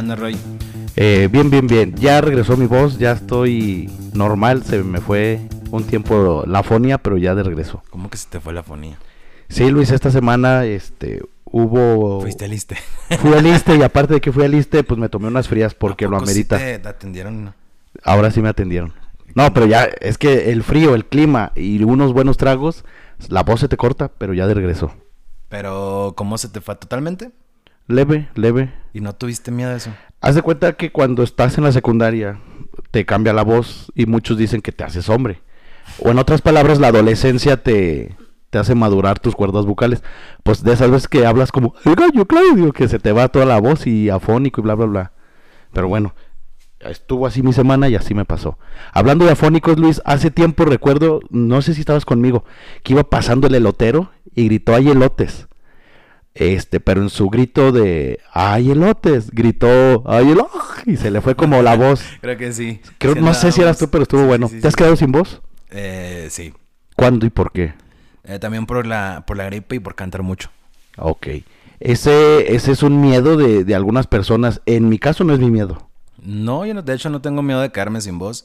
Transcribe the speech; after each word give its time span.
andas, 0.00 0.18
Roy? 0.18 0.36
Eh, 0.96 1.28
bien, 1.30 1.50
bien, 1.50 1.66
bien. 1.66 1.94
Ya 1.94 2.20
regresó 2.20 2.56
mi 2.56 2.66
voz, 2.66 2.98
ya 2.98 3.12
estoy 3.12 3.90
normal. 4.12 4.64
Se 4.64 4.82
me 4.82 5.00
fue 5.00 5.40
un 5.70 5.84
tiempo 5.84 6.44
la 6.46 6.62
fonía, 6.62 6.98
pero 6.98 7.16
ya 7.16 7.34
de 7.34 7.42
regreso. 7.42 7.82
¿Cómo 7.90 8.10
que 8.10 8.18
se 8.18 8.28
te 8.28 8.40
fue 8.40 8.52
la 8.52 8.62
fonía? 8.62 8.98
Sí, 9.48 9.70
Luis, 9.70 9.90
esta 9.90 10.10
semana 10.10 10.64
este, 10.64 11.22
hubo... 11.44 12.20
Fuiste 12.20 12.44
al 12.44 12.52
Iste. 12.52 12.76
Fui 13.20 13.34
al 13.34 13.46
Iste 13.46 13.76
y 13.76 13.82
aparte 13.84 14.14
de 14.14 14.20
que 14.20 14.32
fui 14.32 14.44
al 14.44 14.54
Iste, 14.54 14.84
pues 14.84 14.98
me 14.98 15.08
tomé 15.08 15.28
unas 15.28 15.48
frías 15.48 15.74
porque 15.74 16.04
¿A 16.04 16.08
lo 16.08 16.16
poco 16.16 16.26
sí 16.26 16.32
amerita. 16.32 16.58
te 16.58 16.88
atendieron? 16.88 17.54
Ahora 18.04 18.30
sí 18.30 18.40
me 18.40 18.48
atendieron. 18.48 18.92
No, 19.34 19.52
pero 19.52 19.66
ya 19.66 19.84
es 19.84 20.18
que 20.18 20.50
el 20.50 20.62
frío, 20.62 20.94
el 20.94 21.04
clima 21.04 21.52
y 21.54 21.82
unos 21.84 22.12
buenos 22.12 22.36
tragos, 22.36 22.84
la 23.28 23.42
voz 23.42 23.60
se 23.60 23.68
te 23.68 23.76
corta, 23.76 24.08
pero 24.08 24.34
ya 24.34 24.46
de 24.46 24.54
regreso. 24.54 24.92
Pero, 25.48 26.14
¿cómo 26.16 26.38
se 26.38 26.48
te 26.48 26.60
fue 26.60 26.76
totalmente? 26.76 27.30
Leve, 27.90 28.28
leve. 28.34 28.72
¿Y 28.92 29.00
no 29.00 29.14
tuviste 29.14 29.50
miedo 29.50 29.70
de 29.70 29.76
eso? 29.76 29.90
Haz 30.20 30.34
de 30.34 30.42
cuenta 30.42 30.74
que 30.74 30.92
cuando 30.92 31.22
estás 31.22 31.58
en 31.58 31.64
la 31.64 31.72
secundaria 31.72 32.40
te 32.90 33.04
cambia 33.04 33.32
la 33.32 33.42
voz 33.42 33.90
y 33.94 34.06
muchos 34.06 34.36
dicen 34.36 34.62
que 34.62 34.72
te 34.72 34.84
haces 34.84 35.08
hombre. 35.08 35.42
O 35.98 36.10
en 36.10 36.18
otras 36.18 36.40
palabras, 36.40 36.78
la 36.78 36.88
adolescencia 36.88 37.62
te, 37.62 38.16
te 38.50 38.58
hace 38.58 38.74
madurar 38.74 39.18
tus 39.18 39.34
cuerdas 39.34 39.66
vocales. 39.66 40.02
Pues 40.42 40.62
de 40.62 40.72
esas 40.72 40.90
veces 40.90 41.08
que 41.08 41.26
hablas 41.26 41.52
como, 41.52 41.74
el 41.84 41.94
gallo 41.94 42.26
Claudio, 42.26 42.72
que 42.72 42.88
se 42.88 42.98
te 42.98 43.12
va 43.12 43.28
toda 43.28 43.46
la 43.46 43.60
voz 43.60 43.86
y 43.86 44.10
afónico 44.10 44.60
y 44.60 44.64
bla, 44.64 44.74
bla, 44.74 44.86
bla. 44.86 45.12
Pero 45.72 45.88
bueno, 45.88 46.14
estuvo 46.80 47.26
así 47.26 47.42
mi 47.42 47.52
semana 47.52 47.88
y 47.88 47.94
así 47.94 48.14
me 48.14 48.24
pasó. 48.24 48.58
Hablando 48.92 49.24
de 49.24 49.32
afónicos, 49.32 49.78
Luis, 49.78 50.02
hace 50.04 50.30
tiempo 50.30 50.64
recuerdo, 50.64 51.20
no 51.30 51.62
sé 51.62 51.74
si 51.74 51.80
estabas 51.80 52.04
conmigo, 52.04 52.44
que 52.82 52.92
iba 52.92 53.04
pasando 53.04 53.46
el 53.46 53.54
elotero 53.54 54.10
y 54.34 54.46
gritó, 54.46 54.74
hay 54.74 54.90
elotes. 54.90 55.48
Este, 56.34 56.78
pero 56.80 57.02
en 57.02 57.10
su 57.10 57.28
grito 57.28 57.72
de 57.72 58.20
¡Ay, 58.32 58.70
elotes! 58.70 59.30
gritó 59.32 60.02
¡Ay, 60.06 60.30
elotes! 60.30 60.60
y 60.86 60.96
se 60.96 61.10
le 61.10 61.20
fue 61.20 61.34
como 61.34 61.60
la 61.62 61.76
voz. 61.76 62.02
Creo 62.20 62.36
que 62.38 62.52
sí. 62.52 62.80
Creo, 62.98 63.14
no 63.16 63.34
sé 63.34 63.50
si 63.52 63.60
eras 63.60 63.78
tú, 63.78 63.88
pero 63.90 64.02
estuvo 64.04 64.22
Sí, 64.22 64.26
bueno. 64.26 64.48
sí, 64.48 64.60
¿Te 64.60 64.68
has 64.68 64.76
quedado 64.76 64.96
sin 64.96 65.10
voz? 65.12 65.42
Eh, 65.70 66.28
sí. 66.30 66.54
¿Cuándo 66.96 67.26
y 67.26 67.30
por 67.30 67.52
qué? 67.52 67.74
Eh, 68.24 68.38
también 68.38 68.66
por 68.66 68.86
la, 68.86 69.24
por 69.26 69.36
la 69.36 69.46
gripe 69.46 69.76
y 69.76 69.80
por 69.80 69.94
cantar 69.94 70.22
mucho. 70.22 70.50
Ok. 70.96 71.28
Ese, 71.80 72.54
ese 72.54 72.72
es 72.72 72.82
un 72.82 73.00
miedo 73.00 73.36
de, 73.36 73.64
de 73.64 73.74
algunas 73.74 74.06
personas. 74.06 74.60
En 74.66 74.88
mi 74.88 74.98
caso 74.98 75.24
no 75.24 75.32
es 75.32 75.40
mi 75.40 75.50
miedo. 75.50 75.88
No, 76.22 76.66
yo 76.66 76.74
no- 76.74 76.82
de 76.82 76.94
hecho 76.94 77.08
no 77.10 77.20
tengo 77.22 77.42
miedo 77.42 77.60
de 77.60 77.72
quedarme 77.72 78.00
sin 78.02 78.18
voz. 78.18 78.44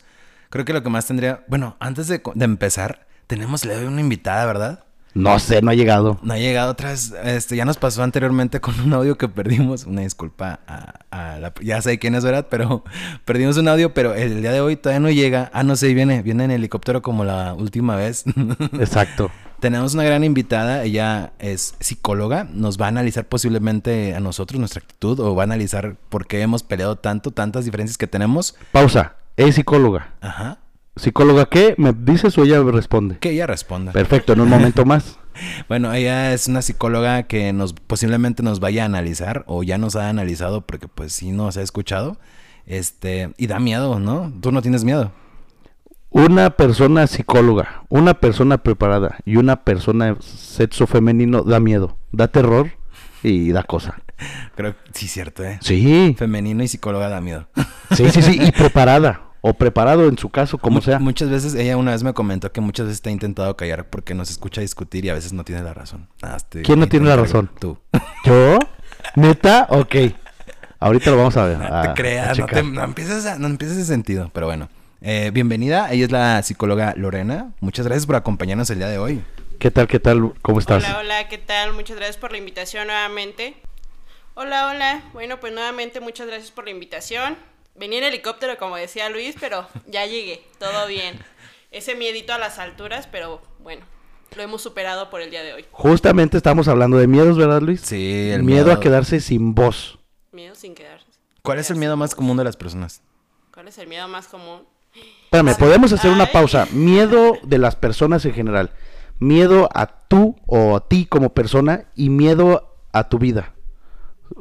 Creo 0.50 0.64
que 0.66 0.74
lo 0.74 0.82
que 0.84 0.90
más 0.90 1.06
tendría... 1.06 1.44
Bueno, 1.48 1.76
antes 1.80 2.08
de, 2.08 2.22
de 2.34 2.46
empezar, 2.46 3.06
tenemos 3.28 3.66
le 3.66 3.76
doy 3.76 3.86
una 3.86 4.00
invitada, 4.00 4.46
¿verdad? 4.46 4.85
No 5.16 5.40
sé, 5.40 5.62
no 5.62 5.72
ha 5.72 5.74
llegado. 5.74 6.20
No 6.24 6.34
ha 6.34 6.38
llegado 6.38 6.74
otra 6.74 6.90
vez. 6.90 7.14
Este, 7.24 7.56
ya 7.56 7.64
nos 7.64 7.78
pasó 7.78 8.04
anteriormente 8.04 8.60
con 8.60 8.78
un 8.82 8.92
audio 8.92 9.18
que 9.18 9.30
perdimos. 9.30 9.86
Una 9.86 10.02
disculpa 10.02 10.60
a, 10.68 11.00
a 11.10 11.40
la... 11.40 11.54
Ya 11.62 11.82
sé 11.82 11.98
quién 12.00 12.16
es, 12.16 12.26
¿verdad? 12.26 12.48
Pero 12.50 12.84
perdimos 13.26 13.56
un 13.56 13.70
audio, 13.70 13.94
pero 13.94 14.14
el 14.14 14.42
día 14.42 14.52
de 14.52 14.60
hoy 14.60 14.76
todavía 14.76 15.00
no 15.00 15.10
llega. 15.10 15.50
Ah, 15.54 15.64
no 15.64 15.78
sé, 15.78 15.94
viene, 15.94 16.22
viene 16.22 16.44
en 16.44 16.52
helicóptero 16.52 17.02
como 17.02 17.24
la 17.24 17.54
última 17.54 17.96
vez. 17.96 18.26
Exacto. 18.74 19.32
Tenemos 19.62 19.94
una 19.94 20.04
gran 20.04 20.26
invitada, 20.26 20.84
ella 20.84 21.32
es 21.40 21.76
psicóloga, 21.80 22.46
nos 22.52 22.80
va 22.80 22.86
a 22.86 22.90
analizar 22.90 23.26
posiblemente 23.26 24.14
a 24.14 24.20
nosotros 24.20 24.60
nuestra 24.60 24.82
actitud 24.82 25.18
o 25.22 25.34
va 25.34 25.44
a 25.44 25.46
analizar 25.46 25.96
por 26.10 26.28
qué 26.28 26.42
hemos 26.42 26.62
peleado 26.62 26.98
tanto, 26.98 27.32
tantas 27.32 27.64
diferencias 27.64 27.98
que 27.98 28.06
tenemos. 28.06 28.56
Pausa. 28.74 29.16
Es 29.38 29.56
psicóloga. 29.56 30.14
Ajá. 30.20 30.60
¿Psicóloga 30.96 31.48
qué? 31.48 31.76
¿Me 31.78 31.94
dices 31.94 32.38
o 32.38 32.44
ella 32.44 32.64
responde? 32.64 33.18
Que 33.20 33.32
ella 33.32 33.48
responda. 33.48 33.92
Perfecto, 33.92 34.34
en 34.34 34.42
un 34.42 34.50
momento 34.50 34.86
más. 34.86 35.20
Bueno, 35.68 35.94
ella 35.94 36.32
es 36.32 36.48
una 36.48 36.62
psicóloga 36.62 37.24
que 37.24 37.52
nos 37.52 37.74
posiblemente 37.74 38.42
nos 38.42 38.62
vaya 38.62 38.84
a 38.84 38.86
analizar 38.86 39.44
o 39.48 39.64
ya 39.64 39.78
nos 39.78 39.98
ha 39.98 40.08
analizado 40.08 40.62
porque 40.62 40.88
pues 40.88 41.12
sí 41.12 41.32
nos 41.32 41.58
ha 41.58 41.62
escuchado. 41.62 42.16
Este, 42.66 43.34
y 43.36 43.48
da 43.48 43.60
miedo, 43.60 44.00
¿no? 44.00 44.32
Tú 44.40 44.54
no 44.54 44.62
tienes 44.62 44.86
miedo. 44.86 45.12
Una 46.10 46.52
persona 46.52 47.06
psicóloga, 47.08 47.84
una 47.90 48.14
persona 48.14 48.60
preparada 48.60 49.18
y 49.26 49.36
una 49.36 49.66
persona 49.66 50.16
sexo 50.22 50.88
femenino 50.88 51.44
da 51.44 51.60
miedo, 51.60 51.98
da 52.14 52.30
terror 52.30 52.72
y 53.22 53.52
da 53.52 53.64
cosa. 53.64 54.02
Creo 54.56 54.76
sí 54.94 55.10
cierto, 55.10 55.44
¿eh? 55.44 55.60
Sí, 55.62 56.16
Femenino 56.18 56.64
y 56.64 56.70
psicóloga 56.70 57.10
da 57.10 57.20
miedo. 57.20 57.50
sí, 57.92 58.10
sí, 58.10 58.22
sí, 58.22 58.40
y 58.42 58.52
preparada 58.58 59.25
o 59.48 59.54
preparado 59.54 60.08
en 60.08 60.18
su 60.18 60.30
caso, 60.30 60.58
como 60.58 60.82
sea. 60.82 60.98
Muchas 60.98 61.30
veces, 61.30 61.54
ella 61.54 61.78
una 61.78 61.92
vez 61.92 62.02
me 62.02 62.14
comentó 62.14 62.52
que 62.52 62.62
muchas 62.62 62.88
veces 62.88 63.02
te 63.04 63.10
ha 63.10 63.12
intentado 63.12 63.56
callar 63.56 63.88
porque 63.92 64.16
nos 64.16 64.32
escucha 64.32 64.62
discutir 64.62 65.06
y 65.06 65.10
a 65.10 65.14
veces 65.14 65.34
no 65.34 65.44
tiene 65.44 65.62
la 65.62 65.74
razón. 65.74 66.08
Nada 66.22 66.34
más 66.36 66.50
te- 66.50 66.64
¿Quién 66.64 66.80
no 66.80 66.88
tiene 66.88 67.08
la 67.08 67.16
razón? 67.16 67.52
Tú. 67.60 67.78
¿Yo? 68.26 68.58
¿Neta? 69.16 69.68
Ok. 69.70 69.96
Ahorita 70.80 71.12
lo 71.12 71.18
vamos 71.18 71.38
a 71.38 71.46
ver. 71.46 71.58
No 71.70 71.82
te 71.84 71.94
creas, 71.94 72.40
no, 72.40 72.46
te, 72.48 72.52
checar. 72.56 72.66
no 72.66 72.84
empieces 72.84 73.26
a- 73.28 73.38
no 73.38 73.46
empieces 73.48 73.78
ese 73.78 73.86
sentido. 73.88 74.32
Pero 74.34 74.48
bueno, 74.48 74.68
Eh, 75.02 75.30
bienvenida. 75.32 75.92
Ella 75.92 76.06
es 76.06 76.12
la 76.12 76.42
psicóloga 76.42 76.96
Lorena. 76.98 77.52
Muchas 77.60 77.86
gracias 77.86 78.08
por 78.08 78.16
acompañarnos 78.16 78.68
el 78.72 78.80
día 78.80 78.88
de 78.88 78.98
hoy. 78.98 79.24
¿Qué 79.60 79.70
tal, 79.70 79.86
qué 79.88 80.00
tal? 80.00 80.34
¿Cómo 80.42 80.58
estás? 80.60 80.84
Hola, 80.84 80.98
hola, 81.00 81.28
¿qué 81.28 81.38
tal? 81.38 81.74
Muchas 81.74 81.98
gracias 81.98 82.18
por 82.18 82.32
la 82.32 82.40
invitación 82.40 82.88
nuevamente. 82.88 83.56
Hola, 84.34 84.68
hola. 84.70 85.04
Bueno, 85.14 85.40
pues 85.40 85.54
nuevamente 85.54 86.00
muchas 86.00 86.26
gracias 86.26 86.50
por 86.50 86.66
la 86.66 86.72
invitación. 86.72 87.38
Venía 87.76 88.00
en 88.00 88.06
helicóptero, 88.06 88.58
como 88.58 88.78
decía 88.78 89.10
Luis, 89.10 89.36
pero 89.40 89.68
ya 89.86 90.06
llegué, 90.06 90.44
todo 90.60 90.88
bien. 90.88 91.20
Ese 91.72 91.96
miedito 91.96 92.34
a 92.34 92.38
las 92.38 92.58
alturas, 92.58 93.08
pero 93.12 93.42
bueno, 93.60 93.86
lo 94.36 94.44
hemos 94.44 94.62
superado 94.62 95.10
por 95.10 95.22
el 95.22 95.30
día 95.30 95.44
de 95.44 95.54
hoy. 95.54 95.66
Justamente 95.72 96.38
estamos 96.38 96.70
hablando 96.70 96.98
de 96.98 97.08
miedos, 97.08 97.38
¿verdad, 97.38 97.62
Luis? 97.62 97.82
Sí, 97.82 98.30
el 98.32 98.44
miedo, 98.44 98.66
miedo. 98.66 98.72
a 98.72 98.80
quedarse 98.80 99.20
sin 99.20 99.54
voz. 99.54 100.00
Miedo 100.32 100.56
sin 100.56 100.74
quedarse. 100.74 101.06
¿Cuál 101.42 101.60
es 101.60 101.70
el 101.70 101.76
miedo 101.76 101.98
más 101.98 102.16
común 102.16 102.38
de 102.38 102.46
las 102.46 102.56
personas? 102.56 103.02
¿Cuál 103.54 103.68
es 103.68 103.78
el 103.78 103.88
miedo 103.88 104.08
más 104.08 104.28
común? 104.28 104.64
Espérame, 105.26 105.56
podemos 105.58 105.92
hacer 105.92 106.12
una 106.12 106.28
pausa. 106.28 106.68
Miedo 106.72 107.34
de 107.44 107.58
las 107.58 107.76
personas 107.76 108.26
en 108.26 108.34
general. 108.34 108.72
Miedo 109.20 109.70
a 109.74 110.08
tú 110.08 110.38
o 110.46 110.78
a 110.78 110.88
ti 110.88 111.06
como 111.06 111.34
persona 111.34 111.86
y 111.96 112.10
miedo 112.10 112.78
a 112.94 113.10
tu 113.10 113.20
vida. 113.20 113.54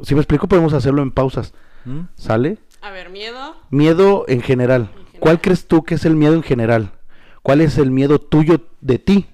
Si 0.03 0.15
me 0.15 0.21
explico, 0.21 0.47
podemos 0.47 0.73
hacerlo 0.73 1.01
en 1.01 1.11
pausas. 1.11 1.53
¿Mm? 1.83 2.01
¿Sale? 2.15 2.57
A 2.85 2.91
ver, 2.91 3.09
miedo. 3.09 3.55
Miedo 3.71 4.25
en 4.27 4.43
general. 4.43 4.89
general. 4.91 5.19
¿Cuál 5.19 5.41
crees 5.41 5.67
tú 5.67 5.83
que 5.83 5.95
es 5.95 6.05
el 6.05 6.15
miedo 6.15 6.35
en 6.35 6.43
general? 6.43 6.91
¿Cuál 7.41 7.61
es 7.61 7.79
el 7.79 7.89
miedo 7.89 8.19
tuyo 8.19 8.61
de 8.79 8.99
ti? 8.99 9.25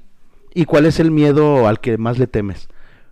¿Y 0.53 0.63
cuál 0.63 0.85
es 0.85 1.01
el 1.01 1.11
miedo 1.11 1.67
al 1.67 1.81
que 1.81 1.97
más 1.97 2.17
le 2.17 2.27
temes? 2.27 2.69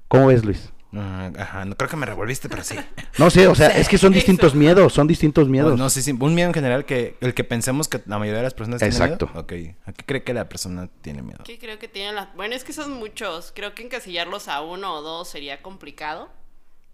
¿Cómo 0.07 0.27
ves, 0.27 0.45
Luis? 0.45 0.71
Ah, 0.93 1.29
ajá, 1.37 1.65
no 1.65 1.75
creo 1.75 1.89
que 1.89 1.97
me 1.97 2.05
revolviste, 2.05 2.47
pero 2.47 2.63
sí. 2.63 2.77
No 3.17 3.29
sé, 3.29 3.47
o 3.47 3.53
sea, 3.53 3.67
es 3.67 3.89
que 3.89 3.97
son 3.97 4.11
Eso. 4.13 4.19
distintos 4.19 4.55
miedos, 4.55 4.93
son 4.93 5.07
distintos 5.07 5.49
miedos. 5.49 5.77
No, 5.77 5.89
sí, 5.89 6.01
sí, 6.01 6.15
un 6.17 6.33
miedo 6.33 6.47
en 6.47 6.53
general 6.53 6.85
que 6.85 7.17
el 7.19 7.33
que 7.33 7.43
pensemos 7.43 7.89
que 7.89 8.01
la 8.05 8.17
mayoría 8.17 8.37
de 8.37 8.43
las 8.43 8.53
personas 8.53 8.81
Exacto. 8.81 9.25
tienen 9.27 9.33
miedo. 9.59 9.75
Ok, 9.75 9.87
¿a 9.89 9.91
qué 9.91 10.05
cree 10.05 10.23
que 10.23 10.33
la 10.33 10.47
persona 10.47 10.87
tiene 11.01 11.21
miedo? 11.21 11.39
¿Qué 11.43 11.59
creo 11.59 11.79
que 11.79 11.89
tienen 11.89 12.15
las... 12.15 12.33
Bueno, 12.33 12.55
es 12.55 12.63
que 12.63 12.71
son 12.71 12.93
muchos. 12.93 13.51
Creo 13.53 13.75
que 13.75 13.83
encasillarlos 13.83 14.47
a 14.47 14.61
uno 14.61 14.93
o 14.95 15.01
dos 15.01 15.27
sería 15.27 15.61
complicado. 15.61 16.29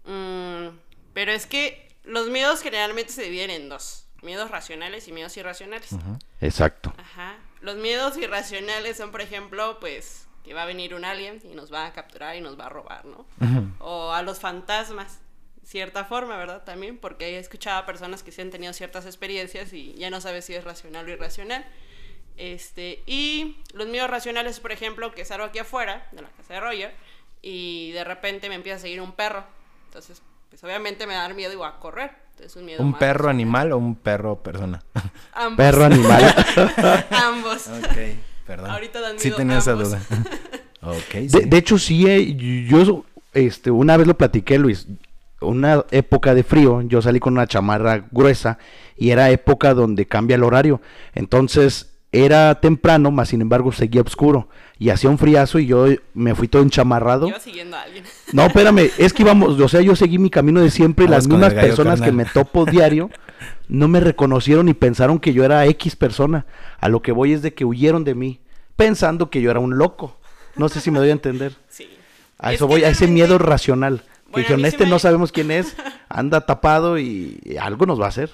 Mm, 0.04 0.76
pero 1.14 1.30
es 1.30 1.46
que 1.46 1.85
los 2.06 2.28
miedos 2.28 2.62
generalmente 2.62 3.12
se 3.12 3.22
dividen 3.22 3.50
en 3.50 3.68
dos. 3.68 4.06
Miedos 4.22 4.50
racionales 4.50 5.06
y 5.08 5.12
miedos 5.12 5.36
irracionales. 5.36 5.90
Exacto. 6.40 6.94
Ajá. 6.96 7.36
Los 7.60 7.76
miedos 7.76 8.16
irracionales 8.16 8.96
son, 8.96 9.10
por 9.10 9.20
ejemplo, 9.20 9.78
pues 9.78 10.26
que 10.42 10.54
va 10.54 10.62
a 10.62 10.66
venir 10.66 10.94
un 10.94 11.04
alien 11.04 11.42
y 11.44 11.54
nos 11.54 11.72
va 11.72 11.86
a 11.86 11.92
capturar 11.92 12.36
y 12.36 12.40
nos 12.40 12.58
va 12.58 12.66
a 12.66 12.68
robar, 12.68 13.04
¿no? 13.04 13.26
O 13.80 14.12
a 14.12 14.22
los 14.22 14.38
fantasmas, 14.38 15.18
cierta 15.64 16.04
forma, 16.04 16.36
¿verdad? 16.36 16.62
También, 16.64 16.98
porque 16.98 17.30
he 17.30 17.38
escuchado 17.38 17.78
a 17.78 17.86
personas 17.86 18.22
que 18.22 18.30
sí 18.30 18.40
han 18.40 18.50
tenido 18.50 18.72
ciertas 18.72 19.06
experiencias 19.06 19.72
y 19.72 19.94
ya 19.94 20.08
no 20.08 20.20
sabes 20.20 20.44
si 20.44 20.54
es 20.54 20.62
racional 20.62 21.06
o 21.06 21.10
irracional. 21.10 21.66
Este, 22.36 23.02
y 23.06 23.56
los 23.72 23.88
miedos 23.88 24.08
racionales, 24.08 24.60
por 24.60 24.70
ejemplo, 24.70 25.12
que 25.12 25.24
salgo 25.24 25.46
aquí 25.46 25.58
afuera 25.58 26.06
de 26.12 26.22
la 26.22 26.28
casa 26.28 26.54
de 26.54 26.60
Roger 26.60 26.94
y 27.42 27.90
de 27.92 28.04
repente 28.04 28.48
me 28.48 28.54
empieza 28.54 28.76
a 28.76 28.80
seguir 28.80 29.00
un 29.00 29.12
perro. 29.12 29.44
Entonces, 29.86 30.22
pues 30.48 30.62
obviamente 30.64 31.06
me 31.06 31.14
va 31.14 31.20
a 31.20 31.22
dar 31.24 31.34
miedo 31.34 31.52
y 31.52 31.56
voy 31.56 31.66
a 31.68 31.78
correr. 31.78 32.12
Entonces, 32.32 32.56
un 32.56 32.64
miedo 32.66 32.82
¿Un 32.82 32.98
perro 32.98 33.28
animal 33.30 33.72
o 33.72 33.78
un 33.78 33.94
perro 33.96 34.42
persona? 34.42 34.82
Ambos. 35.32 35.56
Perro 35.56 35.84
animal. 35.84 36.34
Ambos. 37.10 37.68
ok, 37.68 37.98
perdón. 38.46 38.70
Ahorita 38.70 39.00
dan 39.00 39.18
Sí 39.18 39.28
miedo 39.28 39.36
tenía 39.38 39.58
esa 39.58 39.72
ambos. 39.72 39.90
duda. 39.90 40.00
ok, 40.82 41.14
De, 41.14 41.28
sí. 41.28 41.40
de 41.48 41.56
hecho, 41.56 41.78
sí, 41.78 42.06
eh, 42.06 42.34
yo 42.66 43.04
este, 43.32 43.70
una 43.70 43.96
vez 43.96 44.06
lo 44.06 44.16
platiqué, 44.16 44.58
Luis. 44.58 44.86
Una 45.40 45.84
época 45.90 46.34
de 46.34 46.42
frío, 46.42 46.80
yo 46.82 47.02
salí 47.02 47.20
con 47.20 47.34
una 47.34 47.46
chamarra 47.46 48.06
gruesa 48.10 48.58
y 48.96 49.10
era 49.10 49.30
época 49.30 49.74
donde 49.74 50.06
cambia 50.06 50.36
el 50.36 50.42
horario. 50.44 50.80
Entonces 51.14 51.95
era 52.12 52.54
temprano, 52.60 53.10
más 53.10 53.28
sin 53.28 53.40
embargo 53.42 53.72
seguía 53.72 54.00
oscuro 54.00 54.48
y 54.78 54.90
hacía 54.90 55.10
un 55.10 55.18
friazo 55.18 55.58
y 55.58 55.66
yo 55.66 55.86
me 56.14 56.34
fui 56.34 56.48
todo 56.48 56.62
enchamarrado. 56.62 57.28
Iba 57.28 57.40
siguiendo 57.40 57.76
a 57.76 57.82
alguien. 57.82 58.04
No, 58.32 58.42
espérame, 58.46 58.90
es 58.98 59.12
que 59.12 59.22
íbamos, 59.22 59.60
o 59.60 59.68
sea, 59.68 59.80
yo 59.80 59.96
seguí 59.96 60.18
mi 60.18 60.30
camino 60.30 60.60
de 60.60 60.70
siempre 60.70 61.04
y 61.04 61.08
las 61.08 61.26
mismas 61.28 61.52
personas 61.54 62.00
que 62.00 62.12
me 62.12 62.24
topo 62.24 62.64
diario 62.70 63.10
no 63.68 63.88
me 63.88 64.00
reconocieron 64.00 64.68
y 64.68 64.74
pensaron 64.74 65.18
que 65.18 65.32
yo 65.32 65.44
era 65.44 65.66
X 65.66 65.96
persona. 65.96 66.46
A 66.78 66.88
lo 66.88 67.02
que 67.02 67.12
voy 67.12 67.32
es 67.32 67.42
de 67.42 67.52
que 67.54 67.64
huyeron 67.64 68.04
de 68.04 68.14
mí, 68.14 68.40
pensando 68.76 69.28
que 69.30 69.42
yo 69.42 69.50
era 69.50 69.60
un 69.60 69.76
loco. 69.76 70.18
No 70.56 70.68
sé 70.68 70.80
si 70.80 70.90
me 70.90 70.98
doy 70.98 71.10
a 71.10 71.12
entender. 71.12 71.52
Sí. 71.68 71.88
A 72.38 72.50
Es 72.50 72.56
eso 72.56 72.68
que 72.68 72.74
voy, 72.74 72.84
a 72.84 72.90
ese 72.90 73.06
miedo 73.06 73.38
racional. 73.38 74.02
Bueno, 74.30 74.36
a 74.36 74.38
dijeron, 74.40 74.64
este 74.66 74.84
me- 74.84 74.90
no 74.90 74.98
sabemos 74.98 75.32
quién 75.32 75.50
es, 75.50 75.74
anda 76.08 76.42
tapado 76.44 76.98
y 76.98 77.40
algo 77.60 77.86
nos 77.86 77.98
va 78.00 78.04
a 78.06 78.08
hacer. 78.08 78.30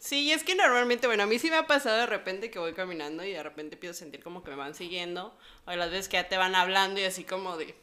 Sí, 0.00 0.32
es 0.32 0.44
que 0.44 0.54
normalmente, 0.54 1.06
bueno, 1.06 1.24
a 1.24 1.26
mí 1.26 1.38
sí 1.38 1.50
me 1.50 1.56
ha 1.56 1.66
pasado 1.66 1.98
de 1.98 2.06
repente 2.06 2.50
que 2.50 2.58
voy 2.58 2.72
caminando 2.72 3.22
y 3.22 3.32
de 3.32 3.42
repente 3.42 3.76
empiezo 3.76 3.92
a 3.92 3.98
sentir 3.98 4.22
como 4.22 4.42
que 4.42 4.50
me 4.50 4.56
van 4.56 4.74
siguiendo. 4.74 5.36
O 5.66 5.72
las 5.72 5.90
veces 5.90 6.08
que 6.08 6.16
ya 6.16 6.26
te 6.26 6.38
van 6.38 6.54
hablando 6.54 7.00
y 7.00 7.04
así 7.04 7.22
como 7.22 7.58
de, 7.58 7.74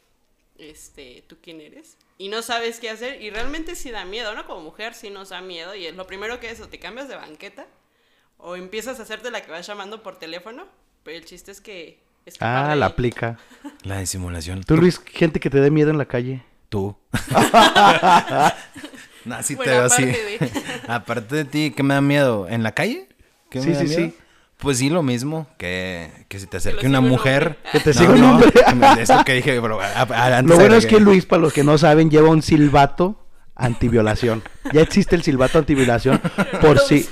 este, 0.58 1.22
¿tú 1.28 1.36
quién 1.40 1.60
eres? 1.60 1.96
Y 2.18 2.28
no 2.28 2.42
sabes 2.42 2.80
qué 2.80 2.90
hacer. 2.90 3.22
Y 3.22 3.30
realmente 3.30 3.76
sí 3.76 3.92
da 3.92 4.04
miedo, 4.04 4.34
¿no? 4.34 4.46
Como 4.46 4.62
mujer 4.62 4.94
sí 4.94 5.10
nos 5.10 5.28
da 5.28 5.40
miedo. 5.40 5.76
Y 5.76 5.86
es 5.86 5.94
lo 5.94 6.08
primero 6.08 6.40
que 6.40 6.50
es, 6.50 6.60
o 6.60 6.68
te 6.68 6.80
cambias 6.80 7.06
de 7.08 7.14
banqueta 7.14 7.68
o 8.36 8.56
empiezas 8.56 8.98
a 8.98 9.04
hacerte 9.04 9.30
la 9.30 9.40
que 9.42 9.52
vas 9.52 9.64
llamando 9.66 10.02
por 10.02 10.18
teléfono. 10.18 10.66
Pero 11.04 11.18
el 11.18 11.24
chiste 11.24 11.52
es 11.52 11.60
que... 11.60 12.02
Ah, 12.40 12.74
la 12.76 12.86
ahí. 12.86 12.92
aplica. 12.92 13.38
La 13.84 14.00
disimulación. 14.00 14.62
Tú, 14.62 14.76
Luis, 14.76 14.98
gente 14.98 15.40
que 15.40 15.48
te 15.48 15.60
dé 15.60 15.70
miedo 15.70 15.90
en 15.90 15.98
la 15.98 16.06
calle. 16.06 16.44
Tú. 16.68 16.98
no, 19.28 19.42
sí 19.42 19.54
te 19.54 19.56
Bueno, 19.58 19.72
veo 19.72 19.84
así. 19.84 20.02
aparte 20.02 20.24
de- 20.24 20.50
aparte 20.88 21.36
de 21.36 21.44
ti, 21.44 21.72
¿qué 21.76 21.82
me 21.82 21.94
da 21.94 22.00
miedo? 22.00 22.48
¿En 22.48 22.62
la 22.62 22.72
calle? 22.72 23.08
¿Qué 23.50 23.60
Sí, 23.62 23.68
me 23.68 23.74
da 23.74 23.80
sí, 23.80 23.86
miedo? 23.86 24.00
sí. 24.00 24.14
Pues 24.58 24.78
sí, 24.78 24.90
lo 24.90 25.04
mismo. 25.04 25.46
Que, 25.56 26.10
que 26.28 26.40
si 26.40 26.46
te 26.46 26.56
acerque 26.56 26.80
siga 26.80 26.88
una 26.90 27.00
un 27.00 27.08
mujer. 27.08 27.44
hombre. 27.44 27.58
Que 27.72 27.80
te 27.80 27.90
No, 27.94 28.00
siga 28.00 28.12
un 28.14 28.20
no, 28.20 28.30
hombre. 28.32 28.50
que 28.68 28.74
me- 28.74 29.02
Es 29.02 29.08
lo 29.08 29.24
que 29.24 29.34
dije, 29.34 29.60
pero 29.60 29.80
a- 29.80 29.86
a- 29.86 30.38
antes 30.38 30.50
Lo 30.50 30.56
bueno 30.60 30.74
es 30.76 30.86
que 30.86 30.98
Luis, 30.98 31.26
para 31.26 31.42
los 31.42 31.52
que 31.52 31.62
no 31.62 31.78
saben, 31.78 32.10
lleva 32.10 32.28
un 32.30 32.42
silbato 32.42 33.24
antiviolación. 33.54 34.42
Ya 34.72 34.80
existe 34.80 35.16
el 35.16 35.22
silbato 35.22 35.58
antiviolación 35.58 36.20
por 36.60 36.78
si 36.78 37.08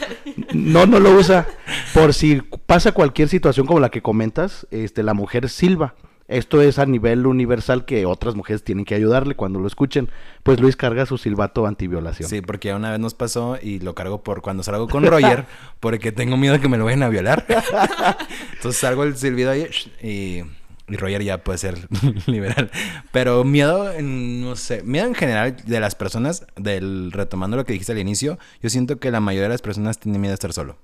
no 0.53 0.87
no 0.87 1.01
lo 1.01 1.11
usa 1.13 1.47
por 1.93 2.15
si 2.15 2.41
pasa 2.67 2.93
cualquier 2.93 3.29
situación 3.29 3.67
como 3.67 3.81
la 3.81 3.91
que 3.91 4.01
comentas, 4.03 4.67
este 4.71 5.03
la 5.03 5.13
mujer 5.15 5.49
silba. 5.49 5.95
Esto 6.29 6.61
es 6.61 6.79
a 6.79 6.87
nivel 6.87 7.27
universal 7.27 7.85
que 7.85 8.05
otras 8.05 8.35
mujeres 8.35 8.65
tienen 8.65 8.85
que 8.85 8.95
ayudarle 8.95 9.37
cuando 9.37 9.61
lo 9.61 9.67
escuchen. 9.67 10.11
Pues 10.43 10.61
Luis 10.61 10.77
carga 10.77 11.07
su 11.07 11.19
silbato 11.19 11.67
antiviolación. 11.67 12.29
Sí, 12.29 12.41
porque 12.41 12.69
ya 12.69 12.77
una 12.77 12.91
vez 12.91 12.99
nos 12.99 13.15
pasó 13.15 13.59
y 13.63 13.79
lo 13.79 13.95
cargo 13.95 14.23
por 14.23 14.43
cuando 14.43 14.63
salgo 14.63 14.89
con 14.89 15.05
Roger, 15.05 15.47
porque 15.81 16.11
tengo 16.11 16.37
miedo 16.37 16.55
de 16.55 16.61
que 16.61 16.69
me 16.69 16.79
lo 16.79 16.85
vayan 16.85 17.05
a 17.05 17.09
violar. 17.09 17.47
Entonces 18.55 18.81
salgo 18.81 19.05
el 19.05 19.17
silbido 19.17 19.53
ahí 19.53 19.69
y, 20.03 20.43
y 20.89 20.97
Roger 20.97 21.23
ya 21.23 21.45
puede 21.45 21.59
ser 21.59 21.89
liberal. 22.27 22.73
Pero 23.13 23.45
miedo, 23.45 23.93
no 24.01 24.57
sé, 24.57 24.83
miedo 24.83 25.07
en 25.07 25.15
general 25.15 25.57
de 25.65 25.81
las 25.81 25.95
personas, 25.95 26.45
del 26.57 27.13
retomando 27.13 27.57
lo 27.57 27.65
que 27.65 27.73
dijiste 27.73 27.93
al 27.93 27.99
inicio, 27.99 28.39
yo 28.63 28.69
siento 28.69 28.99
que 28.99 29.13
la 29.13 29.21
mayoría 29.21 29.45
de 29.45 29.55
las 29.55 29.63
personas 29.63 29.99
tienen 29.99 30.21
miedo 30.21 30.33
a 30.33 30.35
estar 30.35 30.53
solo. 30.53 30.77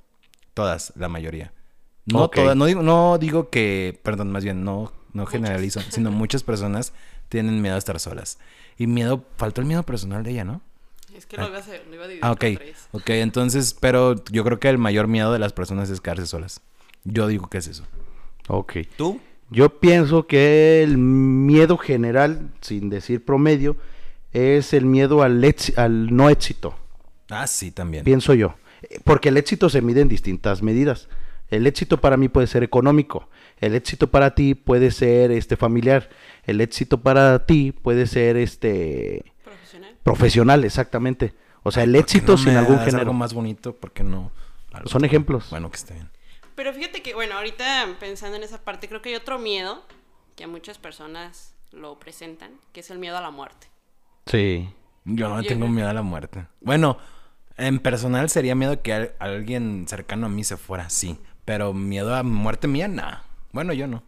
Todas, 0.55 0.93
la 0.97 1.09
mayoría. 1.09 1.53
No 2.05 2.29
todas, 2.29 2.57
no 2.57 2.67
digo, 2.67 2.83
no 2.83 3.17
digo 3.19 3.49
que, 3.49 3.99
perdón, 4.03 4.33
más 4.33 4.43
bien, 4.43 4.65
no, 4.65 4.93
no 5.13 5.27
generalizo, 5.27 5.81
sino 5.91 6.11
muchas 6.13 6.43
personas 6.43 6.93
tienen 7.29 7.61
miedo 7.63 7.75
a 7.75 7.79
estar 7.79 7.99
solas. 8.01 8.39
Y 8.79 8.87
miedo, 8.87 9.25
faltó 9.37 9.61
el 9.61 9.67
miedo 9.67 9.83
personal 9.83 10.23
de 10.23 10.31
ella, 10.33 10.45
¿no? 10.45 10.61
Es 11.17 11.27
que 11.27 11.37
lo 11.37 11.47
iba 11.47 11.57
a, 11.57 11.61
hacer, 11.61 11.85
lo 11.89 11.95
iba 11.95 12.05
a 12.05 12.09
dividir 12.09 12.25
Ah, 12.25 12.33
ok. 12.33 12.39
por 12.41 12.57
tres. 12.57 12.89
Ok, 12.93 13.11
entonces, 13.11 13.77
pero 13.79 14.23
yo 14.31 14.45
creo 14.45 14.59
que 14.59 14.69
el 14.71 14.79
mayor 14.79 15.09
miedo 15.09 15.33
de 15.33 15.39
las 15.39 15.53
personas 15.53 15.91
es 15.91 16.01
quedarse 16.01 16.27
solas. 16.27 16.63
Yo 17.05 17.27
digo 17.27 17.49
que 17.49 17.59
es 17.59 17.67
eso. 17.69 17.85
Ok. 18.49 18.79
¿Tú? 18.97 19.21
Yo 19.51 19.79
pienso 19.81 20.27
que 20.27 20.83
el 20.83 20.97
miedo 20.97 21.77
general, 21.77 22.51
sin 22.63 22.89
decir 22.89 23.23
promedio, 23.25 23.77
es 24.33 24.73
el 24.73 24.87
miedo 24.87 25.23
al, 25.23 25.45
al 25.77 26.17
no 26.17 26.31
éxito. 26.31 26.75
Ah, 27.29 27.47
sí, 27.47 27.71
también. 27.71 28.05
pienso 28.05 28.33
yo. 28.33 28.55
Porque 29.05 29.29
el 29.29 29.37
éxito 29.37 29.69
se 29.69 29.83
mide 29.83 30.01
en 30.01 30.09
distintas 30.09 30.63
medidas. 30.63 31.09
El 31.51 31.67
éxito 31.67 32.01
para 32.01 32.17
mí 32.17 32.29
puede 32.29 32.47
ser 32.47 32.63
económico, 32.63 33.29
el 33.63 33.75
éxito 33.75 34.11
para 34.11 34.35
ti 34.35 34.55
puede 34.55 34.91
ser 34.91 35.31
este 35.31 35.57
familiar, 35.57 36.11
el 36.45 36.61
éxito 36.61 37.01
para 37.01 37.47
ti 37.47 37.73
puede 37.73 38.07
ser 38.07 38.37
este 38.37 39.25
Profesional. 39.43 39.97
profesional, 40.03 40.65
exactamente. 40.65 41.35
O 41.63 41.71
sea, 41.71 41.85
el 41.85 41.91
¿Por 41.93 41.97
qué 41.99 42.01
éxito 42.03 42.33
no 42.33 42.39
sin 42.39 42.53
me 42.53 42.59
algún 42.59 42.77
das 42.77 42.85
género. 42.85 43.01
algo 43.03 43.13
más 43.15 43.33
bonito, 43.35 43.75
porque 43.77 44.03
no? 44.03 44.31
algo- 44.73 44.89
Son 44.89 45.05
ejemplos. 45.05 45.49
Bueno, 45.51 45.71
que 45.71 45.77
esté 45.77 45.95
bien. 45.95 46.11
Pero 46.55 46.73
fíjate 46.75 47.03
que, 47.03 47.15
bueno, 47.15 47.37
ahorita 47.37 47.87
pensando 47.99 48.37
en 48.37 48.43
esa 48.43 48.63
parte, 48.63 48.89
creo 48.89 49.01
que 49.01 49.09
hay 49.11 49.15
otro 49.15 49.39
miedo 49.39 49.83
que 50.37 50.45
a 50.45 50.49
muchas 50.49 50.79
personas 50.79 51.55
lo 51.71 51.99
presentan, 51.99 52.53
que 52.73 52.81
es 52.81 52.91
el 52.91 52.99
miedo 52.99 53.17
a 53.17 53.21
la 53.23 53.31
muerte. 53.31 53.69
Sí. 54.27 54.69
Yo 55.05 55.29
no 55.29 55.41
Yo 55.41 55.49
tengo 55.49 55.63
creo- 55.67 55.73
miedo 55.75 55.89
a 55.89 55.95
la 55.95 56.03
muerte. 56.03 56.47
Bueno, 56.61 56.99
en 57.57 57.79
personal 57.79 58.29
sería 58.29 58.55
miedo 58.55 58.83
que 58.83 58.93
al- 58.93 59.13
alguien 59.21 59.87
cercano 59.89 60.27
a 60.27 60.29
mí 60.29 60.43
se 60.45 60.57
fuera, 60.57 60.91
sí. 60.91 61.19
Pero 61.45 61.73
miedo 61.73 62.15
a 62.15 62.23
muerte 62.23 62.67
mía, 62.69 62.87
nah. 62.89 63.19
Bueno, 63.53 63.73
yo 63.73 63.87
no. 63.87 64.03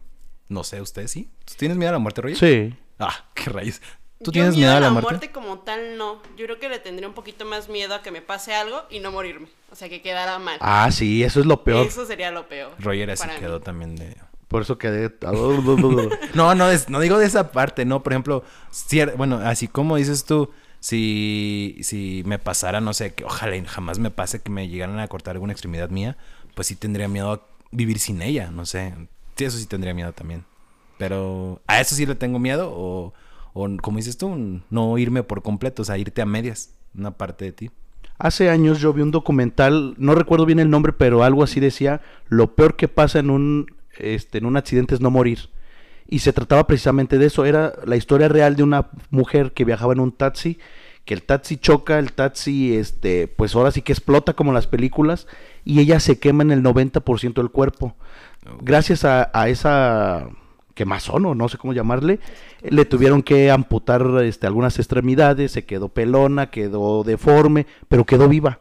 No 0.49 0.63
sé, 0.63 0.81
¿ustedes 0.81 1.11
sí? 1.11 1.29
¿Tú 1.45 1.53
tienes 1.57 1.77
miedo 1.77 1.89
a 1.89 1.93
la 1.93 1.99
muerte, 1.99 2.21
Roger? 2.21 2.37
Sí. 2.37 2.75
Ah, 2.99 3.25
qué 3.33 3.49
rayos. 3.49 3.81
¿Tú 4.19 4.25
Yo 4.25 4.31
tienes 4.31 4.55
miedo 4.55 4.71
a 4.75 4.79
la 4.79 4.91
muerte? 4.91 5.31
como 5.31 5.59
tal, 5.59 5.97
no. 5.97 6.21
Yo 6.37 6.45
creo 6.45 6.59
que 6.59 6.69
le 6.69 6.79
tendría 6.79 7.07
un 7.07 7.13
poquito 7.13 7.45
más 7.45 7.67
miedo 7.67 7.93
a 7.95 8.01
que 8.01 8.11
me 8.11 8.21
pase 8.21 8.53
algo 8.53 8.83
y 8.89 8.99
no 8.99 9.11
morirme. 9.11 9.47
O 9.71 9.75
sea, 9.75 9.89
que 9.89 10.01
quedara 10.01 10.39
mal. 10.39 10.57
Ah, 10.61 10.89
sí, 10.91 11.23
eso 11.23 11.39
es 11.39 11.45
lo 11.45 11.63
peor. 11.63 11.85
Eso 11.87 12.05
sería 12.05 12.31
lo 12.31 12.47
peor. 12.47 12.71
Roger 12.79 13.11
así 13.11 13.27
mí. 13.27 13.33
quedó 13.39 13.59
también 13.59 13.95
de... 13.95 14.15
Por 14.47 14.61
eso 14.61 14.77
quedé. 14.77 15.13
No, 16.33 16.55
no, 16.55 16.69
es- 16.71 16.89
no 16.89 16.99
digo 16.99 17.17
de 17.17 17.25
esa 17.25 17.51
parte, 17.51 17.83
no, 17.85 18.03
por 18.03 18.13
ejemplo, 18.13 18.43
cier- 18.71 19.15
bueno, 19.17 19.37
así 19.43 19.67
como 19.67 19.97
dices 19.97 20.23
tú, 20.25 20.51
si, 20.79 21.77
si 21.81 22.23
me 22.25 22.39
pasara, 22.39 22.79
no 22.79 22.93
sé, 22.93 23.13
que 23.13 23.25
ojalá 23.25 23.55
y 23.57 23.65
jamás 23.65 23.99
me 23.99 24.11
pase 24.11 24.41
que 24.41 24.49
me 24.51 24.67
llegaran 24.69 24.99
a 24.99 25.07
cortar 25.07 25.35
alguna 25.35 25.51
extremidad 25.53 25.89
mía, 25.89 26.15
pues 26.53 26.67
sí 26.67 26.75
tendría 26.75 27.07
miedo 27.07 27.31
a 27.31 27.41
vivir 27.71 27.99
sin 27.99 28.21
ella, 28.21 28.49
no 28.51 28.65
sé, 28.65 28.93
sí, 29.35 29.45
eso 29.45 29.57
sí 29.57 29.65
tendría 29.65 29.93
miedo 29.93 30.13
también. 30.13 30.45
Pero 30.97 31.61
a 31.67 31.81
eso 31.81 31.95
sí 31.95 32.05
le 32.05 32.15
tengo 32.15 32.39
miedo 32.39 32.71
o, 32.73 33.13
o 33.53 33.69
como 33.81 33.97
dices 33.97 34.17
tú, 34.17 34.61
no 34.69 34.97
irme 34.97 35.23
por 35.23 35.41
completo, 35.41 35.81
o 35.81 35.85
sea, 35.85 35.97
irte 35.97 36.21
a 36.21 36.25
medias, 36.25 36.73
una 36.93 37.11
parte 37.11 37.45
de 37.45 37.51
ti. 37.51 37.71
Hace 38.17 38.49
años 38.49 38.79
yo 38.79 38.93
vi 38.93 39.01
un 39.01 39.11
documental, 39.11 39.93
no 39.97 40.15
recuerdo 40.15 40.45
bien 40.45 40.59
el 40.59 40.69
nombre, 40.69 40.93
pero 40.93 41.23
algo 41.23 41.43
así 41.43 41.59
decía, 41.59 42.01
lo 42.29 42.55
peor 42.55 42.77
que 42.77 42.87
pasa 42.87 43.19
en 43.19 43.29
un, 43.29 43.75
este, 43.97 44.37
en 44.37 44.45
un 44.45 44.55
accidente 44.55 44.95
es 44.95 45.01
no 45.01 45.11
morir. 45.11 45.49
Y 46.07 46.19
se 46.19 46.31
trataba 46.31 46.65
precisamente 46.65 47.17
de 47.17 47.25
eso, 47.25 47.45
era 47.45 47.73
la 47.85 47.97
historia 47.97 48.29
real 48.29 48.55
de 48.55 48.63
una 48.63 48.89
mujer 49.09 49.51
que 49.51 49.65
viajaba 49.65 49.91
en 49.91 49.99
un 49.99 50.13
taxi, 50.13 50.59
que 51.03 51.13
el 51.13 51.23
taxi 51.23 51.57
choca, 51.57 51.99
el 51.99 52.13
taxi, 52.13 52.75
este, 52.75 53.27
pues 53.27 53.53
ahora 53.55 53.71
sí 53.71 53.81
que 53.81 53.91
explota 53.91 54.33
como 54.33 54.53
las 54.53 54.67
películas, 54.67 55.27
y 55.65 55.81
ella 55.81 55.99
se 55.99 56.17
quema 56.17 56.43
en 56.43 56.51
el 56.51 56.63
90% 56.63 57.33
del 57.33 57.51
cuerpo. 57.51 57.95
Gracias 58.61 59.05
a, 59.05 59.49
esa 59.49 60.29
quemazón 60.73 61.25
o 61.25 61.35
no 61.35 61.49
sé 61.49 61.57
cómo 61.57 61.73
llamarle, 61.73 62.19
le 62.61 62.85
tuvieron 62.85 63.23
que 63.23 63.49
amputar 63.49 64.05
este, 64.23 64.45
algunas 64.45 64.77
extremidades, 64.77 65.51
se 65.51 65.65
quedó 65.65 65.89
pelona, 65.89 66.51
quedó 66.51 67.03
deforme, 67.03 67.65
pero 67.87 68.05
quedó 68.05 68.27
viva. 68.27 68.59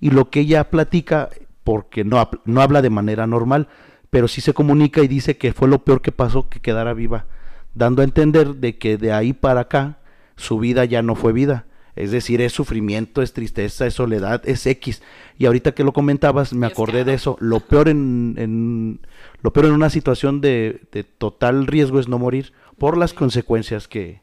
Y 0.00 0.10
lo 0.10 0.28
que 0.28 0.40
ella 0.40 0.68
platica, 0.70 1.30
porque 1.64 2.04
no, 2.04 2.28
no 2.44 2.60
habla 2.60 2.82
de 2.82 2.90
manera 2.90 3.26
normal, 3.26 3.68
pero 4.10 4.28
sí 4.28 4.40
se 4.40 4.52
comunica 4.52 5.02
y 5.02 5.08
dice 5.08 5.38
que 5.38 5.52
fue 5.52 5.68
lo 5.68 5.84
peor 5.84 6.02
que 6.02 6.12
pasó 6.12 6.48
que 6.48 6.60
quedara 6.60 6.92
viva, 6.92 7.26
dando 7.74 8.02
a 8.02 8.04
entender 8.04 8.56
de 8.56 8.76
que 8.76 8.98
de 8.98 9.12
ahí 9.12 9.32
para 9.32 9.62
acá 9.62 9.98
su 10.36 10.58
vida 10.58 10.84
ya 10.84 11.00
no 11.02 11.14
fue 11.14 11.32
vida. 11.32 11.64
Es 11.94 12.10
decir, 12.10 12.40
es 12.40 12.52
sufrimiento, 12.52 13.20
es 13.22 13.32
tristeza, 13.34 13.86
es 13.86 13.94
soledad, 13.94 14.42
es 14.48 14.64
X. 14.66 15.02
Y 15.38 15.44
ahorita 15.46 15.72
que 15.74 15.84
lo 15.84 15.92
comentabas, 15.92 16.52
me 16.54 16.66
acordé 16.66 17.04
de 17.04 17.14
eso. 17.14 17.36
Lo 17.40 17.60
peor 17.60 17.88
en, 17.88 18.34
en- 18.38 19.00
lo 19.42 19.52
peor 19.52 19.66
en 19.66 19.72
una 19.72 19.90
situación 19.90 20.40
de, 20.40 20.80
de 20.92 21.04
total 21.04 21.66
riesgo 21.66 22.00
es 22.00 22.08
no 22.08 22.18
morir 22.18 22.52
por 22.78 22.96
las 22.96 23.12
consecuencias 23.12 23.88
que, 23.88 24.22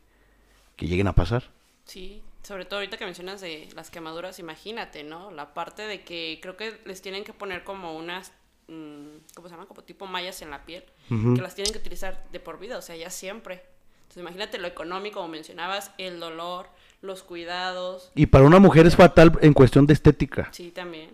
que 0.76 0.88
lleguen 0.88 1.08
a 1.08 1.14
pasar. 1.14 1.44
Sí, 1.86 2.22
sobre 2.42 2.66
todo 2.66 2.80
ahorita 2.80 2.98
que 2.98 3.06
mencionas 3.06 3.40
de 3.42 3.68
las 3.76 3.92
quemaduras, 3.92 4.40
imagínate, 4.40 5.04
¿no? 5.04 5.30
La 5.30 5.54
parte 5.54 5.84
de 5.84 6.02
que 6.04 6.40
creo 6.42 6.58
que 6.58 6.80
les 6.86 7.02
tienen 7.04 7.24
que 7.24 7.34
poner 7.34 7.64
como 7.64 7.96
unas, 7.96 8.32
mm, 8.68 9.34
¿cómo 9.36 9.48
se 9.48 9.54
llama? 9.54 9.68
Como 9.68 9.84
tipo 9.84 10.08
mallas 10.08 10.42
en 10.42 10.50
la 10.50 10.66
piel, 10.66 10.84
que 11.08 11.42
las 11.42 11.54
tienen 11.54 11.72
que 11.74 11.80
utilizar 11.80 12.26
de 12.32 12.40
por 12.40 12.60
vida, 12.60 12.78
o 12.78 12.82
sea, 12.82 12.96
ya 12.96 13.10
siempre. 13.12 13.62
Entonces 14.04 14.22
imagínate 14.22 14.58
lo 14.58 14.68
económico, 14.68 15.20
como 15.20 15.28
mencionabas, 15.34 15.92
el 16.00 16.20
dolor, 16.20 16.68
los 17.02 17.24
cuidados, 17.24 18.12
Y 18.16 18.26
para 18.28 18.46
una 18.46 18.60
mujer 18.60 18.86
es 18.88 18.96
fatal 18.96 19.38
en 19.42 19.54
cuestión 19.54 19.86
de 19.88 19.94
estética. 19.94 20.50
sí, 20.52 20.72
también. 20.76 21.12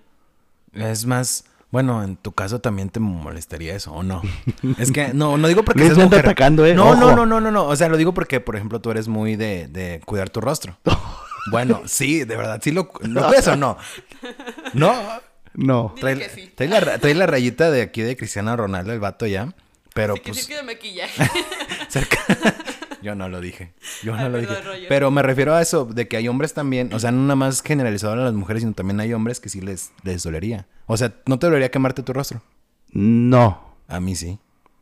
Es 0.74 1.06
más, 1.06 1.46
bueno, 1.72 2.04
en 2.04 2.16
tu 2.18 2.32
caso 2.34 2.60
también 2.60 2.90
te 2.90 3.00
molestaría 3.00 3.76
eso, 3.76 3.94
¿o 3.94 4.04
no? 4.04 4.22
Es 4.78 4.92
que, 4.92 5.14
no, 5.14 5.38
no 5.38 5.48
digo 5.48 5.64
porque 5.64 5.82
Luis 5.82 5.94
seas 5.94 6.06
mujer. 6.06 6.26
atacando, 6.26 6.66
¿eh? 6.66 6.74
No, 6.74 6.96
no, 6.96 7.08
Ojo. 7.08 7.16
no, 7.16 7.26
no, 7.26 7.40
no, 7.42 7.52
no. 7.52 7.66
O 7.68 7.76
sea, 7.76 7.88
lo 7.90 7.98
digo 7.98 8.14
porque, 8.14 8.40
por 8.42 8.56
ejemplo, 8.56 8.82
tú 8.82 8.92
eres 8.92 9.08
muy 9.08 9.36
de, 9.36 9.68
de 9.68 10.02
cuidar 10.06 10.30
tu 10.30 10.42
rostro. 10.42 10.78
Bueno, 11.52 11.84
sí, 11.86 12.24
de 12.24 12.36
verdad, 12.36 12.60
sí 12.64 12.72
lo... 12.72 12.90
¿No 13.02 13.24
cuidas 13.28 13.48
o 13.50 13.56
no? 13.56 13.78
No. 14.74 14.96
No. 15.54 15.94
Trae, 16.00 16.18
que 16.18 16.30
sí. 16.30 16.52
trae 16.56 16.68
la, 16.68 16.80
ra- 16.80 16.98
trae 16.98 17.14
la 17.14 17.28
rayita 17.28 17.70
de 17.70 17.84
aquí 17.84 18.02
de 18.02 18.18
Cristiano 18.18 18.58
Ronaldo, 18.58 18.92
el 18.94 19.00
vato 19.00 19.28
ya. 19.28 19.54
Pero 19.94 20.16
que 20.16 20.32
pues... 20.32 20.38
sí 20.42 20.48
que 20.48 20.56
de 20.56 20.64
maquillaje. 20.64 21.24
cerca- 21.88 22.18
Yo 23.06 23.16
no 23.16 23.30
lo 23.30 23.40
dije. 23.40 23.74
Yo 24.04 24.14
no 24.14 24.20
Ay, 24.20 24.26
lo 24.26 24.32
perdón, 24.40 24.56
dije. 24.56 24.68
Roger. 24.68 24.86
Pero 24.90 25.12
me 25.12 25.22
refiero 25.22 25.54
a 25.54 25.62
eso, 25.62 25.86
de 25.86 26.08
que 26.08 26.18
hay 26.18 26.28
hombres 26.28 26.54
también, 26.54 26.92
o 26.94 27.00
sea, 27.00 27.12
no 27.12 27.22
nada 27.22 27.36
más 27.36 27.62
generalizado 27.62 28.14
a 28.14 28.18
las 28.18 28.34
mujeres, 28.34 28.64
sino 28.64 28.74
también 28.74 29.00
hay 29.00 29.14
hombres 29.14 29.40
que 29.40 29.50
sí 29.50 29.62
les, 29.62 29.92
les 30.04 30.24
dolería. 30.24 30.66
O 30.88 30.98
sea, 30.98 31.14
¿no 31.28 31.38
te 31.40 31.46
dolería 31.48 31.70
quemarte 31.70 32.02
tu 32.04 32.14
rostro? 32.14 32.42
No. 32.92 33.76
A 33.88 34.00
mí 34.00 34.16
sí. 34.16 34.40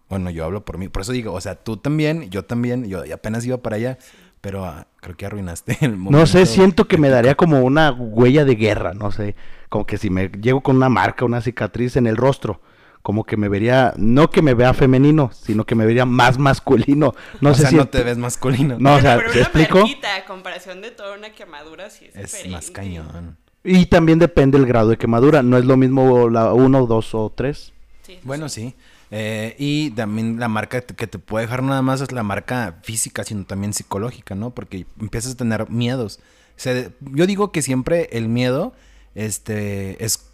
Bueno, 0.09 0.29
yo 0.29 0.45
hablo 0.45 0.63
por 0.63 0.77
mí. 0.77 0.87
Por 0.89 1.01
eso 1.01 1.11
digo, 1.11 1.33
o 1.33 1.41
sea, 1.41 1.55
tú 1.55 1.77
también, 1.77 2.29
yo 2.29 2.45
también, 2.45 2.85
yo 2.85 3.03
apenas 3.13 3.45
iba 3.45 3.57
para 3.57 3.75
allá, 3.77 3.97
pero 4.41 4.63
ah, 4.65 4.87
creo 5.01 5.17
que 5.17 5.25
arruinaste 5.25 5.77
el 5.85 5.91
No 6.03 6.25
sé, 6.25 6.37
momento 6.39 6.45
siento 6.45 6.87
que 6.87 6.97
me 6.97 7.09
daría 7.09 7.35
como 7.35 7.61
una 7.61 7.91
huella 7.91 8.45
de 8.45 8.55
guerra, 8.55 8.93
no 8.93 9.11
sé. 9.11 9.35
Como 9.69 9.85
que 9.85 9.97
si 9.97 10.09
me 10.09 10.29
llego 10.29 10.61
con 10.61 10.75
una 10.77 10.89
marca, 10.89 11.25
una 11.25 11.41
cicatriz 11.41 11.95
en 11.95 12.07
el 12.07 12.15
rostro, 12.17 12.61
como 13.03 13.25
que 13.25 13.37
me 13.37 13.49
vería, 13.49 13.93
no 13.97 14.31
que 14.31 14.41
me 14.41 14.55
vea 14.55 14.73
femenino, 14.73 15.29
sino 15.33 15.65
que 15.65 15.75
me 15.75 15.85
vería 15.85 16.05
más 16.05 16.39
masculino. 16.39 17.13
No 17.41 17.51
o 17.51 17.53
sé 17.53 17.61
sea, 17.61 17.69
si 17.69 17.75
no 17.75 17.87
te 17.87 18.01
ves 18.03 18.17
masculino. 18.17 18.77
No, 18.79 18.95
o 18.95 18.99
sea, 19.01 19.17
pero 19.17 19.31
¿te 19.31 19.37
una 19.39 19.41
explico? 19.43 19.79
marquita 19.81 20.15
a 20.15 20.25
comparación 20.25 20.81
de 20.81 20.89
toda 20.89 21.15
una 21.15 21.31
quemadura, 21.33 21.89
sí 21.91 22.05
es, 22.05 22.15
Es 22.15 22.23
diferente. 22.31 22.49
más 22.55 22.71
cañón. 22.71 23.37
Y 23.63 23.85
también 23.85 24.19
depende 24.19 24.57
el 24.57 24.65
grado 24.65 24.89
de 24.89 24.97
quemadura. 24.97 25.43
No 25.43 25.57
es 25.57 25.65
lo 25.65 25.77
mismo 25.77 26.29
la 26.29 26.53
1, 26.53 26.87
2 26.87 27.15
o 27.15 27.29
3. 27.35 27.73
Sí, 28.01 28.19
Bueno, 28.23 28.49
sí. 28.49 28.73
Eh, 29.11 29.55
y 29.59 29.91
también 29.91 30.39
la 30.39 30.47
marca 30.47 30.81
que 30.81 31.05
te 31.07 31.19
puede 31.19 31.45
dejar 31.45 31.61
nada 31.61 31.81
más 31.83 32.01
es 32.01 32.11
la 32.11 32.23
marca 32.23 32.79
física, 32.83 33.23
sino 33.23 33.45
también 33.45 33.73
psicológica, 33.73 34.33
¿no? 34.33 34.49
Porque 34.49 34.85
empiezas 34.99 35.33
a 35.33 35.37
tener 35.37 35.69
miedos. 35.69 36.19
O 36.57 36.59
sea, 36.59 36.89
yo 37.01 37.27
digo 37.27 37.51
que 37.51 37.61
siempre 37.61 38.09
el 38.11 38.27
miedo 38.27 38.73
este, 39.13 40.03
es, 40.03 40.25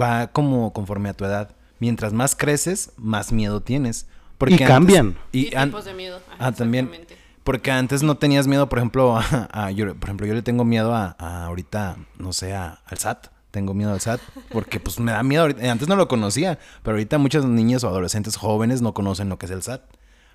va 0.00 0.28
como 0.28 0.72
conforme 0.72 1.08
a 1.08 1.14
tu 1.14 1.24
edad. 1.24 1.50
Mientras 1.80 2.12
más 2.12 2.34
creces, 2.34 2.92
más 2.96 3.32
miedo 3.32 3.60
tienes. 3.60 4.06
Y 4.46 4.56
cambian. 4.58 5.16
Y, 5.32 5.52
Y 5.52 5.54
an- 5.56 5.70
tipos 5.70 5.84
de 5.84 5.94
miedo. 5.94 6.20
Ajá, 6.28 6.36
ah, 6.48 6.52
también. 6.52 6.90
Porque 7.44 7.70
antes 7.70 8.02
no 8.02 8.16
tenías 8.18 8.46
miedo, 8.46 8.68
por 8.68 8.78
ejemplo, 8.78 9.16
a, 9.18 9.48
a- 9.52 9.70
yo, 9.70 9.94
por 9.94 10.04
ejemplo, 10.08 10.26
yo 10.26 10.34
le 10.34 10.42
tengo 10.42 10.64
miedo 10.64 10.94
a, 10.94 11.16
a 11.18 11.44
ahorita, 11.46 11.96
no 12.18 12.32
sé, 12.32 12.54
a- 12.54 12.80
al 12.86 12.98
SAT. 12.98 13.28
Tengo 13.50 13.72
miedo 13.74 13.92
al 13.92 14.00
SAT 14.00 14.20
porque 14.52 14.78
pues 14.78 15.00
me 15.00 15.10
da 15.12 15.22
miedo. 15.22 15.42
ahorita- 15.42 15.72
Antes 15.72 15.88
no 15.88 15.96
lo 15.96 16.06
conocía, 16.06 16.58
pero 16.82 16.94
ahorita 16.96 17.16
muchos 17.18 17.44
niños 17.46 17.82
o 17.84 17.88
adolescentes 17.88 18.36
jóvenes 18.36 18.82
no 18.82 18.92
conocen 18.94 19.28
lo 19.30 19.38
que 19.38 19.46
es 19.46 19.52
el 19.52 19.62
SAT. 19.62 19.82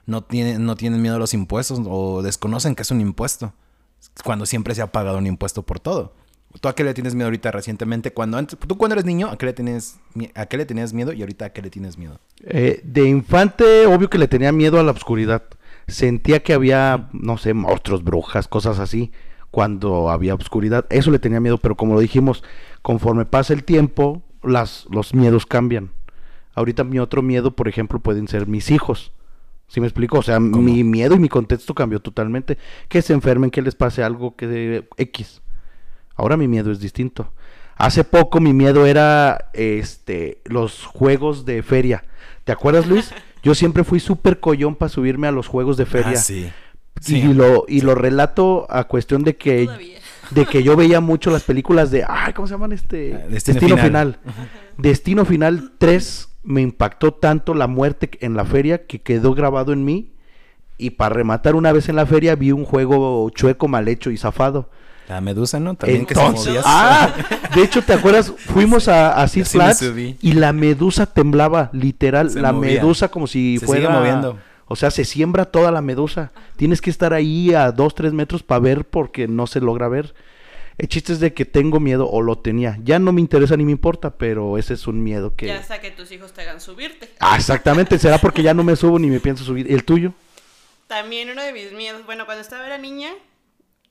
No 0.06 0.24
tienen, 0.24 0.66
no 0.66 0.76
tienen 0.76 1.02
miedo 1.02 1.16
a 1.16 1.20
los 1.20 1.34
impuestos 1.34 1.80
o 1.86 2.22
desconocen 2.24 2.76
que 2.76 2.82
es 2.82 2.92
un 2.92 3.00
impuesto. 3.00 3.54
Cuando 4.26 4.46
siempre 4.46 4.76
se 4.76 4.82
ha 4.82 4.92
pagado 4.92 5.18
un 5.20 5.28
impuesto 5.28 5.62
por 5.64 5.80
todo. 5.80 6.14
¿Tú 6.60 6.68
a 6.68 6.76
qué 6.76 6.84
le 6.84 6.94
tienes 6.94 7.16
miedo 7.16 7.26
ahorita 7.28 7.52
recientemente? 7.52 8.12
Cuando 8.14 8.38
antes, 8.38 8.58
tú 8.60 8.78
cuando 8.78 8.94
eres 8.94 9.06
niño, 9.06 9.28
¿a 9.30 9.38
qué 9.38 9.48
le 9.48 9.54
mi- 10.14 10.30
a 10.36 10.46
qué 10.46 10.58
le 10.58 10.66
tenías 10.66 10.94
miedo 10.94 11.12
y 11.12 11.22
ahorita 11.22 11.46
a 11.46 11.50
qué 11.52 11.62
le 11.62 11.70
tienes 11.70 11.98
miedo? 11.98 12.20
Eh, 12.44 12.82
de 12.84 13.08
infante, 13.08 13.86
obvio 13.88 14.10
que 14.10 14.18
le 14.18 14.28
tenía 14.28 14.52
miedo 14.52 14.80
a 14.80 14.84
la 14.84 14.92
oscuridad. 14.92 15.44
Sentía 15.88 16.42
que 16.44 16.54
había, 16.54 17.10
no 17.12 17.38
sé, 17.38 17.54
monstruos, 17.54 18.04
brujas, 18.04 18.48
cosas 18.48 18.80
así, 18.80 19.12
cuando 19.52 20.10
había 20.10 20.36
oscuridad. 20.36 20.86
Eso 20.90 21.12
le 21.12 21.20
tenía 21.20 21.40
miedo, 21.40 21.58
pero 21.58 21.76
como 21.76 21.96
lo 21.96 22.00
dijimos, 22.00 22.44
conforme 22.82 23.26
pasa 23.26 23.54
el 23.54 23.64
tiempo, 23.64 24.22
las, 24.44 24.86
los 24.92 25.14
miedos 25.14 25.46
cambian. 25.46 25.90
Ahorita 26.56 26.84
mi 26.84 27.00
otro 27.00 27.22
miedo, 27.22 27.56
por 27.56 27.68
ejemplo, 27.68 28.00
pueden 28.00 28.28
ser 28.28 28.48
mis 28.48 28.70
hijos. 28.72 29.12
¿Sí 29.68 29.82
me 29.82 29.88
explico? 29.88 30.20
O 30.20 30.22
sea, 30.24 30.40
mi 30.40 30.84
miedo 30.84 31.16
y 31.16 31.20
mi 31.20 31.30
contexto 31.30 31.74
cambió 31.74 32.00
totalmente. 32.00 32.58
Que 32.90 33.02
se 33.02 33.14
enfermen, 33.14 33.50
que 33.50 33.62
les 33.64 33.74
pase 33.74 34.04
algo, 34.04 34.36
que 34.36 34.88
X. 34.98 35.42
Ahora 36.16 36.38
mi 36.38 36.48
miedo 36.48 36.72
es 36.72 36.80
distinto. 36.80 37.32
Hace 37.76 38.04
poco 38.04 38.40
mi 38.40 38.54
miedo 38.54 38.86
era 38.86 39.50
este 39.54 40.42
los 40.46 40.86
juegos 40.86 41.46
de 41.46 41.64
feria. 41.64 42.04
¿Te 42.44 42.52
acuerdas, 42.52 42.88
Luis? 42.88 43.14
Yo 43.44 43.56
siempre 43.56 43.84
fui 43.84 44.00
súper 44.00 44.40
collón 44.40 44.76
para 44.76 44.90
subirme 44.90 45.28
a 45.28 45.32
los 45.32 45.48
juegos 45.48 45.76
de 45.76 45.86
feria. 45.86 46.14
Ah, 46.14 46.16
sí. 46.16 46.52
Y 47.08 47.34
lo 47.34 47.66
y 47.68 47.82
lo 47.82 47.96
relato 47.96 48.66
a 48.70 48.86
cuestión 48.86 49.24
de 49.24 49.36
que 49.36 49.66
Todavía. 49.66 50.00
de 50.32 50.46
que 50.46 50.64
yo 50.64 50.78
veía 50.78 51.02
mucho 51.02 51.30
las 51.32 51.44
películas 51.44 51.92
de 51.92 52.06
ay, 52.08 52.32
¿cómo 52.32 52.48
se 52.48 52.54
llaman 52.54 52.72
este? 52.72 53.16
Ah, 53.16 53.28
Destino 53.28 53.78
Final. 53.78 54.20
Destino 54.78 55.26
Final 55.26 55.74
3 55.78 56.30
me 56.44 56.62
impactó 56.62 57.14
tanto 57.14 57.54
la 57.54 57.68
muerte 57.68 58.12
en 58.22 58.36
la 58.36 58.46
feria 58.46 58.86
que 58.86 59.02
quedó 59.02 59.34
grabado 59.34 59.74
en 59.74 59.84
mí 59.84 60.14
y 60.78 60.92
para 60.92 61.16
rematar 61.16 61.56
una 61.56 61.72
vez 61.72 61.90
en 61.90 61.96
la 61.98 62.06
feria 62.06 62.36
vi 62.36 62.52
un 62.52 62.64
juego 62.64 63.30
chueco 63.32 63.68
mal 63.68 63.88
hecho 63.90 64.10
y 64.12 64.18
zafado. 64.18 64.70
La 65.10 65.20
medusa, 65.22 65.60
¿no? 65.60 65.76
También 65.76 66.06
Entonces, 66.08 66.34
que 66.36 66.44
se 66.44 66.50
movía. 66.50 66.62
ah, 66.66 67.14
de 67.54 67.62
hecho, 67.64 67.82
¿te 67.82 67.94
acuerdas? 67.94 68.32
Fuimos 68.38 68.88
a, 68.88 69.22
a 69.22 69.28
Six 69.28 69.50
Flags 69.50 69.84
y 70.22 70.34
la 70.34 70.54
medusa 70.54 71.06
temblaba, 71.06 71.70
literal, 71.74 72.30
Se 72.32 72.40
la 72.42 72.54
movía. 72.54 72.76
medusa 72.82 73.10
como 73.10 73.28
si 73.28 73.58
Se 73.60 73.66
fuera 73.66 73.88
sigue 73.88 73.94
moviendo. 73.94 74.40
O 74.66 74.76
sea, 74.78 74.92
se 74.92 75.04
siembra 75.06 75.46
toda 75.46 75.72
la 75.72 75.82
medusa. 75.82 76.32
Tienes 76.56 76.82
que 76.82 76.90
estar 76.90 77.14
ahí 77.14 77.54
a 77.54 77.72
dos, 77.72 77.94
tres 77.96 78.14
metros 78.14 78.44
para 78.44 78.60
ver 78.60 78.86
porque 78.86 79.28
no 79.28 79.46
se 79.46 79.60
logra 79.60 79.88
ver. 79.90 80.16
El 80.78 80.88
chiste 80.88 81.14
es 81.14 81.20
de 81.20 81.34
que 81.34 81.46
tengo 81.46 81.80
miedo 81.80 82.10
o 82.10 82.22
lo 82.22 82.38
tenía. 82.40 82.80
Ya 82.84 82.98
no 82.98 83.12
me 83.12 83.22
interesa 83.22 83.56
ni 83.58 83.66
me 83.66 83.72
importa, 83.74 84.12
pero 84.12 84.58
ese 84.58 84.74
es 84.74 84.88
un 84.88 85.04
miedo 85.04 85.36
que... 85.36 85.46
Ya 85.48 85.60
hasta 85.60 85.80
que 85.82 85.92
tus 85.92 86.12
hijos 86.12 86.34
te 86.34 86.42
hagan 86.42 86.60
subirte. 86.62 87.10
Ah, 87.20 87.36
exactamente. 87.36 88.00
Será 88.00 88.18
porque 88.18 88.42
ya 88.42 88.56
no 88.56 88.64
me 88.64 88.76
subo 88.76 88.98
ni 88.98 89.08
me 89.08 89.20
pienso 89.20 89.44
subir. 89.44 89.72
¿El 89.72 89.84
tuyo? 89.84 90.14
También 90.88 91.30
uno 91.30 91.44
de 91.44 91.54
mis 91.54 91.74
miedos, 91.74 92.04
bueno, 92.06 92.26
cuando 92.26 92.42
estaba 92.42 92.66
era 92.66 92.78
niña, 92.80 93.10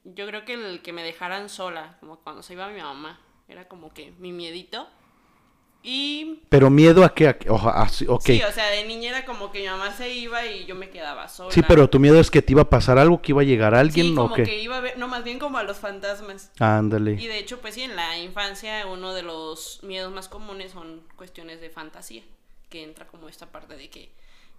yo 0.05 0.27
creo 0.27 0.45
que 0.45 0.55
el 0.55 0.83
que 0.83 0.93
me 0.93 1.03
dejaran 1.03 1.49
sola, 1.49 1.97
como 2.01 2.19
cuando 2.19 2.43
se 2.43 2.55
iba 2.55 2.69
mi 2.69 2.81
mamá, 2.81 3.21
era 3.49 3.69
como 3.69 3.93
que 3.93 4.13
mi 4.19 4.33
miedito. 4.33 4.89
Y 5.85 6.43
Pero 6.49 6.71
miedo 6.71 7.05
a 7.05 7.13
qué? 7.13 7.29
A? 7.29 7.37
Oja, 7.49 7.73
ah, 7.75 7.89
sí, 7.89 8.07
o 8.07 8.21
sea, 8.21 8.67
de 8.69 8.85
niña 8.87 9.11
era 9.11 9.25
como 9.25 9.51
que 9.51 9.61
mi 9.61 9.67
mamá 9.67 9.93
se 9.93 10.11
iba 10.15 10.47
y 10.47 10.65
yo 10.65 10.77
me 10.77 10.91
quedaba 10.91 11.27
sola. 11.27 11.51
Sí, 11.51 11.61
pero 11.67 11.91
tu 11.91 11.99
miedo 11.99 12.21
es 12.21 12.31
que 12.31 12.41
te 12.41 12.53
iba 12.53 12.63
a 12.63 12.71
pasar 12.71 12.99
algo, 12.99 13.21
que 13.21 13.33
iba 13.33 13.41
a 13.41 13.45
llegar 13.45 13.75
alguien 13.75 14.07
Sí, 14.07 14.13
o 14.13 14.17
como 14.17 14.35
qué. 14.37 14.45
que 14.45 14.61
iba 14.61 14.77
a 14.77 14.81
ver, 14.81 14.97
no, 14.97 15.09
más 15.09 15.25
bien 15.25 15.41
como 15.41 15.59
a 15.59 15.65
los 15.65 15.79
fantasmas. 15.79 16.53
Ándale. 16.61 17.21
Y 17.21 17.27
de 17.27 17.39
hecho, 17.39 17.61
pues 17.61 17.75
sí, 17.75 17.83
en 17.83 17.97
la 17.97 18.17
infancia 18.19 18.87
uno 18.87 19.13
de 19.13 19.23
los 19.23 19.81
miedos 19.83 20.13
más 20.13 20.29
comunes 20.29 20.71
son 20.71 21.03
cuestiones 21.17 21.61
de 21.61 21.69
fantasía, 21.69 22.23
que 22.69 22.85
entra 22.85 23.09
como 23.09 23.29
esta 23.29 23.51
parte 23.51 23.77
de 23.77 23.91
que 23.91 24.13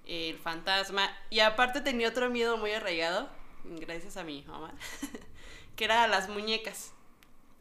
el 0.06 0.38
fantasma... 0.38 1.10
Y 1.30 1.40
aparte 1.40 1.80
tenía 1.80 2.10
otro 2.10 2.30
miedo 2.30 2.58
muy 2.58 2.72
arraigado, 2.72 3.30
gracias 3.64 4.18
a 4.18 4.26
mi 4.26 4.44
mamá, 4.44 4.74
que 5.76 5.86
era 5.86 6.04
a 6.04 6.08
las 6.08 6.30
muñecas. 6.30 6.92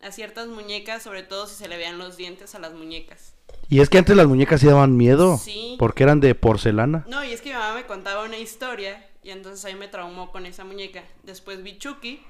A 0.02 0.10
ciertas 0.10 0.48
muñecas, 0.48 1.02
sobre 1.02 1.22
todo 1.22 1.46
si 1.46 1.54
se 1.54 1.68
le 1.68 1.76
veían 1.76 1.96
los 1.98 2.16
dientes 2.16 2.54
a 2.54 2.58
las 2.58 2.72
muñecas. 2.72 3.34
Y 3.68 3.80
es 3.80 3.88
que 3.88 3.98
antes 3.98 4.16
las 4.16 4.26
muñecas 4.26 4.60
sí 4.60 4.66
daban 4.66 4.96
miedo. 4.96 5.38
Sí. 5.38 5.76
Porque 5.78 6.02
eran 6.02 6.18
de 6.20 6.34
porcelana. 6.34 7.04
No, 7.06 7.24
y 7.24 7.32
es 7.32 7.40
que 7.40 7.50
mi 7.50 7.54
mamá 7.54 7.74
me 7.74 7.86
contaba 7.86 8.24
una 8.24 8.36
historia 8.38 9.08
y 9.22 9.30
entonces 9.30 9.64
ahí 9.64 9.74
me 9.76 9.86
traumó 9.88 10.32
con 10.32 10.44
esa 10.46 10.64
muñeca. 10.64 11.04
Después 11.22 11.62
vi 11.62 11.78
Chucky. 11.78 12.20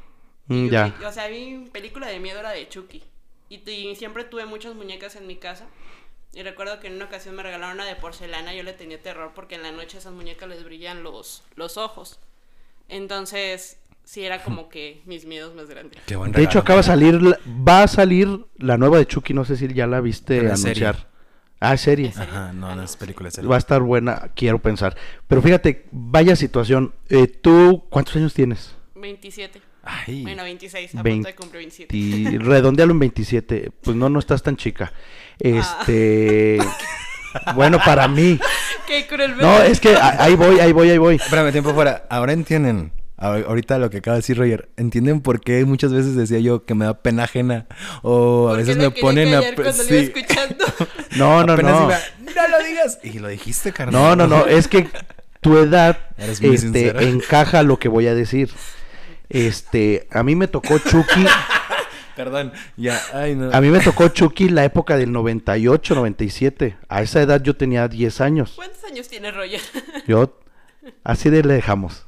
Mm, 0.49 0.69
ya. 0.69 0.85
vi- 0.99 1.05
o 1.05 1.12
sea, 1.12 1.29
vi 1.29 1.65
película 1.73 2.07
de 2.09 2.21
miedo 2.21 2.41
era 2.41 2.51
de 2.51 2.69
Chucky. 2.69 3.03
Y, 3.49 3.69
y 3.71 3.97
siempre 3.97 4.25
tuve 4.25 4.45
muchas 4.45 4.75
muñecas 4.75 5.17
en 5.17 5.27
mi 5.27 5.37
casa. 5.37 5.67
Y 6.35 6.43
recuerdo 6.43 6.79
que 6.81 6.89
en 6.89 6.95
una 6.97 7.07
ocasión 7.07 7.35
me 7.37 7.43
regalaron 7.43 7.77
una 7.77 7.87
de 7.87 7.97
porcelana. 7.97 8.55
Yo 8.55 8.62
le 8.62 8.73
tenía 8.75 9.01
terror 9.01 9.33
porque 9.35 9.55
en 9.55 9.62
la 9.62 9.73
noche 9.73 9.97
a 9.97 10.01
esas 10.01 10.12
muñecas 10.12 10.49
les 10.49 10.62
brillan 10.65 11.03
los, 11.03 11.43
los 11.57 11.79
ojos. 11.79 12.21
Entonces, 12.89 13.79
sí 14.12 14.25
era 14.26 14.42
como 14.42 14.69
que 14.69 15.00
mis 15.07 15.25
miedos 15.25 15.54
más 15.54 15.69
grandes. 15.71 15.99
Qué 16.04 16.16
buen 16.16 16.33
De 16.33 16.42
hecho, 16.42 16.59
acaba 16.59 16.78
de 16.78 16.83
salir, 16.83 17.23
la- 17.23 17.38
va 17.47 17.83
a 17.85 17.88
salir 17.88 18.28
la 18.59 18.76
nueva 18.76 18.99
de 18.99 19.07
Chucky, 19.07 19.33
no 19.33 19.47
sé 19.47 19.57
si 19.57 19.66
ya 19.73 19.87
la 19.87 20.02
viste 20.02 20.40
anunciar. 20.40 20.75
serie. 20.97 21.07
Ah, 21.61 21.76
serie. 21.78 22.09
Es 22.09 22.14
serie. 22.16 22.31
Ajá, 22.31 22.52
no, 22.52 22.66
Ah, 22.66 22.71
no 22.71 22.76
no, 22.76 22.83
es 22.83 22.97
película, 22.97 23.28
es 23.31 23.35
serie. 23.37 23.49
Va 23.49 23.54
a 23.54 23.59
estar 23.59 23.81
buena, 23.81 24.31
quiero 24.35 24.59
pensar. 24.61 24.95
Pero 25.28 25.40
fíjate, 25.40 25.87
vaya 25.92 26.37
situación. 26.37 26.92
Eh, 27.09 27.26
¿Tú 27.26 27.85
cuántos 27.88 28.14
años 28.16 28.35
tienes? 28.35 28.75
27. 28.97 29.62
Ay, 29.85 30.23
Bueno, 30.25 30.42
26. 30.45 30.95
A 30.95 31.02
Vein- 31.02 31.23
punto 31.23 31.28
de 31.28 31.35
cumplir 31.35 31.59
27. 31.61 31.97
Y 31.97 32.37
redondealo 32.38 32.92
en 32.92 32.99
27. 32.99 33.71
Pues 33.83 33.97
no, 33.97 34.09
no 34.11 34.19
estás 34.19 34.42
tan 34.42 34.57
chica. 34.57 34.92
Este. 35.38 36.59
bueno, 37.54 37.78
para 37.85 38.09
mí. 38.09 38.38
Qué 38.87 39.07
cruel. 39.07 39.37
No, 39.38 39.62
es 39.62 39.81
que 39.81 39.97
ahí 39.97 40.35
voy, 40.35 40.61
ahí 40.61 40.73
voy, 40.73 40.90
ahí 40.90 40.99
voy. 40.99 41.14
Espérame, 41.16 41.50
tiempo 41.52 41.73
fuera. 41.73 42.07
Ahora 42.11 42.33
entienden. 42.33 42.92
Ahor- 43.23 43.45
Ahorita 43.47 43.79
lo 43.79 43.88
que 43.91 43.99
acaba 43.99 44.17
de 44.17 44.21
decir 44.21 44.37
Roger, 44.38 44.69
¿entienden 44.76 45.21
por 45.21 45.41
qué 45.41 45.64
muchas 45.64 45.93
veces 45.93 46.17
decía 46.17 46.38
yo 46.41 46.64
que 46.64 46.75
me 46.75 46.85
da 46.85 46.95
pena 47.00 47.25
ajena? 47.25 47.67
O 48.02 48.49
a 48.49 48.50
¿Por 48.50 48.59
qué 48.59 48.64
veces 48.64 48.76
me 48.76 48.91
ponen 48.91 49.35
a... 49.35 49.43
sí. 49.73 50.12
No, 51.17 51.45
no, 51.45 51.52
Apenas 51.52 51.73
no. 51.73 51.85
iba, 51.87 51.99
no 52.21 52.49
lo 52.59 52.64
digas. 52.64 52.99
Y 53.02 53.19
lo 53.19 53.29
dijiste, 53.29 53.73
carnal. 53.73 54.00
No, 54.00 54.17
no, 54.17 54.26
no. 54.26 54.47
Es 54.47 54.67
que 54.69 54.88
tu 55.41 55.57
edad 55.59 55.99
este, 56.19 57.09
encaja 57.09 57.62
lo 57.62 57.79
que 57.79 57.88
voy 57.88 58.07
a 58.07 58.14
decir. 58.14 58.50
Este, 59.29 60.07
a 60.11 60.23
mí 60.23 60.37
me 60.37 60.49
tocó 60.49 60.79
Chucky. 60.79 61.25
Perdón, 62.17 62.52
ya, 62.76 63.00
ay 63.14 63.35
no. 63.35 63.50
A 63.52 63.61
mí 63.62 63.69
me 63.71 63.81
tocó 63.81 64.09
Chucky 64.09 64.50
la 64.50 64.64
época 64.64 64.99
del 64.99 65.11
98, 65.12 65.95
97. 65.95 66.76
A 66.88 67.00
esa 67.02 67.23
edad 67.23 67.43
yo 67.43 67.57
tenía 67.57 67.88
10 67.88 68.21
años. 68.21 68.52
¿Cuántos 68.55 68.85
años 68.85 69.09
tiene 69.09 69.31
Roger? 69.31 69.61
Yo, 70.07 70.38
así 71.05 71.31
de 71.31 71.43
le 71.43 71.55
dejamos. 71.55 72.07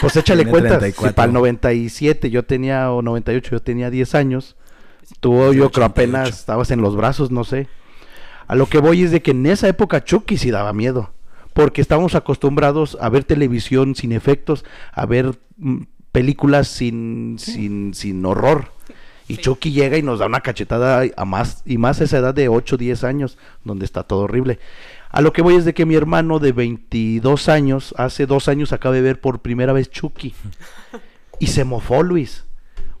Pues 0.00 0.16
échale 0.16 0.46
cuentas. 0.46 0.74
Si 0.74 0.92
34. 0.92 1.14
para 1.14 1.26
el 1.26 1.32
97 1.32 2.30
yo 2.30 2.44
tenía, 2.44 2.90
o 2.92 3.02
98 3.02 3.50
yo 3.50 3.60
tenía 3.60 3.90
10 3.90 4.14
años. 4.14 4.56
Tú, 5.20 5.32
yo 5.52 5.70
creo 5.70 5.84
88. 5.84 5.84
apenas 5.84 6.28
estabas 6.28 6.70
en 6.70 6.80
los 6.80 6.96
brazos, 6.96 7.30
no 7.30 7.44
sé. 7.44 7.68
A 8.46 8.54
lo 8.54 8.66
que 8.66 8.78
voy 8.78 9.02
es 9.02 9.10
de 9.10 9.22
que 9.22 9.32
en 9.32 9.46
esa 9.46 9.68
época 9.68 10.04
Chucky 10.04 10.38
sí 10.38 10.50
daba 10.50 10.72
miedo. 10.72 11.12
Porque 11.52 11.80
estábamos 11.80 12.14
acostumbrados 12.14 12.96
a 13.00 13.08
ver 13.08 13.24
televisión 13.24 13.94
sin 13.94 14.12
efectos, 14.12 14.64
a 14.92 15.06
ver 15.06 15.38
mm, 15.56 15.82
películas 16.12 16.68
sin, 16.68 17.36
sin, 17.38 17.94
sin 17.94 18.24
horror. 18.24 18.72
Y 19.26 19.36
Sí. 19.36 19.42
Chucky 19.42 19.72
llega 19.72 19.98
y 19.98 20.02
nos 20.02 20.20
da 20.20 20.26
una 20.26 20.40
cachetada 20.40 21.02
a 21.14 21.24
más, 21.26 21.62
y 21.66 21.76
más 21.76 22.00
a 22.00 22.04
esa 22.04 22.18
edad 22.18 22.34
de 22.34 22.48
8, 22.48 22.78
10 22.78 23.04
años, 23.04 23.36
donde 23.64 23.84
está 23.84 24.04
todo 24.04 24.20
horrible. 24.20 24.58
A 25.10 25.20
lo 25.20 25.32
que 25.32 25.42
voy 25.42 25.54
es 25.54 25.64
de 25.64 25.74
que 25.74 25.86
mi 25.86 25.94
hermano 25.94 26.38
de 26.38 26.52
22 26.52 27.48
años, 27.48 27.94
hace 27.96 28.26
dos 28.26 28.48
años 28.48 28.72
acaba 28.72 28.94
de 28.94 29.02
ver 29.02 29.20
por 29.20 29.40
primera 29.40 29.72
vez 29.72 29.90
Chucky. 29.90 30.34
Y 31.38 31.46
se 31.46 31.64
mofó, 31.64 32.02
Luis. 32.02 32.44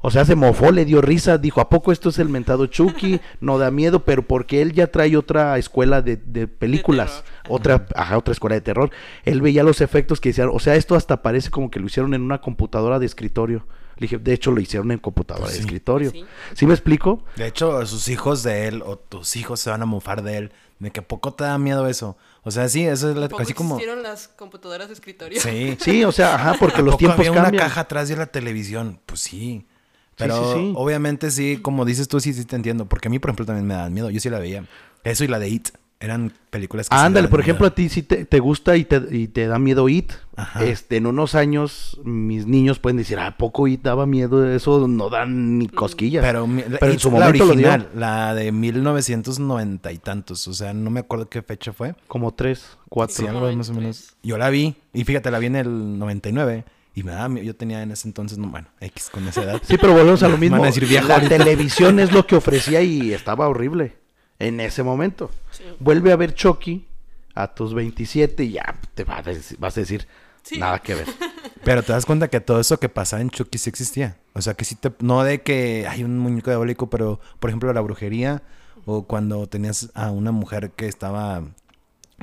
O 0.00 0.10
sea, 0.10 0.24
se 0.24 0.36
mofó, 0.36 0.70
le 0.70 0.84
dio 0.84 1.00
risa, 1.00 1.38
dijo, 1.38 1.60
¿a 1.60 1.68
poco 1.68 1.90
esto 1.90 2.10
es 2.10 2.20
el 2.20 2.28
mentado 2.28 2.66
Chucky? 2.66 3.20
No 3.40 3.58
da 3.58 3.72
miedo, 3.72 4.04
pero 4.04 4.22
porque 4.22 4.62
él 4.62 4.72
ya 4.72 4.86
trae 4.86 5.16
otra 5.16 5.58
escuela 5.58 6.02
de, 6.02 6.16
de 6.16 6.46
películas, 6.46 7.24
otra, 7.48 7.86
ajá, 7.94 8.16
otra 8.18 8.32
escuela 8.32 8.54
de 8.54 8.60
terror. 8.60 8.90
Él 9.24 9.40
veía 9.40 9.62
los 9.62 9.80
efectos 9.80 10.20
que 10.20 10.28
hicieron, 10.30 10.54
o 10.54 10.58
sea, 10.58 10.74
esto 10.76 10.94
hasta 10.94 11.22
parece 11.22 11.50
como 11.50 11.70
que 11.70 11.80
lo 11.80 11.86
hicieron 11.86 12.14
en 12.14 12.22
una 12.22 12.40
computadora 12.40 12.98
de 12.98 13.06
escritorio. 13.06 13.66
Le 13.96 14.04
dije, 14.04 14.18
de 14.18 14.32
hecho 14.32 14.52
lo 14.52 14.60
hicieron 14.60 14.92
en 14.92 14.98
computadora 14.98 15.46
Pues 15.46 15.54
de 15.54 15.58
sí. 15.58 15.64
escritorio. 15.64 16.10
Sí. 16.12 16.24
¿Sí 16.54 16.66
me 16.66 16.74
explico? 16.74 17.24
De 17.34 17.46
hecho, 17.48 17.84
sus 17.86 18.06
hijos 18.08 18.44
de 18.44 18.68
él 18.68 18.82
o 18.86 18.96
tus 18.96 19.34
hijos 19.34 19.58
se 19.58 19.70
van 19.70 19.82
a 19.82 19.86
mofar 19.86 20.22
de 20.22 20.36
él. 20.38 20.52
De 20.78 20.92
que 20.92 21.02
poco 21.02 21.34
te 21.34 21.42
da 21.42 21.58
miedo 21.58 21.88
eso. 21.88 22.16
O 22.44 22.52
sea, 22.52 22.68
sí, 22.68 22.84
eso 22.86 23.10
es 23.10 23.16
la- 23.16 23.26
así 23.40 23.52
como. 23.54 23.74
existieron 23.74 24.04
las 24.04 24.28
computadoras 24.28 24.86
de 24.86 24.94
escritorio. 24.94 25.40
Sí. 25.40 25.76
Sí, 25.80 26.04
o 26.04 26.12
sea, 26.12 26.36
ajá, 26.36 26.54
porque 26.60 26.82
los 26.82 26.96
tiempos 26.96 27.18
había 27.18 27.32
cambian. 27.34 27.54
una 27.54 27.62
caja 27.64 27.80
atrás 27.80 28.08
de 28.08 28.14
la 28.16 28.26
televisión. 28.26 29.00
Pues 29.04 29.18
sí. 29.20 29.66
Pero 30.14 30.52
sí, 30.54 30.60
sí. 30.60 30.72
obviamente 30.76 31.32
sí, 31.32 31.58
como 31.60 31.84
dices 31.84 32.06
tú, 32.06 32.20
sí, 32.20 32.32
sí 32.32 32.44
te 32.44 32.54
entiendo. 32.54 32.86
Porque 32.86 33.08
a 33.08 33.10
mí, 33.10 33.18
por 33.18 33.30
ejemplo, 33.30 33.46
también 33.46 33.66
me 33.66 33.74
dan 33.74 33.92
miedo. 33.92 34.10
Yo 34.10 34.20
sí 34.20 34.30
la 34.30 34.38
veía. 34.38 34.64
Eso 35.02 35.24
y 35.24 35.26
la 35.28 35.40
de 35.40 35.48
It. 35.48 35.68
Eran 36.00 36.32
películas 36.50 36.88
que 36.88 36.94
Ándale, 36.94 37.26
por 37.26 37.40
ejemplo, 37.40 37.64
miedo. 37.64 37.72
a 37.72 37.74
ti 37.74 37.88
si 37.88 38.04
te, 38.04 38.24
te 38.24 38.38
gusta 38.38 38.76
y 38.76 38.84
te, 38.84 39.02
y 39.10 39.26
te 39.26 39.48
da 39.48 39.58
miedo 39.58 39.88
It. 39.88 40.12
Ajá. 40.36 40.64
Este, 40.64 40.96
en 40.96 41.06
unos 41.06 41.34
años, 41.34 42.00
mis 42.04 42.46
niños 42.46 42.78
pueden 42.78 42.98
decir, 42.98 43.18
¿a 43.18 43.36
poco 43.36 43.66
It 43.66 43.82
daba 43.82 44.06
miedo? 44.06 44.48
Eso 44.48 44.86
no 44.86 45.10
dan 45.10 45.58
ni 45.58 45.66
cosquillas. 45.66 46.24
Pero, 46.24 46.48
Pero 46.78 46.92
en 46.92 46.98
su 47.00 47.10
la 47.10 47.18
momento 47.18 47.46
lo 47.46 47.54
dio. 47.56 47.66
original, 47.68 47.90
la 47.96 48.32
de 48.34 48.52
1990 48.52 49.90
y 49.90 49.98
tantos. 49.98 50.46
O 50.46 50.54
sea, 50.54 50.72
no 50.72 50.88
me 50.90 51.00
acuerdo 51.00 51.28
qué 51.28 51.42
fecha 51.42 51.72
fue. 51.72 51.96
Como 52.06 52.32
tres, 52.32 52.78
cuatro. 52.88 53.16
Sí, 53.16 53.26
algo 53.26 53.52
más 53.52 53.70
o 53.70 53.74
menos. 53.74 54.14
Yo 54.22 54.38
la 54.38 54.50
vi. 54.50 54.76
Y 54.94 55.02
fíjate, 55.02 55.32
la 55.32 55.40
vi 55.40 55.46
en 55.46 55.56
el 55.56 55.98
99. 55.98 56.64
Y 56.94 57.02
me 57.02 57.10
daba 57.10 57.28
miedo. 57.28 57.44
Yo 57.44 57.56
tenía 57.56 57.82
en 57.82 57.90
ese 57.90 58.06
entonces, 58.06 58.38
no, 58.38 58.46
bueno, 58.48 58.68
X 58.80 59.08
con 59.10 59.26
esa 59.26 59.42
edad. 59.42 59.60
Sí, 59.64 59.76
pero 59.80 59.94
volvemos 59.94 60.22
a 60.22 60.28
lo 60.28 60.38
mismo. 60.38 60.58
Van 60.58 60.64
a 60.64 60.72
decir 60.72 60.88
la 60.90 61.14
ahorita. 61.16 61.38
televisión 61.38 61.98
es 61.98 62.12
lo 62.12 62.24
que 62.24 62.36
ofrecía 62.36 62.82
y 62.82 63.12
estaba 63.12 63.48
horrible 63.48 63.96
en 64.38 64.60
ese 64.60 64.82
momento. 64.82 65.30
Sí. 65.50 65.64
Vuelve 65.80 66.12
a 66.12 66.16
ver 66.16 66.34
Chucky 66.34 66.86
a 67.34 67.54
tus 67.54 67.74
27 67.74 68.44
y 68.44 68.52
ya 68.52 68.78
te 68.94 69.04
vas 69.04 69.26
a 69.26 69.30
decir, 69.30 69.58
vas 69.58 69.76
a 69.76 69.80
decir 69.80 70.06
Sí. 70.42 70.58
nada 70.58 70.78
que 70.78 70.94
ver. 70.94 71.06
Pero 71.64 71.82
te 71.82 71.92
das 71.92 72.06
cuenta 72.06 72.28
que 72.28 72.40
todo 72.40 72.60
eso 72.60 72.78
que 72.80 72.88
pasaba 72.88 73.20
en 73.20 73.28
Chucky 73.30 73.58
sí 73.58 73.68
existía. 73.68 74.16
O 74.32 74.40
sea, 74.40 74.54
que 74.54 74.64
sí 74.64 74.76
te... 74.76 74.90
No 75.00 75.22
de 75.22 75.42
que 75.42 75.86
hay 75.88 76.04
un 76.04 76.18
muñeco 76.18 76.50
diabólico, 76.50 76.88
pero, 76.88 77.20
por 77.40 77.50
ejemplo, 77.50 77.70
la 77.72 77.80
brujería 77.80 78.42
o 78.86 79.02
cuando 79.06 79.46
tenías 79.48 79.90
a 79.94 80.10
una 80.10 80.32
mujer 80.32 80.70
que 80.70 80.86
estaba... 80.86 81.42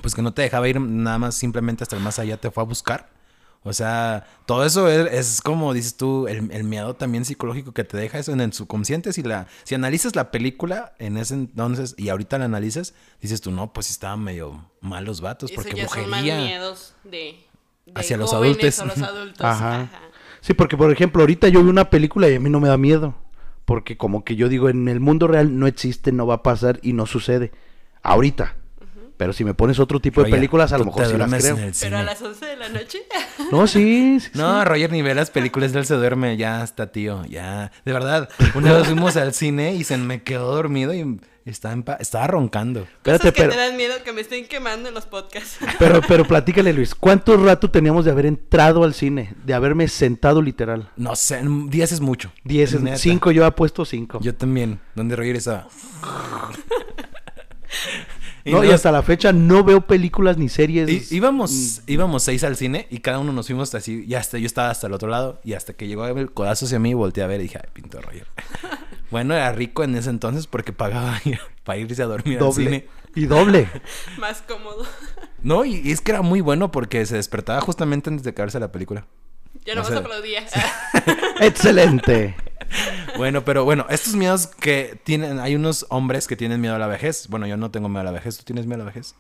Pues 0.02 0.16
que 0.16 0.22
no 0.22 0.34
te 0.34 0.42
dejaba 0.42 0.68
ir 0.68 0.80
nada 0.82 1.20
más 1.20 1.36
simplemente 1.36 1.84
hasta 1.84 1.96
el 1.98 2.02
más 2.02 2.18
allá, 2.18 2.38
te 2.38 2.50
fue 2.50 2.64
a 2.64 2.66
buscar. 2.66 3.10
O 3.68 3.74
sea, 3.74 4.28
todo 4.46 4.64
eso 4.64 4.88
es, 4.88 5.12
es 5.12 5.42
como 5.42 5.74
dices 5.74 5.98
tú, 5.98 6.28
el, 6.28 6.52
el 6.52 6.64
miedo 6.64 6.96
también 6.96 7.26
psicológico 7.26 7.74
que 7.74 7.84
te 7.84 7.98
deja 7.98 8.20
eso 8.20 8.32
en 8.32 8.40
el 8.40 8.54
subconsciente. 8.54 9.12
Si, 9.12 9.24
la, 9.24 9.48
si 9.64 9.74
analizas 9.74 10.16
la 10.16 10.30
película 10.30 10.94
en 11.00 11.18
ese 11.18 11.34
entonces 11.34 11.96
y 11.98 12.10
ahorita 12.10 12.38
la 12.38 12.46
analizas, 12.46 12.94
dices 13.22 13.42
tú, 13.42 13.50
no, 13.50 13.74
pues 13.74 13.90
estaban 13.90 14.24
medio 14.24 14.70
mal 14.82 15.04
los 15.04 15.20
vatos, 15.20 15.50
Eso 15.50 15.60
porque 15.60 15.78
ya 15.78 15.88
son 15.88 16.08
más 16.10 16.22
brujería... 16.22 16.38
miedos 16.46 16.94
de, 17.04 17.44
de 17.88 17.92
Hacia 17.96 18.18
los 18.18 18.34
adultos. 18.34 18.86
los 18.86 19.02
adultos. 19.02 19.42
Ajá. 19.44 19.82
Ajá. 19.82 20.02
Sí, 20.42 20.54
porque 20.54 20.78
por 20.78 20.92
ejemplo, 20.92 21.24
ahorita 21.24 21.48
yo 21.48 21.64
vi 21.64 21.70
una 21.72 21.90
película 21.90 22.30
y 22.30 22.36
a 22.36 22.40
mí 22.40 22.52
no 22.52 22.60
me 22.60 22.68
da 22.68 22.78
miedo. 22.78 23.16
Porque 23.66 23.98
como 23.98 24.24
que 24.24 24.36
yo 24.36 24.48
digo, 24.48 24.70
en 24.70 24.88
el 24.88 25.00
mundo 25.00 25.28
real 25.28 25.58
no 25.58 25.66
existe, 25.66 26.12
no 26.12 26.28
va 26.28 26.36
a 26.36 26.44
pasar 26.44 26.80
y 26.84 26.94
no 26.94 27.08
sucede. 27.08 27.52
Ahorita. 28.04 28.58
Pero 29.18 29.32
si 29.34 29.44
me 29.46 29.54
pones 29.54 29.80
otro 29.80 30.00
tipo 30.00 30.22
de 30.24 30.30
películas, 30.30 30.74
a 30.74 30.78
lo 30.78 30.86
mejor 30.86 31.06
sí 31.08 31.18
las 31.18 31.34
creo. 31.34 31.58
Pero 31.80 31.98
a 31.98 32.04
las 32.04 32.22
11 32.22 32.46
de 32.46 32.58
la 32.58 32.70
noche. 32.70 33.00
No, 33.52 33.68
sí, 33.68 34.20
sí, 34.20 34.30
No, 34.34 34.64
Roger 34.66 34.92
ni 34.92 35.02
ve 35.02 35.14
las 35.16 35.30
películas 35.30 35.72
de 35.74 35.80
él 35.80 35.86
se 35.86 35.94
duerme, 35.96 36.36
ya 36.38 36.64
está 36.64 36.92
tío, 36.92 37.24
ya. 37.26 37.72
De 37.86 37.94
verdad, 37.94 38.30
una 38.56 38.74
vez 38.74 38.86
fuimos 38.88 39.16
al 39.18 39.34
cine 39.34 39.76
y 39.76 39.84
se 39.84 39.98
me 39.98 40.24
quedó 40.24 40.54
dormido 40.56 40.94
y 40.94 41.20
estaba, 41.46 41.74
en 41.74 41.84
pa- 41.84 41.96
estaba 42.00 42.26
roncando. 42.28 42.82
Espérate, 42.82 43.20
Cosas 43.30 43.34
que 43.34 43.42
pero, 43.42 43.52
te 43.54 43.58
dan 43.58 43.78
miedo 43.78 43.94
que 44.04 44.12
me 44.14 44.22
estén 44.22 44.48
quemando 44.48 44.90
en 44.90 44.96
los 44.96 45.06
podcasts. 45.06 45.58
pero, 45.80 46.02
pero 46.08 46.26
platícale, 46.26 46.74
Luis. 46.74 46.96
¿Cuánto 46.96 47.38
rato 47.38 47.70
teníamos 47.70 48.04
de 48.06 48.12
haber 48.12 48.26
entrado 48.26 48.84
al 48.84 48.94
cine? 48.94 49.36
De 49.46 49.54
haberme 49.54 49.88
sentado 49.88 50.42
literal. 50.42 50.90
No 50.98 51.16
sé, 51.16 51.42
10 51.44 51.92
es 51.92 52.02
mucho. 52.02 52.32
Diez, 52.44 52.74
es- 52.74 52.82
Neta. 52.82 52.98
cinco, 52.98 53.32
yo 53.32 53.46
he 53.46 53.52
puesto 53.52 53.86
cinco. 53.86 54.20
Yo 54.22 54.34
también, 54.34 54.80
donde 54.96 55.16
Roger 55.16 55.36
estaba. 55.36 55.68
no, 58.46 58.64
y 58.64 58.70
hasta 58.72 58.92
la 58.92 59.02
fecha 59.04 59.32
no 59.34 59.64
veo 59.64 59.82
películas 59.82 60.38
ni 60.38 60.50
series. 60.50 61.12
y- 61.12 61.16
íbamos, 61.16 61.82
íbamos 61.88 62.24
seis 62.24 62.44
al 62.44 62.56
cine 62.56 62.88
y 62.90 63.00
cada 63.00 63.20
uno 63.20 63.32
nos 63.34 63.48
fuimos 63.48 63.74
así, 63.76 64.04
y 64.08 64.14
hasta 64.16 64.38
yo 64.38 64.46
estaba 64.46 64.70
hasta 64.70 64.88
el 64.88 64.94
otro 64.94 65.10
lado 65.10 65.40
y 65.44 65.54
hasta 65.54 65.74
que 65.74 65.88
llegó 65.88 66.06
el 66.08 66.32
codazo 66.32 66.66
hacia 66.66 66.80
mí 66.80 66.94
volteé 66.94 67.24
a 67.24 67.28
ver 67.28 67.40
y 67.40 67.44
dije, 67.44 67.60
ay, 67.64 67.70
pinto 67.74 68.00
Roger. 68.02 68.28
bueno, 69.12 69.34
era 69.34 69.52
rico 69.52 69.84
en 69.84 69.96
ese 69.96 70.10
entonces 70.10 70.48
porque 70.48 70.74
pagaba 70.74 71.20
para 71.64 71.78
irse 71.80 72.02
a 72.04 72.06
dormir 72.06 72.40
al 72.42 72.54
cine. 72.54 72.66
doble. 72.66 72.88
Y 73.16 73.26
doble. 73.28 73.70
Más 74.20 74.42
cómodo. 74.42 74.86
No, 75.42 75.64
y, 75.64 75.76
y 75.84 75.92
es 75.92 76.02
que 76.02 76.12
era 76.12 76.22
muy 76.22 76.42
bueno 76.42 76.70
porque 76.72 77.06
se 77.06 77.16
despertaba 77.16 77.62
justamente 77.62 78.10
antes 78.10 78.24
de 78.24 78.32
acabarse 78.32 78.60
la 78.60 78.72
película. 78.72 79.06
Ya 79.66 79.74
No 79.74 79.82
no 79.84 79.90
vas 79.90 79.98
aplaudía. 80.00 80.44
Excelente. 81.40 82.36
Bueno, 83.18 83.46
pero 83.46 83.64
bueno, 83.64 83.86
estos 83.90 84.16
miedos 84.16 84.48
que 84.48 85.00
tienen, 85.04 85.40
hay 85.40 85.56
unos 85.56 85.86
hombres 85.90 86.28
que 86.28 86.36
tienen 86.36 86.60
miedo 86.60 86.76
a 86.76 86.80
la 86.80 86.88
vejez. 86.88 87.28
Bueno, 87.30 87.48
yo 87.48 87.56
no 87.58 87.72
tengo 87.72 87.88
miedo 87.88 88.02
a 88.02 88.04
la 88.04 88.12
vejez. 88.12 88.38
¿Tú 88.38 88.44
tienes 88.44 88.66
miedo 88.66 88.76
a 88.82 88.86
la 88.86 88.92
vejez? 88.92 89.16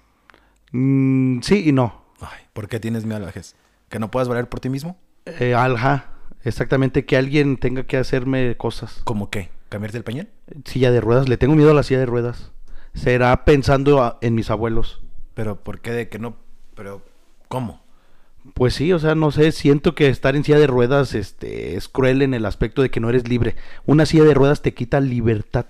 Mm, 0.72 1.40
sí 1.42 1.64
y 1.70 1.72
no. 1.72 2.02
Ay, 2.20 2.44
¿por 2.54 2.68
qué 2.68 2.80
tienes 2.80 3.06
miedo 3.06 3.18
a 3.18 3.20
la 3.22 3.26
vejez? 3.28 3.56
¿Que 3.90 4.00
no 4.00 4.12
puedas 4.12 4.28
valer 4.28 4.50
por 4.50 4.60
ti 4.60 4.70
mismo? 4.70 4.98
Eh, 5.26 5.54
alja. 5.54 6.12
Exactamente, 6.44 7.06
que 7.06 7.18
alguien 7.18 7.58
tenga 7.58 7.84
que 7.84 7.98
hacerme 7.98 8.56
cosas. 8.58 9.02
¿Cómo 9.06 9.30
qué? 9.30 9.50
¿Cambiarte 9.70 9.98
el 9.98 10.04
pañal? 10.04 10.30
Silla 10.66 10.92
de 10.92 11.02
ruedas, 11.02 11.28
le 11.30 11.38
tengo 11.38 11.56
miedo 11.56 11.72
a 11.72 11.74
la 11.74 11.84
silla 11.84 12.00
de 12.00 12.06
ruedas. 12.06 12.52
Será 12.94 13.46
pensando 13.46 14.04
a- 14.04 14.18
en 14.22 14.36
mis 14.36 14.50
abuelos. 14.50 15.02
Pero 15.34 15.64
¿por 15.64 15.80
qué 15.82 15.92
de 15.92 16.10
que 16.10 16.20
no? 16.20 16.36
Pero 16.76 17.02
¿cómo? 17.48 17.82
Pues 18.54 18.74
sí, 18.76 18.94
o 18.94 19.00
sea, 19.00 19.16
no 19.16 19.32
sé, 19.32 19.52
siento 19.52 19.96
que 19.96 20.08
estar 20.08 20.36
en 20.36 20.44
silla 20.44 20.60
de 20.60 20.68
ruedas 20.68 21.14
este, 21.14 21.76
es 21.76 21.90
cruel 21.90 22.22
en 22.22 22.34
el 22.34 22.46
aspecto 22.46 22.82
de 22.82 22.90
que 22.90 23.00
no 23.00 23.10
eres 23.10 23.28
libre. 23.28 23.56
Una 23.86 24.06
silla 24.06 24.24
de 24.24 24.34
ruedas 24.34 24.62
te 24.62 24.74
quita 24.74 25.00
libertad. 25.02 25.66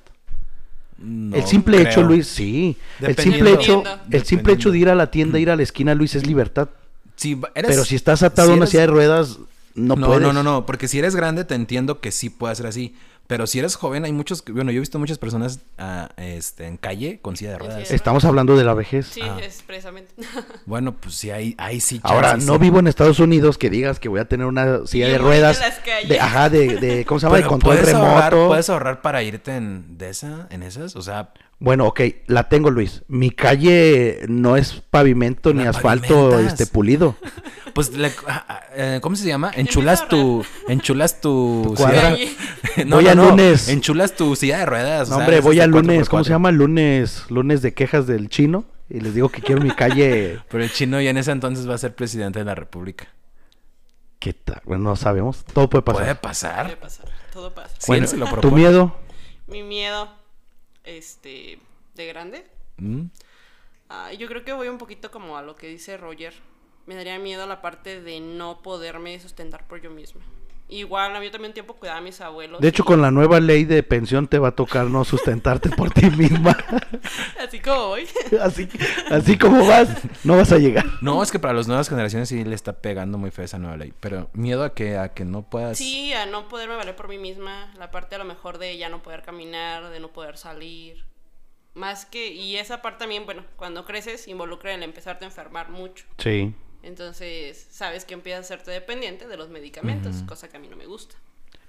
No 0.97 1.35
el 1.35 1.43
simple 1.45 1.81
hecho. 1.81 2.03
Luis, 2.03 2.27
sí. 2.27 2.77
El 3.01 3.15
simple 3.17 3.53
hecho, 3.53 3.83
el 4.11 4.23
simple 4.25 4.53
hecho 4.53 4.71
de 4.71 4.77
ir 4.77 4.89
a 4.89 4.95
la 4.95 5.09
tienda, 5.11 5.39
ir 5.39 5.49
a 5.49 5.55
la 5.55 5.63
esquina, 5.63 5.95
Luis, 5.95 6.15
es 6.15 6.25
libertad. 6.27 6.69
Si 7.15 7.39
eres- 7.55 7.69
Pero 7.71 7.85
si 7.85 7.95
estás 7.95 8.23
atado 8.23 8.47
si 8.49 8.51
a 8.51 8.55
una 8.55 8.63
eres- 8.63 8.69
silla 8.71 8.81
de 8.81 8.87
ruedas, 8.87 9.39
no, 9.73 9.95
No, 9.95 10.07
puedes. 10.07 10.21
no, 10.21 10.31
no, 10.33 10.43
no, 10.43 10.65
porque 10.65 10.87
si 10.87 10.99
eres 10.99 11.15
grande 11.15 11.43
te 11.43 11.55
entiendo 11.55 11.99
que 11.99 12.11
sí 12.11 12.29
puede 12.29 12.55
ser 12.55 12.67
así. 12.67 12.95
Pero 13.27 13.47
si 13.47 13.57
eres 13.59 13.75
joven, 13.75 14.05
hay 14.05 14.11
muchos, 14.13 14.43
bueno, 14.45 14.71
yo 14.71 14.77
he 14.77 14.79
visto 14.81 14.99
muchas 14.99 15.17
personas 15.17 15.59
ah, 15.79 16.09
este, 16.17 16.67
en 16.67 16.77
calle 16.77 17.19
con 17.21 17.35
silla 17.35 17.51
de 17.51 17.57
ruedas. 17.57 17.89
de 17.89 17.95
Estamos 17.95 18.23
hablando 18.25 18.55
de 18.55 18.63
la 18.63 18.73
vejez. 18.75 19.07
Sí, 19.07 19.21
Ah. 19.23 19.37
expresamente. 19.41 20.11
Bueno, 20.65 20.93
pues 20.95 21.15
sí, 21.15 21.31
ahí, 21.31 21.55
ahí 21.57 21.79
sí. 21.79 21.99
Ahora, 22.03 22.37
no 22.37 22.53
sí. 22.53 22.59
vivo 22.59 22.79
en 22.79 22.87
Estados 22.87 23.19
Unidos 23.19 23.57
que 23.57 23.69
digas 23.69 23.99
que 23.99 24.09
voy 24.09 24.19
a 24.19 24.25
tener 24.25 24.45
una 24.45 24.85
silla 24.85 25.07
Y 25.07 25.11
de 25.11 25.17
voy 25.17 25.23
de 25.31 25.39
ruedas. 25.39 25.59
las 25.59 25.79
calles. 25.79 26.09
De, 26.09 26.19
ajá, 26.19 26.49
de, 26.49 26.75
de, 26.77 27.05
¿cómo 27.05 27.19
se 27.19 27.25
llama? 27.25 27.37
De 27.37 27.41
Pero 27.43 27.49
control 27.49 27.75
¿puedes 27.77 27.91
remoto. 27.93 28.07
Ahorrar, 28.11 28.47
¿Puedes 28.47 28.69
ahorrar 28.69 29.01
para 29.01 29.23
irte 29.23 29.55
en, 29.55 29.97
de 29.97 30.09
esa, 30.09 30.47
en 30.51 30.63
esas? 30.63 30.95
O 30.95 31.01
sea, 31.01 31.31
Bueno, 31.59 31.85
ok, 31.87 32.01
la 32.27 32.49
tengo, 32.49 32.69
Luis. 32.69 33.03
Mi 33.07 33.31
calle 33.31 34.21
no 34.27 34.57
es 34.57 34.73
pavimento 34.89 35.53
ni 35.53 35.63
La 35.63 35.69
asfalto 35.71 36.29
pavimentas. 36.29 36.59
este 36.59 36.67
pulido. 36.71 37.15
pues, 37.73 37.93
le- 37.93 38.11
ah, 38.27 38.45
ah, 38.47 38.61
eh, 38.75 38.99
¿cómo 39.01 39.15
se 39.15 39.25
llama? 39.25 39.51
Enchulas 39.55 40.07
tu, 40.09 40.45
enchulas 40.67 41.21
tu, 41.21 41.63
Tu 41.67 41.75
cuadra. 41.75 42.15
silla- 42.15 42.85
Voy 42.89 43.07
al 43.07 43.17
lunes. 43.17 43.69
Enchulas 43.69 44.15
tu 44.15 44.35
silla 44.35 44.59
de 44.59 44.65
ruedas. 44.65 45.09
No, 45.09 45.17
hombre, 45.17 45.39
voy 45.39 45.59
al 45.61 45.71
lunes, 45.71 46.09
¿cómo 46.09 46.23
se 46.25 46.31
llama? 46.31 46.51
Lunes, 46.51 47.23
lunes 47.29 47.61
de 47.61 47.73
quejas 47.73 48.05
del 48.05 48.27
chino. 48.29 48.65
Y 48.89 48.99
les 48.99 49.15
digo 49.15 49.29
que 49.29 49.41
quiero 49.41 49.61
mi 49.61 49.71
calle. 49.71 50.39
Pero 50.49 50.63
el 50.63 50.71
chino 50.71 51.01
ya 51.01 51.09
en 51.09 51.17
ese 51.17 51.31
entonces 51.31 51.67
va 51.67 51.73
a 51.73 51.77
ser 51.79 51.95
presidente 51.95 52.37
de 52.39 52.45
la 52.45 52.53
república. 52.53 53.07
¿Qué 54.19 54.33
tal? 54.33 54.61
Bueno, 54.65 54.83
no 54.83 54.95
sabemos. 54.95 55.43
Todo 55.45 55.69
puede 55.69 55.81
pasar. 55.81 56.03
Puede 56.03 56.15
Puede 56.15 56.75
pasar. 56.77 57.09
Todo 57.33 57.53
pasa. 57.55 57.69
Sí, 57.79 57.85
Bueno, 57.87 58.03
él 58.03 58.09
se 58.09 58.17
lo 58.17 58.25
¿Tu 58.39 58.51
miedo? 58.51 58.95
Mi 59.47 59.63
miedo, 59.63 60.09
este, 60.85 61.59
de 61.95 62.05
grande. 62.07 62.45
Mm. 62.77 63.05
Ah, 63.89 64.13
yo 64.13 64.27
creo 64.27 64.43
que 64.43 64.53
voy 64.53 64.67
un 64.67 64.77
poquito 64.77 65.11
como 65.11 65.37
a 65.37 65.41
lo 65.43 65.55
que 65.55 65.67
dice 65.67 65.97
Roger. 65.97 66.33
Me 66.85 66.95
daría 66.95 67.17
miedo 67.19 67.45
la 67.47 67.61
parte 67.61 68.01
de 68.01 68.19
no 68.19 68.61
poderme 68.61 69.19
sustentar 69.19 69.67
por 69.67 69.81
yo 69.81 69.89
misma. 69.89 70.21
Igual, 70.67 71.15
a 71.15 71.19
mí 71.19 71.29
también 71.29 71.53
tiempo 71.53 71.75
cuidaba 71.75 71.99
a 71.99 72.01
mis 72.01 72.19
abuelos. 72.21 72.59
De 72.59 72.67
hecho, 72.67 72.81
y- 72.83 72.85
con 72.87 73.01
la 73.01 73.11
nueva 73.11 73.39
ley 73.39 73.65
de 73.65 73.83
pensión 73.83 74.27
te 74.27 74.39
va 74.39 74.47
a 74.47 74.55
tocar 74.55 74.85
no 74.87 75.05
sustentarte 75.05 75.69
por 75.69 75.91
ti 75.91 76.09
misma. 76.09 76.57
Así 77.39 77.59
como 77.59 77.87
voy. 77.89 78.07
así, 78.41 78.67
así 79.11 79.37
como 79.37 79.65
vas, 79.67 79.89
no 80.23 80.35
vas 80.37 80.51
a 80.51 80.57
llegar. 80.57 80.85
No, 81.01 81.21
es 81.21 81.31
que 81.31 81.37
para 81.37 81.53
las 81.53 81.67
nuevas 81.67 81.87
generaciones 81.87 82.29
sí 82.29 82.43
le 82.43 82.55
está 82.55 82.73
pegando 82.73 83.19
muy 83.19 83.29
fea 83.29 83.45
esa 83.45 83.59
nueva 83.59 83.77
ley. 83.77 83.93
Pero 83.99 84.29
miedo 84.33 84.63
a 84.63 84.73
que, 84.73 84.97
a 84.97 85.13
que 85.13 85.23
no 85.23 85.43
puedas. 85.43 85.77
Sí, 85.77 86.13
a 86.13 86.25
no 86.25 86.47
poderme 86.47 86.75
valer 86.75 86.95
por 86.95 87.09
mí 87.09 87.19
misma. 87.19 87.71
La 87.77 87.91
parte 87.91 88.15
a 88.15 88.17
lo 88.17 88.25
mejor 88.25 88.57
de 88.57 88.75
ya 88.77 88.89
no 88.89 89.03
poder 89.03 89.21
caminar, 89.21 89.89
de 89.91 89.99
no 89.99 90.07
poder 90.09 90.37
salir. 90.37 91.05
Más 91.75 92.05
que, 92.05 92.31
y 92.31 92.55
esa 92.55 92.81
parte 92.81 92.99
también, 92.99 93.25
bueno, 93.25 93.43
cuando 93.57 93.85
creces 93.85 94.27
involucra 94.27 94.73
el 94.73 94.81
empezarte 94.81 95.25
a 95.25 95.27
enfermar 95.27 95.69
mucho. 95.69 96.05
Sí. 96.17 96.55
Entonces, 96.85 97.67
sabes 97.71 98.05
que 98.05 98.13
empiezas 98.13 98.39
a 98.39 98.53
hacerte 98.53 98.71
dependiente 98.71 99.27
de 99.27 99.37
los 99.37 99.49
medicamentos, 99.49 100.23
cosa 100.27 100.47
que 100.47 100.57
a 100.57 100.59
mí 100.59 100.67
no 100.69 100.77
me 100.77 100.85
gusta. 100.85 101.15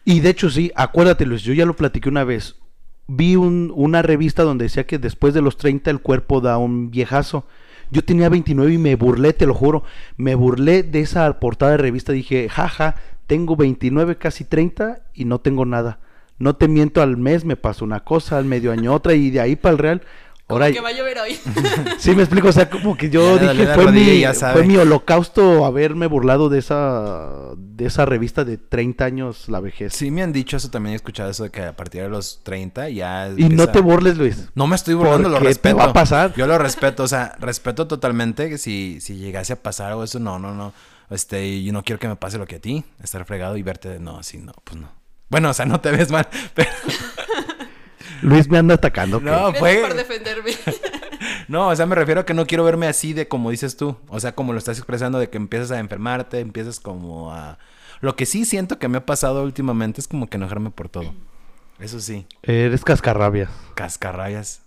Y 0.04 0.20
de 0.20 0.30
hecho, 0.30 0.50
sí, 0.50 0.70
acuérdate, 0.76 1.24
Luis, 1.26 1.42
yo 1.42 1.52
ya 1.54 1.64
lo 1.64 1.74
platiqué 1.74 2.08
una 2.08 2.22
vez. 2.24 2.56
Vi 3.08 3.34
un- 3.36 3.72
una 3.74 4.02
revista 4.02 4.42
donde 4.42 4.64
decía 4.66 4.86
que 4.86 4.98
después 4.98 5.32
de 5.34 5.40
los 5.40 5.56
30 5.56 5.90
el 5.90 6.00
cuerpo 6.00 6.40
da 6.40 6.58
un 6.58 6.90
viejazo. 6.90 7.46
Yo 7.90 8.04
tenía 8.04 8.28
29 8.28 8.72
y 8.74 8.78
me 8.78 8.94
burlé, 8.96 9.32
te 9.32 9.46
lo 9.46 9.54
juro. 9.54 9.84
Me 10.16 10.34
burlé 10.34 10.82
de 10.82 11.00
esa 11.00 11.40
portada 11.40 11.72
de 11.72 11.78
revista. 11.78 12.12
Dije, 12.12 12.48
jaja, 12.48 12.96
tengo 13.26 13.56
29, 13.56 14.16
casi 14.18 14.44
30 14.44 15.00
y 15.14 15.24
no 15.24 15.40
tengo 15.40 15.64
nada. 15.64 15.98
No 16.38 16.56
te 16.56 16.68
miento, 16.68 17.00
al 17.00 17.16
mes 17.16 17.44
me 17.44 17.56
pasó 17.56 17.84
una 17.84 18.00
cosa, 18.00 18.36
al 18.38 18.44
medio 18.44 18.70
año 18.70 18.92
otra 18.92 19.14
y 19.14 19.30
de 19.30 19.40
ahí 19.40 19.56
para 19.56 19.72
el 19.72 19.78
real. 19.78 20.02
Ahora, 20.48 20.70
que 20.70 20.80
va 20.80 20.90
a 20.90 20.92
llover 20.92 21.18
hoy. 21.18 21.36
sí 21.98 22.14
me 22.14 22.22
explico, 22.22 22.48
o 22.48 22.52
sea, 22.52 22.70
como 22.70 22.96
que 22.96 23.10
yo 23.10 23.36
dije, 23.36 23.66
fue 23.74 23.90
mi, 23.90 24.24
fue 24.52 24.62
mi 24.64 24.76
holocausto 24.76 25.64
haberme 25.64 26.06
burlado 26.06 26.48
de 26.48 26.60
esa, 26.60 27.30
de 27.56 27.86
esa 27.86 28.06
revista 28.06 28.44
de 28.44 28.56
30 28.56 29.04
años, 29.04 29.48
la 29.48 29.58
vejez. 29.58 29.92
Sí, 29.92 30.12
me 30.12 30.22
han 30.22 30.32
dicho 30.32 30.56
eso 30.56 30.70
también. 30.70 30.92
He 30.92 30.96
escuchado 30.96 31.30
eso 31.30 31.42
de 31.42 31.50
que 31.50 31.62
a 31.62 31.74
partir 31.74 32.02
de 32.02 32.08
los 32.08 32.44
30 32.44 32.90
ya. 32.90 33.28
Y 33.36 33.48
no 33.48 33.68
te 33.68 33.80
burles, 33.80 34.18
Luis. 34.18 34.48
No 34.54 34.68
me 34.68 34.76
estoy 34.76 34.94
burlando, 34.94 35.28
lo 35.28 35.38
Porque 35.38 35.46
te 35.46 35.48
respeto. 35.48 35.76
va 35.78 35.84
a 35.86 35.92
pasar. 35.92 36.32
Yo 36.36 36.46
lo 36.46 36.58
respeto, 36.58 37.02
o 37.02 37.08
sea, 37.08 37.34
respeto 37.40 37.88
totalmente 37.88 38.48
que 38.48 38.58
si, 38.58 39.00
si 39.00 39.16
llegase 39.16 39.54
a 39.54 39.56
pasar 39.56 39.90
algo 39.90 40.04
eso, 40.04 40.20
no, 40.20 40.38
no, 40.38 40.54
no. 40.54 40.72
Este, 41.10 41.62
yo 41.64 41.72
no 41.72 41.82
quiero 41.82 41.98
que 41.98 42.06
me 42.08 42.16
pase 42.16 42.38
lo 42.38 42.46
que 42.46 42.56
a 42.56 42.60
ti, 42.60 42.84
estar 43.02 43.24
fregado 43.24 43.56
y 43.56 43.62
verte 43.62 43.88
de 43.88 43.98
no, 43.98 44.22
sí, 44.22 44.38
no, 44.38 44.52
pues 44.62 44.80
no. 44.80 44.90
Bueno, 45.28 45.50
o 45.50 45.54
sea, 45.54 45.66
no 45.66 45.80
te 45.80 45.90
ves 45.90 46.10
mal, 46.10 46.28
pero 46.54 46.70
Luis 48.22 48.48
me 48.48 48.58
anda 48.58 48.74
atacando. 48.74 49.18
¿qué? 49.20 49.26
No, 49.26 49.52
fue- 49.54 49.80
por 49.82 49.94
defenderme. 49.94 50.52
no, 51.48 51.68
o 51.68 51.76
sea, 51.76 51.86
me 51.86 51.94
refiero 51.94 52.20
a 52.22 52.26
que 52.26 52.34
no 52.34 52.46
quiero 52.46 52.64
verme 52.64 52.86
así 52.86 53.12
de 53.12 53.28
como 53.28 53.50
dices 53.50 53.76
tú, 53.76 53.96
o 54.08 54.20
sea, 54.20 54.34
como 54.34 54.52
lo 54.52 54.58
estás 54.58 54.78
expresando 54.78 55.18
de 55.18 55.30
que 55.30 55.36
empiezas 55.36 55.70
a 55.70 55.78
enfermarte, 55.78 56.40
empiezas 56.40 56.80
como 56.80 57.32
a 57.32 57.58
lo 58.00 58.14
que 58.16 58.26
sí 58.26 58.44
siento 58.44 58.78
que 58.78 58.88
me 58.88 58.98
ha 58.98 59.06
pasado 59.06 59.42
últimamente 59.42 60.00
es 60.00 60.08
como 60.08 60.28
que 60.28 60.36
enojarme 60.36 60.70
por 60.70 60.88
todo. 60.88 61.14
Eso 61.78 62.00
sí, 62.00 62.26
Eres 62.42 62.84
cascarrabias. 62.84 63.50
cascarrayas. 63.74 64.62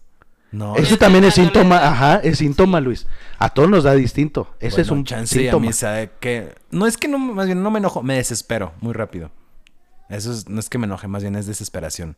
No. 0.51 0.75
Eso 0.77 0.97
también 0.97 1.23
es 1.25 1.35
síntoma, 1.35 1.77
ajá, 1.87 2.15
es 2.23 2.39
síntoma, 2.39 2.79
Luis. 2.79 3.05
A 3.37 3.49
todos 3.49 3.69
nos 3.69 3.83
da 3.83 3.93
distinto. 3.93 4.47
Ese 4.59 4.81
es 4.81 4.89
un 4.89 5.03
chance 5.05 5.35
y 5.35 5.47
a 5.47 5.51
síntoma. 5.51 5.67
mí 5.67 5.73
sabe 5.73 6.09
que 6.19 6.55
no 6.71 6.87
es 6.87 6.97
que 6.97 7.07
no 7.07 7.19
más 7.19 7.45
bien 7.45 7.61
no 7.61 7.69
me 7.69 7.77
enojo, 7.77 8.01
me 8.01 8.15
desespero 8.15 8.73
muy 8.81 8.93
rápido. 8.93 9.29
Eso 10.09 10.31
es- 10.33 10.49
no 10.49 10.59
es 10.59 10.67
que 10.69 10.79
me 10.79 10.85
enoje, 10.87 11.07
más 11.07 11.21
bien 11.21 11.35
es 11.35 11.45
desesperación. 11.45 12.15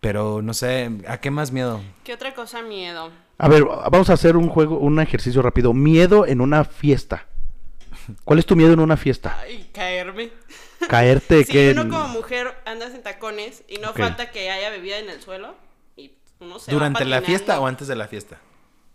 Pero 0.00 0.42
no 0.42 0.54
sé, 0.54 0.90
¿a 1.08 1.18
qué 1.20 1.30
más 1.30 1.50
miedo? 1.52 1.80
¿Qué 2.04 2.14
otra 2.14 2.34
cosa 2.34 2.62
miedo? 2.62 3.10
A 3.36 3.48
ver, 3.48 3.64
vamos 3.64 4.10
a 4.10 4.12
hacer 4.14 4.36
un 4.36 4.48
juego, 4.48 4.78
un 4.78 5.00
ejercicio 5.00 5.42
rápido. 5.42 5.72
Miedo 5.74 6.26
en 6.26 6.40
una 6.40 6.64
fiesta. 6.64 7.26
¿Cuál 8.24 8.38
es 8.38 8.46
tu 8.46 8.56
miedo 8.56 8.72
en 8.72 8.80
una 8.80 8.96
fiesta? 8.96 9.36
Ay, 9.40 9.68
caerme. 9.72 10.30
Caerte 10.88 11.44
Si 11.44 11.52
que 11.52 11.72
uno 11.72 11.88
como 11.88 12.08
mujer 12.08 12.54
andas 12.64 12.94
en 12.94 13.02
tacones 13.02 13.64
y 13.68 13.78
no 13.78 13.92
falta 13.92 14.30
que 14.30 14.50
haya 14.50 14.70
bebida 14.70 14.98
en 14.98 15.10
el 15.10 15.20
suelo 15.20 15.54
y 15.96 16.12
uno 16.40 16.58
se 16.58 16.70
va 16.70 16.74
¿Durante 16.74 17.04
la 17.04 17.20
fiesta 17.20 17.60
o 17.60 17.66
antes 17.66 17.88
de 17.88 17.96
la 17.96 18.08
fiesta? 18.08 18.38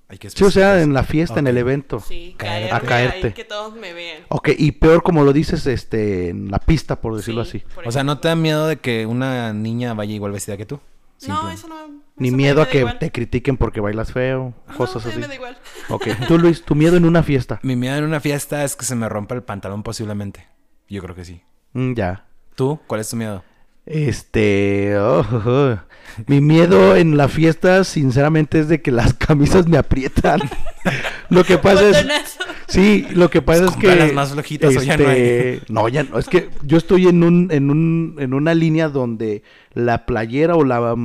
Hay 0.07 0.17
que 0.17 0.29
Sí, 0.29 0.43
o 0.43 0.51
sea, 0.51 0.81
en 0.81 0.93
la 0.93 1.03
fiesta, 1.03 1.39
en 1.39 1.47
el 1.47 1.57
evento. 1.57 1.99
Sí, 1.99 2.35
Caer- 2.37 2.69
caerme 2.69 2.71
a 2.71 2.79
caerte. 2.81 3.27
ahí, 3.27 3.33
que 3.33 3.45
todos 3.45 3.73
me 3.75 3.93
vean. 3.93 4.23
Ok, 4.29 4.49
y 4.57 4.71
peor 4.73 5.03
como 5.03 5.23
lo 5.23 5.31
dices, 5.33 5.65
este, 5.67 6.29
en 6.29 6.49
la 6.51 6.59
pista, 6.59 6.99
por 6.99 7.15
decirlo 7.15 7.45
Sí, 7.45 7.59
así. 7.59 7.73
por 7.75 7.87
O 7.87 7.91
sea, 7.91 8.03
¿no 8.03 8.19
te 8.19 8.27
da 8.29 8.35
miedo 8.35 8.67
de 8.67 8.77
que 8.77 9.05
una 9.05 9.53
niña 9.53 9.93
vaya 9.93 10.13
igual 10.13 10.31
vestida 10.31 10.57
que 10.57 10.65
tú? 10.65 10.79
No, 11.27 11.49
eso 11.49 11.67
no. 11.67 12.01
Ni 12.17 12.27
eso 12.29 12.37
miedo 12.37 12.61
a 12.61 12.67
que 12.67 12.79
igual. 12.79 12.99
te 12.99 13.11
critiquen 13.11 13.57
porque 13.57 13.79
bailas 13.79 14.11
feo, 14.11 14.53
cosas 14.77 15.05
así. 15.05 15.19
me 15.19 15.27
da 15.27 15.35
igual. 15.35 15.57
Ok, 15.89 16.07
tú 16.27 16.37
Luis, 16.37 16.63
tu 16.63 16.75
miedo 16.75 16.97
en 16.97 17.05
una 17.05 17.23
fiesta. 17.23 17.59
Mi 17.63 17.75
miedo 17.75 17.97
en 17.97 18.03
una 18.05 18.19
fiesta 18.19 18.63
es 18.63 18.75
que 18.75 18.85
se 18.85 18.95
me 18.95 19.09
rompa 19.09 19.35
el 19.35 19.43
pantalón 19.43 19.83
posiblemente. 19.83 20.47
Yo 20.89 21.01
creo 21.01 21.15
que 21.15 21.25
sí. 21.25 21.41
Mm, 21.73 21.93
ya. 21.93 22.25
¿Tú? 22.55 22.79
¿Cuál 22.87 23.01
es 23.01 23.09
tu 23.09 23.15
miedo? 23.15 23.43
Este, 23.85 24.97
oh, 24.97 25.25
oh, 25.29 25.49
oh. 25.49 25.79
mi 26.27 26.39
miedo 26.39 26.95
en 26.95 27.17
la 27.17 27.27
fiesta, 27.27 27.83
sinceramente, 27.83 28.59
es 28.59 28.69
de 28.69 28.81
que 28.81 28.91
las 28.91 29.13
camisas 29.15 29.67
me 29.67 29.77
aprietan. 29.77 30.39
lo 31.29 31.43
que 31.43 31.57
pasa 31.57 31.89
es. 31.89 32.37
Sí, 32.67 33.05
lo 33.13 33.29
que 33.29 33.41
pasa 33.41 33.63
Pues 33.65 33.71
es 33.75 33.77
que, 33.77 33.87
cómpralas 33.87 34.13
más 34.13 34.31
flojitas 34.33 34.75
o 34.77 34.81
ya 34.83 34.97
no 34.97 35.07
hay. 35.07 35.21
este, 35.21 35.61
no, 35.73 35.87
ya 35.89 36.03
no, 36.03 36.19
es 36.19 36.27
que 36.27 36.49
yo 36.63 36.77
estoy 36.77 37.07
en 37.07 37.23
un, 37.23 37.49
en 37.51 37.69
un, 37.69 38.15
en 38.19 38.33
una 38.33 38.53
línea 38.53 38.89
donde 38.89 39.43
la 39.73 40.05
playera 40.05 40.55
o 40.55 40.63
la 40.63 40.95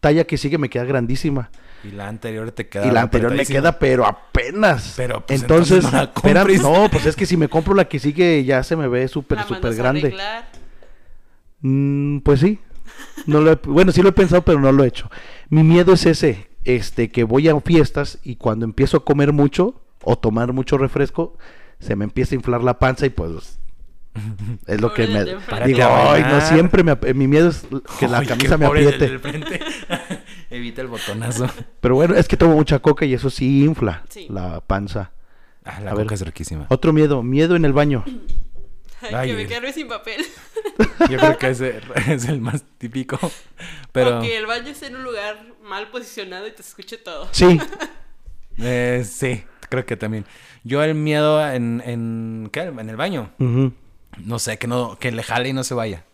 talla 0.00 0.24
que 0.24 0.36
sigue 0.38 0.58
me 0.58 0.68
queda 0.68 0.84
grandísima 0.84 1.50
Y 1.84 1.90
la 1.92 2.08
anterior 2.08 2.50
te 2.52 2.68
queda 2.68 2.86
y 2.86 2.90
la 2.90 3.02
anterior 3.02 3.34
me 3.34 3.46
queda, 3.46 3.78
pero 3.78 4.06
apenas. 4.06 4.94
Pero, 4.96 5.24
pues, 5.26 5.40
entonces, 5.40 5.84
entonces 5.84 5.92
no 5.92 5.98
la 5.98 6.04
espera, 6.14 6.40
compres. 6.42 6.62
no, 6.62 6.88
pues 6.90 7.06
es 7.06 7.16
que 7.16 7.26
si 7.26 7.36
me 7.36 7.48
compro 7.48 7.74
la 7.74 7.86
que 7.86 7.98
sigue 7.98 8.44
ya 8.44 8.62
se 8.62 8.76
me 8.76 8.88
ve 8.88 9.08
súper, 9.08 9.42
súper 9.44 9.74
grande. 9.74 10.00
arreglar. 10.08 10.48
Mm, 11.60 12.18
pues 12.20 12.40
sí. 12.40 12.58
No 13.26 13.40
lo 13.40 13.52
he- 13.52 13.58
bueno, 13.66 13.92
sí 13.92 14.02
lo 14.02 14.10
he 14.10 14.12
pensado, 14.12 14.42
pero 14.42 14.60
no 14.60 14.70
lo 14.72 14.84
he 14.84 14.88
hecho. 14.88 15.10
Mi 15.48 15.62
miedo 15.62 15.92
es 15.92 16.06
ese, 16.06 16.48
este, 16.64 17.10
que 17.10 17.24
voy 17.24 17.48
a 17.48 17.60
fiestas 17.60 18.18
y 18.22 18.36
cuando 18.36 18.64
empiezo 18.64 18.98
a 18.98 19.04
comer 19.04 19.32
mucho 19.32 19.82
o 20.08 20.16
tomar 20.16 20.52
mucho 20.52 20.78
refresco, 20.78 21.36
se 21.80 21.96
me 21.96 22.04
empieza 22.04 22.34
a 22.34 22.36
inflar 22.36 22.62
la 22.62 22.78
panza 22.78 23.06
y 23.06 23.10
pues 23.10 23.58
es 24.66 24.80
lo 24.80 24.94
que 24.94 25.06
me 25.08 25.24
digo, 25.24 25.40
ay, 25.50 26.22
no 26.22 26.28
bailar". 26.30 26.42
siempre 26.42 26.82
me 26.84 26.96
mi 27.12 27.26
miedo 27.26 27.48
es 27.48 27.66
que 27.98 28.06
la 28.08 28.24
camisa 28.26 28.56
me 28.56 28.66
apriete. 28.66 29.20
Evita 30.50 30.80
el 30.80 30.86
botonazo. 30.86 31.48
Pero 31.80 31.96
bueno, 31.96 32.14
es 32.14 32.28
que 32.28 32.36
tomo 32.36 32.54
mucha 32.54 32.78
coca 32.78 33.04
y 33.04 33.12
eso 33.14 33.30
sí 33.30 33.64
infla 33.64 34.04
Sí. 34.08 34.26
la 34.30 34.60
panza. 34.60 35.10
Ah, 35.64 35.80
la 35.80 35.90
A 35.90 35.94
ver. 35.94 36.04
coca 36.04 36.14
es 36.14 36.20
riquísima. 36.24 36.66
Otro 36.70 36.92
miedo, 36.92 37.22
miedo 37.24 37.56
en 37.56 37.64
el 37.64 37.72
baño. 37.72 38.04
Ay, 39.02 39.14
Ay, 39.14 39.30
que 39.30 39.36
me 39.36 39.46
quede 39.46 39.72
sin 39.72 39.88
papel. 39.88 40.24
Yo 41.10 41.18
creo 41.18 41.36
que 41.36 41.48
ese 41.50 41.80
es 42.08 42.24
el 42.26 42.40
más 42.40 42.62
típico. 42.78 43.18
Pero 43.92 44.18
O 44.18 44.22
que 44.22 44.36
el 44.38 44.46
baño 44.46 44.68
esté 44.68 44.86
en 44.86 44.96
un 44.96 45.02
lugar 45.02 45.44
mal 45.64 45.88
posicionado 45.90 46.46
y 46.46 46.52
te 46.52 46.62
escuche 46.62 46.96
todo. 46.96 47.28
Sí, 47.32 47.60
eh, 48.58 49.04
sí, 49.06 49.42
creo 49.68 49.86
que 49.86 49.96
también. 49.96 50.24
Yo 50.64 50.82
el 50.82 50.94
miedo 50.94 51.46
en, 51.50 51.82
en 51.84 52.48
¿qué? 52.52 52.62
En 52.62 52.88
el 52.90 52.96
baño. 52.96 53.30
No 53.38 54.38
sé, 54.38 54.58
que 54.58 54.66
no 54.66 54.98
que 54.98 55.12
le 55.12 55.22
jale 55.22 55.48
y 55.48 55.52
no 55.52 55.62
se 55.64 55.74
vaya. 55.74 56.04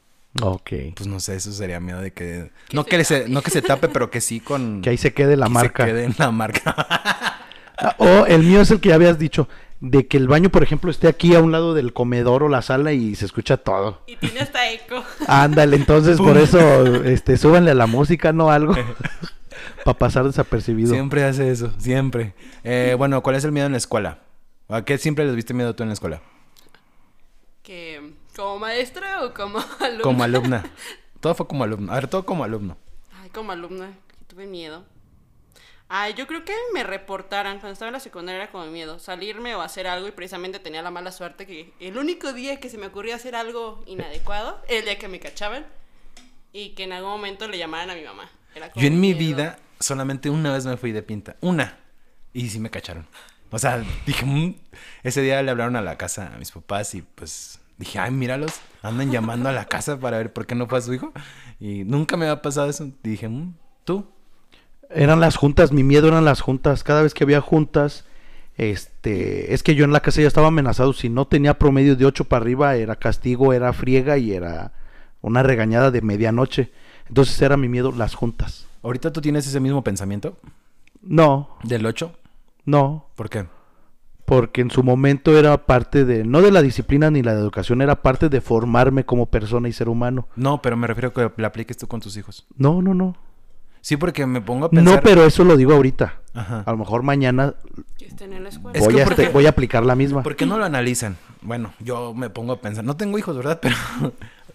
ok. 0.42 0.70
Pues 0.96 1.06
no 1.06 1.20
sé, 1.20 1.36
eso 1.36 1.52
sería 1.52 1.78
miedo 1.80 2.00
de 2.00 2.12
que 2.12 2.50
Que 2.68 2.76
no 2.76 2.82
se 2.84 2.88
que 2.90 3.04
se, 3.04 3.18
tape. 3.20 3.30
no 3.30 3.42
que 3.42 3.50
se 3.50 3.62
tape, 3.62 3.88
pero 3.88 4.10
que 4.10 4.20
sí 4.20 4.40
con 4.40 4.80
Que 4.82 4.90
ahí 4.90 4.96
se 4.96 5.12
quede 5.14 5.36
la 5.36 5.46
que 5.46 5.52
marca. 5.52 5.84
Se 5.84 5.90
quede 5.90 6.04
en 6.04 6.14
la 6.18 6.30
marca. 6.30 6.74
Ah, 7.78 7.94
O 7.98 8.26
el 8.26 8.42
mío 8.42 8.60
es 8.60 8.70
el 8.70 8.80
que 8.80 8.90
ya 8.90 8.94
habías 8.96 9.18
dicho, 9.18 9.48
de 9.80 10.06
que 10.06 10.16
el 10.16 10.28
baño, 10.28 10.50
por 10.50 10.62
ejemplo, 10.62 10.90
esté 10.90 11.08
aquí 11.08 11.34
a 11.34 11.40
un 11.40 11.50
lado 11.50 11.74
del 11.74 11.92
comedor 11.92 12.44
o 12.44 12.48
la 12.48 12.62
sala 12.62 12.92
y 12.92 13.14
se 13.16 13.24
escucha 13.24 13.56
todo. 13.56 14.02
Y 14.06 14.14
tiene 14.16 14.40
hasta 14.40 14.70
eco. 14.70 15.02
Ándale, 15.26 15.76
entonces 15.76 16.18
por 16.18 16.36
eso, 16.38 16.84
este, 17.04 17.36
súbanle 17.36 17.72
a 17.72 17.74
la 17.74 17.86
música, 17.86 18.32
no 18.32 18.50
algo, 18.52 18.74
para 19.84 19.98
pasar 19.98 20.24
desapercibido. 20.24 20.92
siempre 20.92 21.24
hace 21.24 21.50
eso, 21.50 21.72
siempre. 21.78 22.34
Eh, 22.64 22.94
bueno, 22.96 23.22
¿cuál 23.22 23.36
es 23.36 23.44
el 23.44 23.52
miedo 23.52 23.66
en 23.66 23.72
la 23.72 23.78
escuela? 23.78 24.18
¿A 24.68 24.84
qué 24.84 24.98
siempre 24.98 25.24
les 25.24 25.34
viste 25.34 25.54
miedo 25.54 25.74
tú 25.74 25.82
en 25.82 25.90
la 25.90 25.94
escuela? 25.94 26.22
Que 27.62 28.12
como 28.36 28.58
maestra 28.58 29.24
o 29.24 29.34
como 29.34 29.58
alumna. 29.80 30.02
Como 30.02 30.24
alumna. 30.24 30.64
Todo 31.20 31.34
fue 31.34 31.46
como 31.46 31.64
alumno. 31.64 31.92
A 31.92 31.96
ver, 31.96 32.08
todo 32.08 32.24
como 32.24 32.44
alumno. 32.44 32.76
Ay, 33.20 33.30
como 33.30 33.52
alumna, 33.52 33.92
que 34.08 34.24
tuve 34.26 34.46
miedo. 34.46 34.84
Ay, 35.88 36.14
yo 36.14 36.26
creo 36.26 36.42
que 36.44 36.54
me 36.72 36.84
reportaran 36.84 37.58
cuando 37.58 37.74
estaba 37.74 37.90
en 37.90 37.92
la 37.92 38.00
secundaria 38.00 38.44
era 38.44 38.50
como 38.50 38.64
miedo. 38.66 38.98
Salirme 38.98 39.54
o 39.54 39.60
hacer 39.60 39.86
algo 39.86 40.08
y 40.08 40.12
precisamente 40.12 40.58
tenía 40.58 40.80
la 40.80 40.90
mala 40.90 41.12
suerte 41.12 41.46
que 41.46 41.74
el 41.80 41.98
único 41.98 42.32
día 42.32 42.58
que 42.60 42.70
se 42.70 42.78
me 42.78 42.86
ocurría 42.86 43.16
hacer 43.16 43.36
algo 43.36 43.82
inadecuado 43.86 44.58
era 44.68 44.78
el 44.78 44.84
día 44.86 44.98
que 44.98 45.08
me 45.08 45.20
cachaban 45.20 45.66
y 46.52 46.70
que 46.70 46.84
en 46.84 46.92
algún 46.92 47.10
momento 47.10 47.46
le 47.46 47.58
llamaran 47.58 47.90
a 47.90 47.94
mi 47.94 48.04
mamá. 48.04 48.30
Era 48.54 48.70
como 48.70 48.80
Yo 48.80 48.88
en 48.88 49.00
mi 49.00 49.12
vida 49.12 49.58
solamente 49.82 50.30
una 50.30 50.52
vez 50.52 50.64
me 50.66 50.76
fui 50.76 50.92
de 50.92 51.02
pinta. 51.02 51.36
Una. 51.40 51.78
Y 52.32 52.48
sí 52.48 52.58
me 52.60 52.70
cacharon. 52.70 53.06
O 53.50 53.58
sea, 53.58 53.84
dije, 54.06 54.24
"Mm". 54.24 54.54
ese 55.02 55.20
día 55.22 55.42
le 55.42 55.50
hablaron 55.50 55.76
a 55.76 55.82
la 55.82 55.98
casa 55.98 56.32
a 56.34 56.38
mis 56.38 56.50
papás 56.50 56.94
y 56.94 57.02
pues 57.02 57.60
dije, 57.78 57.98
ay, 57.98 58.10
míralos, 58.10 58.52
andan 58.82 59.10
llamando 59.10 59.48
a 59.48 59.52
la 59.52 59.64
casa 59.66 59.98
para 59.98 60.18
ver 60.18 60.32
por 60.32 60.46
qué 60.46 60.54
no 60.54 60.66
fue 60.66 60.78
a 60.78 60.82
su 60.82 60.94
hijo. 60.94 61.12
Y 61.60 61.84
nunca 61.84 62.16
me 62.16 62.26
había 62.26 62.40
pasado 62.42 62.70
eso. 62.70 62.90
Dije, 63.02 63.28
"Mm, 63.28 63.54
¿tú? 63.84 64.06
Eran 64.90 65.20
las 65.20 65.36
juntas, 65.36 65.72
mi 65.72 65.82
miedo 65.84 66.08
eran 66.08 66.24
las 66.24 66.40
juntas. 66.40 66.84
Cada 66.84 67.02
vez 67.02 67.14
que 67.14 67.24
había 67.24 67.40
juntas, 67.40 68.04
este, 68.56 69.54
es 69.54 69.62
que 69.62 69.74
yo 69.74 69.84
en 69.84 69.92
la 69.92 70.00
casa 70.00 70.20
ya 70.20 70.28
estaba 70.28 70.48
amenazado. 70.48 70.92
Si 70.92 71.08
no 71.08 71.26
tenía 71.26 71.58
promedio 71.58 71.96
de 71.96 72.04
8 72.06 72.24
para 72.24 72.42
arriba, 72.42 72.76
era 72.76 72.96
castigo, 72.96 73.52
era 73.52 73.72
friega 73.72 74.18
y 74.18 74.32
era 74.32 74.72
una 75.22 75.42
regañada 75.42 75.90
de 75.90 76.02
medianoche. 76.02 76.72
Entonces 77.08 77.40
era 77.42 77.56
mi 77.56 77.68
miedo 77.68 77.92
las 77.92 78.14
juntas. 78.14 78.66
¿Ahorita 78.82 79.12
tú 79.12 79.20
tienes 79.20 79.46
ese 79.46 79.60
mismo 79.60 79.82
pensamiento 79.84 80.36
No, 81.02 81.56
del 81.62 81.86
8? 81.86 82.12
no, 82.64 83.06
¿Por 83.14 83.28
qué? 83.30 83.46
porque 84.24 84.60
en 84.62 84.70
su 84.70 84.82
momento 84.82 85.36
era 85.36 85.66
parte 85.66 86.04
de, 86.04 86.24
no 86.24 86.40
de 86.40 86.52
la 86.52 86.62
disciplina 86.62 87.10
ni 87.10 87.22
la 87.22 87.34
de 87.34 87.40
educación, 87.40 87.82
era 87.82 88.02
parte 88.02 88.28
de 88.28 88.40
formarme 88.40 89.04
como 89.04 89.26
persona 89.26 89.68
y 89.68 89.72
ser 89.72 89.88
humano. 89.88 90.28
No, 90.36 90.62
pero 90.62 90.76
me 90.76 90.86
refiero 90.86 91.08
a 91.08 91.12
que 91.12 91.42
la 91.42 91.48
apliques 91.48 91.76
tú 91.76 91.86
con 91.88 92.00
tus 92.00 92.16
hijos. 92.16 92.46
No, 92.56 92.80
no, 92.80 92.94
no. 92.94 93.16
Sí, 93.82 93.96
porque 93.96 94.24
me 94.24 94.40
pongo 94.40 94.66
a 94.66 94.70
pensar... 94.70 94.94
No, 94.94 95.00
pero 95.02 95.24
eso 95.26 95.42
lo 95.44 95.56
digo 95.56 95.72
ahorita. 95.74 96.20
Ajá. 96.34 96.62
A 96.64 96.70
lo 96.70 96.78
mejor 96.78 97.02
mañana 97.02 97.54
Que 97.98 98.06
estén 98.06 98.32
en 98.32 98.44
la 98.44 98.48
escuela. 98.50 98.78
Es 98.78 98.84
voy, 98.84 98.94
que 98.94 99.02
a, 99.02 99.04
porque- 99.04 99.22
este- 99.22 99.34
voy 99.34 99.46
a 99.46 99.50
aplicar 99.50 99.84
la 99.84 99.96
misma. 99.96 100.22
¿Por 100.22 100.36
qué 100.36 100.46
no 100.46 100.56
lo 100.56 100.64
analizan? 100.64 101.16
Bueno, 101.42 101.74
yo 101.80 102.14
me 102.14 102.30
pongo 102.30 102.52
a 102.52 102.60
pensar, 102.60 102.84
no 102.84 102.96
tengo 102.96 103.18
hijos, 103.18 103.36
¿verdad? 103.36 103.58
Pero 103.60 103.74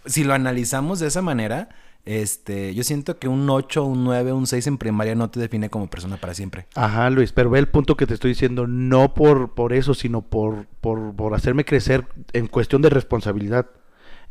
si 0.06 0.24
lo 0.24 0.34
analizamos 0.34 1.00
de 1.00 1.08
esa 1.08 1.22
manera, 1.22 1.70
este, 2.08 2.74
yo 2.74 2.86
siento 2.86 3.20
que 3.20 3.28
un 3.28 3.50
8, 3.50 3.84
un 3.84 4.06
9, 4.06 4.32
un 4.32 4.48
6 4.48 4.66
en 4.68 4.78
primaria 4.78 5.14
no 5.14 5.30
te 5.30 5.42
define 5.42 5.70
como 5.70 5.90
persona 5.90 6.16
para 6.16 6.34
siempre. 6.34 6.66
Ajá, 6.74 7.10
Luis, 7.10 7.34
pero 7.34 7.50
ve 7.50 7.60
el 7.60 7.68
punto 7.68 7.98
que 7.98 8.08
te 8.08 8.14
estoy 8.14 8.32
diciendo, 8.32 8.66
no 8.66 9.14
por, 9.14 9.56
por 9.56 9.74
eso, 9.74 9.94
sino 9.94 10.22
por, 10.22 10.68
por, 10.80 11.14
por 11.18 11.36
hacerme 11.36 11.66
crecer 11.66 12.08
en 12.32 12.48
cuestión 12.48 12.82
de 12.82 12.92
responsabilidad, 12.92 13.70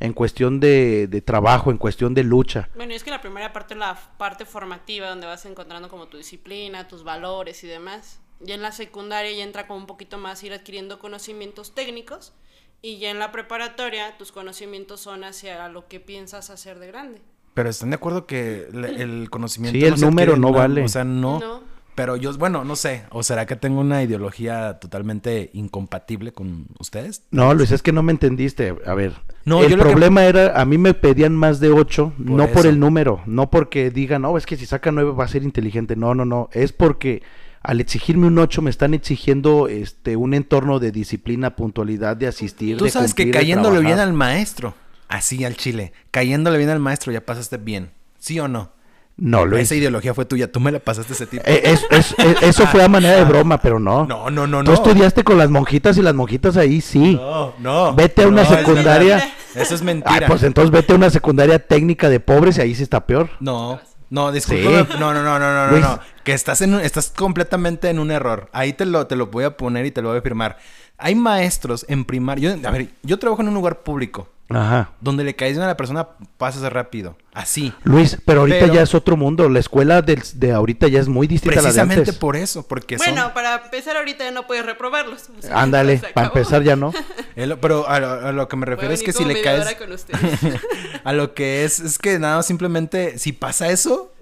en 0.00 0.14
cuestión 0.14 0.58
de, 0.58 1.06
de 1.06 1.20
trabajo, 1.20 1.70
en 1.70 1.76
cuestión 1.76 2.14
de 2.14 2.24
lucha. 2.24 2.70
Bueno, 2.76 2.94
y 2.94 2.96
es 2.96 3.04
que 3.04 3.10
la 3.10 3.20
primera 3.20 3.52
parte 3.52 3.74
es 3.74 3.80
la 3.80 3.94
parte 4.16 4.46
formativa, 4.46 5.10
donde 5.10 5.26
vas 5.26 5.44
encontrando 5.44 5.90
como 5.90 6.06
tu 6.06 6.16
disciplina, 6.16 6.88
tus 6.88 7.04
valores 7.04 7.62
y 7.62 7.66
demás. 7.66 8.20
Ya 8.40 8.54
en 8.54 8.62
la 8.62 8.72
secundaria 8.72 9.32
ya 9.32 9.44
entra 9.44 9.66
como 9.66 9.80
un 9.80 9.86
poquito 9.86 10.16
más 10.16 10.42
ir 10.42 10.54
adquiriendo 10.54 10.98
conocimientos 10.98 11.74
técnicos. 11.74 12.32
Y 12.80 12.98
ya 12.98 13.10
en 13.10 13.18
la 13.18 13.32
preparatoria 13.32 14.16
tus 14.16 14.32
conocimientos 14.32 15.00
son 15.00 15.24
hacia 15.24 15.68
lo 15.68 15.88
que 15.88 16.00
piensas 16.00 16.48
hacer 16.48 16.78
de 16.78 16.86
grande. 16.86 17.20
Pero 17.56 17.70
están 17.70 17.88
de 17.90 17.96
acuerdo 17.96 18.26
que 18.26 18.68
le- 18.72 19.02
el 19.02 19.30
conocimiento. 19.30 19.78
Sí, 19.78 19.84
el 19.84 19.98
número 19.98 20.36
no 20.36 20.52
vale. 20.52 20.84
O 20.84 20.88
sea, 20.88 21.04
no. 21.04 21.40
No. 21.40 21.60
Pero 21.94 22.16
yo, 22.16 22.30
bueno, 22.36 22.62
no 22.62 22.76
sé. 22.76 23.04
¿O 23.10 23.22
será 23.22 23.46
que 23.46 23.56
tengo 23.56 23.80
una 23.80 24.02
ideología 24.02 24.78
totalmente 24.78 25.48
incompatible 25.54 26.30
con 26.32 26.66
ustedes? 26.78 27.22
No, 27.30 27.54
Luis, 27.54 27.72
es 27.72 27.82
que 27.82 27.90
no 27.92 28.02
me 28.02 28.12
entendiste. 28.12 28.76
A 28.84 28.92
ver, 28.92 29.14
No, 29.46 29.62
el 29.64 29.70
yo 29.70 29.78
lo 29.78 29.84
que- 29.84 29.88
problema 29.92 30.24
era, 30.26 30.60
a 30.60 30.66
mí 30.66 30.76
me 30.76 30.92
pedían 30.92 31.34
más 31.34 31.58
de 31.58 31.70
8, 31.70 32.12
no 32.18 32.48
por 32.48 32.66
el 32.66 32.78
número, 32.78 33.22
no 33.24 33.48
porque 33.48 33.90
digan, 33.90 34.20
no, 34.22 34.36
es 34.36 34.44
que 34.44 34.56
si 34.58 34.66
saca 34.66 34.92
9 34.92 35.12
va 35.12 35.24
a 35.24 35.28
ser 35.28 35.42
inteligente. 35.42 35.96
No, 35.96 36.14
no, 36.14 36.26
no, 36.26 36.50
es 36.52 36.74
porque 36.74 37.22
al 37.62 37.80
exigirme 37.80 38.26
un 38.26 38.38
8 38.38 38.60
me 38.60 38.68
están 38.68 38.92
exigiendo 38.92 39.66
este 39.66 40.16
un 40.16 40.34
entorno 40.34 40.78
de 40.78 40.92
disciplina, 40.92 41.56
puntualidad, 41.56 42.14
de 42.18 42.26
asistir, 42.26 42.76
Tú 42.76 42.84
de 42.84 42.90
sabes 42.90 43.14
que 43.14 43.22
cumplir, 43.24 43.40
cayéndole 43.40 43.80
bien 43.80 43.98
al 44.00 44.12
maestro, 44.12 44.74
así 45.08 45.44
al 45.44 45.56
chile, 45.56 45.92
cayéndole 46.10 46.58
bien 46.58 46.70
al 46.70 46.80
maestro, 46.80 47.12
ya 47.12 47.20
pasaste 47.24 47.56
bien. 47.58 47.90
¿Sí 48.18 48.38
o 48.40 48.48
no? 48.48 48.72
No, 49.18 49.46
Luis. 49.46 49.62
Esa 49.62 49.76
ideología 49.76 50.12
fue 50.12 50.26
tuya, 50.26 50.52
tú 50.52 50.60
me 50.60 50.70
la 50.70 50.78
pasaste 50.78 51.14
ese 51.14 51.26
tipo. 51.26 51.42
Eh, 51.46 51.62
es- 51.64 51.86
es- 51.90 52.14
es- 52.18 52.42
eso 52.42 52.66
fue 52.66 52.82
a 52.84 52.88
manera 52.88 53.16
de 53.16 53.24
broma, 53.32 53.58
pero 53.62 53.78
no. 53.78 54.04
no, 54.04 54.30
no, 54.30 54.46
no, 54.46 54.58
Tú 54.62 54.70
no. 54.72 54.74
estudiaste 54.74 55.24
con 55.24 55.38
las 55.38 55.48
monjitas 55.48 55.96
y 55.96 56.02
las 56.02 56.14
monjitas 56.14 56.56
ahí 56.58 56.82
sí. 56.82 57.14
No, 57.14 57.54
no. 57.58 57.94
Vete 57.94 58.24
a 58.24 58.28
una 58.28 58.42
No, 58.42 58.48
secundaria. 58.50 59.32
Eso 59.54 59.74
es 59.74 59.80
Ah, 59.80 59.84
mentira. 59.84 60.26
pues 60.26 60.42
entonces 60.42 60.70
vete 60.70 60.92
a 60.92 60.96
una 60.96 61.08
secundaria 61.08 61.58
técnica 61.58 62.10
de 62.10 62.20
pobres 62.20 62.58
y 62.58 62.60
ahí 62.60 62.74
sí 62.74 62.82
está 62.82 63.06
peor. 63.06 63.30
No, 63.40 63.80
no, 64.10 64.32
discúlpame. 64.32 64.82
Sí. 64.84 64.88
No, 64.98 65.14
no, 65.14 65.22
no, 65.22 65.38
no, 65.38 65.38
no, 65.38 65.64
no, 65.66 65.70
Luis. 65.72 65.82
no. 65.82 65.98
Que 66.22 66.34
estás 66.34 66.60
en 66.60 66.74
un- 66.74 66.80
estás 66.82 67.08
completamente 67.16 67.88
en 67.88 67.98
un 67.98 68.10
error. 68.10 68.50
Ahí 68.52 68.74
te 68.74 68.84
lo, 68.84 69.06
te 69.06 69.16
lo 69.16 69.28
voy 69.28 69.44
a 69.44 69.56
poner 69.56 69.86
y 69.86 69.92
te 69.92 70.02
lo 70.02 70.10
voy 70.10 70.18
a 70.18 70.22
firmar. 70.22 70.58
Hay 70.98 71.14
maestros 71.14 71.86
en 71.88 72.04
primaria. 72.04 72.54
Yo, 72.56 72.68
a 72.68 72.70
ver, 72.70 72.88
yo 73.02 73.18
trabajo 73.18 73.40
en 73.40 73.48
un 73.48 73.54
lugar 73.54 73.80
público. 73.82 74.28
Ajá. 74.48 74.92
Donde 75.00 75.24
le 75.24 75.34
caes 75.34 75.52
bien 75.54 75.64
a 75.64 75.66
la 75.66 75.76
persona, 75.76 76.06
pasas 76.38 76.72
rápido. 76.72 77.16
Así. 77.34 77.72
Luis, 77.82 78.16
pero 78.24 78.40
ahorita 78.40 78.60
Pero- 78.60 78.74
ya 78.74 78.82
es 78.82 78.94
otro 78.94 79.16
mundo. 79.16 79.48
La 79.48 79.58
escuela 79.58 80.02
de, 80.02 80.52
ahorita 80.52 80.86
ya 80.88 81.00
es 81.00 81.08
muy 81.08 81.26
distinta 81.26 81.58
a 81.58 81.62
la 81.62 81.68
de 81.68 81.74
Precisamente 81.74 82.00
antes. 82.10 82.14
por 82.16 82.36
eso, 82.36 82.66
porque 82.66 82.96
Bueno, 82.96 83.22
son... 83.24 83.34
para 83.34 83.56
empezar 83.64 83.96
ahorita 83.96 84.24
ya 84.24 84.30
no 84.30 84.46
puedes 84.46 84.64
reprobarlos. 84.64 85.30
O 85.36 85.42
sea, 85.42 85.60
Ándale, 85.60 86.00
para 86.14 86.28
empezar 86.28 86.62
ya 86.62 86.76
no. 86.76 86.92
El- 87.36 87.58
pero 87.58 87.88
a 87.88 87.98
lo, 87.98 88.08
a 88.28 88.32
lo 88.32 88.48
que 88.48 88.56
me 88.56 88.66
refiero 88.66 88.94
es 88.94 89.02
que 89.02 89.12
si 89.12 89.24
le 89.24 89.42
caes... 89.42 89.74
con 89.74 89.88
a 91.04 91.12
lo 91.12 91.34
que 91.34 91.64
es, 91.64 91.80
es 91.80 91.98
que 91.98 92.18
nada, 92.18 92.42
simplemente, 92.42 93.18
si 93.18 93.32
pasa 93.32 93.68
eso, 93.70 94.14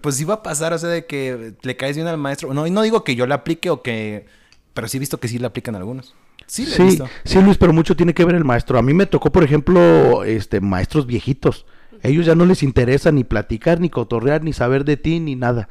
pues 0.00 0.16
sí 0.16 0.24
va 0.24 0.34
a 0.34 0.42
pasar, 0.42 0.72
o 0.72 0.78
sea, 0.78 0.88
de 0.88 1.06
que 1.06 1.54
le 1.62 1.76
caes 1.76 1.96
bien 1.96 2.06
al 2.08 2.18
maestro. 2.18 2.54
No, 2.54 2.66
y 2.66 2.70
no 2.70 2.82
digo 2.82 3.02
que 3.04 3.16
yo 3.16 3.26
le 3.26 3.34
aplique 3.34 3.70
o 3.70 3.82
que... 3.82 4.26
Pero 4.74 4.88
sí 4.88 4.96
he 4.96 5.00
visto 5.00 5.18
que 5.18 5.28
sí 5.28 5.38
le 5.38 5.46
aplican 5.46 5.74
algunos. 5.76 6.14
Sí, 6.46 6.66
le 6.66 6.72
he 6.72 6.76
Sí, 6.76 6.82
visto. 6.82 7.08
sí, 7.24 7.40
Luis, 7.40 7.56
pero 7.56 7.72
mucho 7.72 7.96
tiene 7.96 8.12
que 8.12 8.24
ver 8.24 8.34
el 8.34 8.44
maestro. 8.44 8.78
A 8.78 8.82
mí 8.82 8.92
me 8.92 9.06
tocó, 9.06 9.30
por 9.32 9.44
ejemplo, 9.44 10.24
este 10.24 10.60
maestros 10.60 11.06
viejitos. 11.06 11.64
Ellos 12.02 12.26
ya 12.26 12.34
no 12.34 12.44
les 12.44 12.62
interesa 12.62 13.12
ni 13.12 13.24
platicar, 13.24 13.80
ni 13.80 13.88
cotorrear, 13.88 14.42
ni 14.42 14.52
saber 14.52 14.84
de 14.84 14.96
ti, 14.98 15.20
ni 15.20 15.36
nada. 15.36 15.68